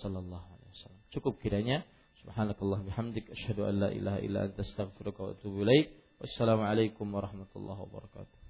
[0.00, 1.02] Sallallahu Alaihi Wasallam.
[1.10, 1.82] Cukup kiranya.
[2.22, 3.26] Subhanakallah bihamdik.
[3.34, 5.90] Asyhadu an la ilaha illa anta astaghfiruka wa atubu ilaik.
[6.22, 8.41] Wassalamualaikum warahmatullahi wabarakatuh.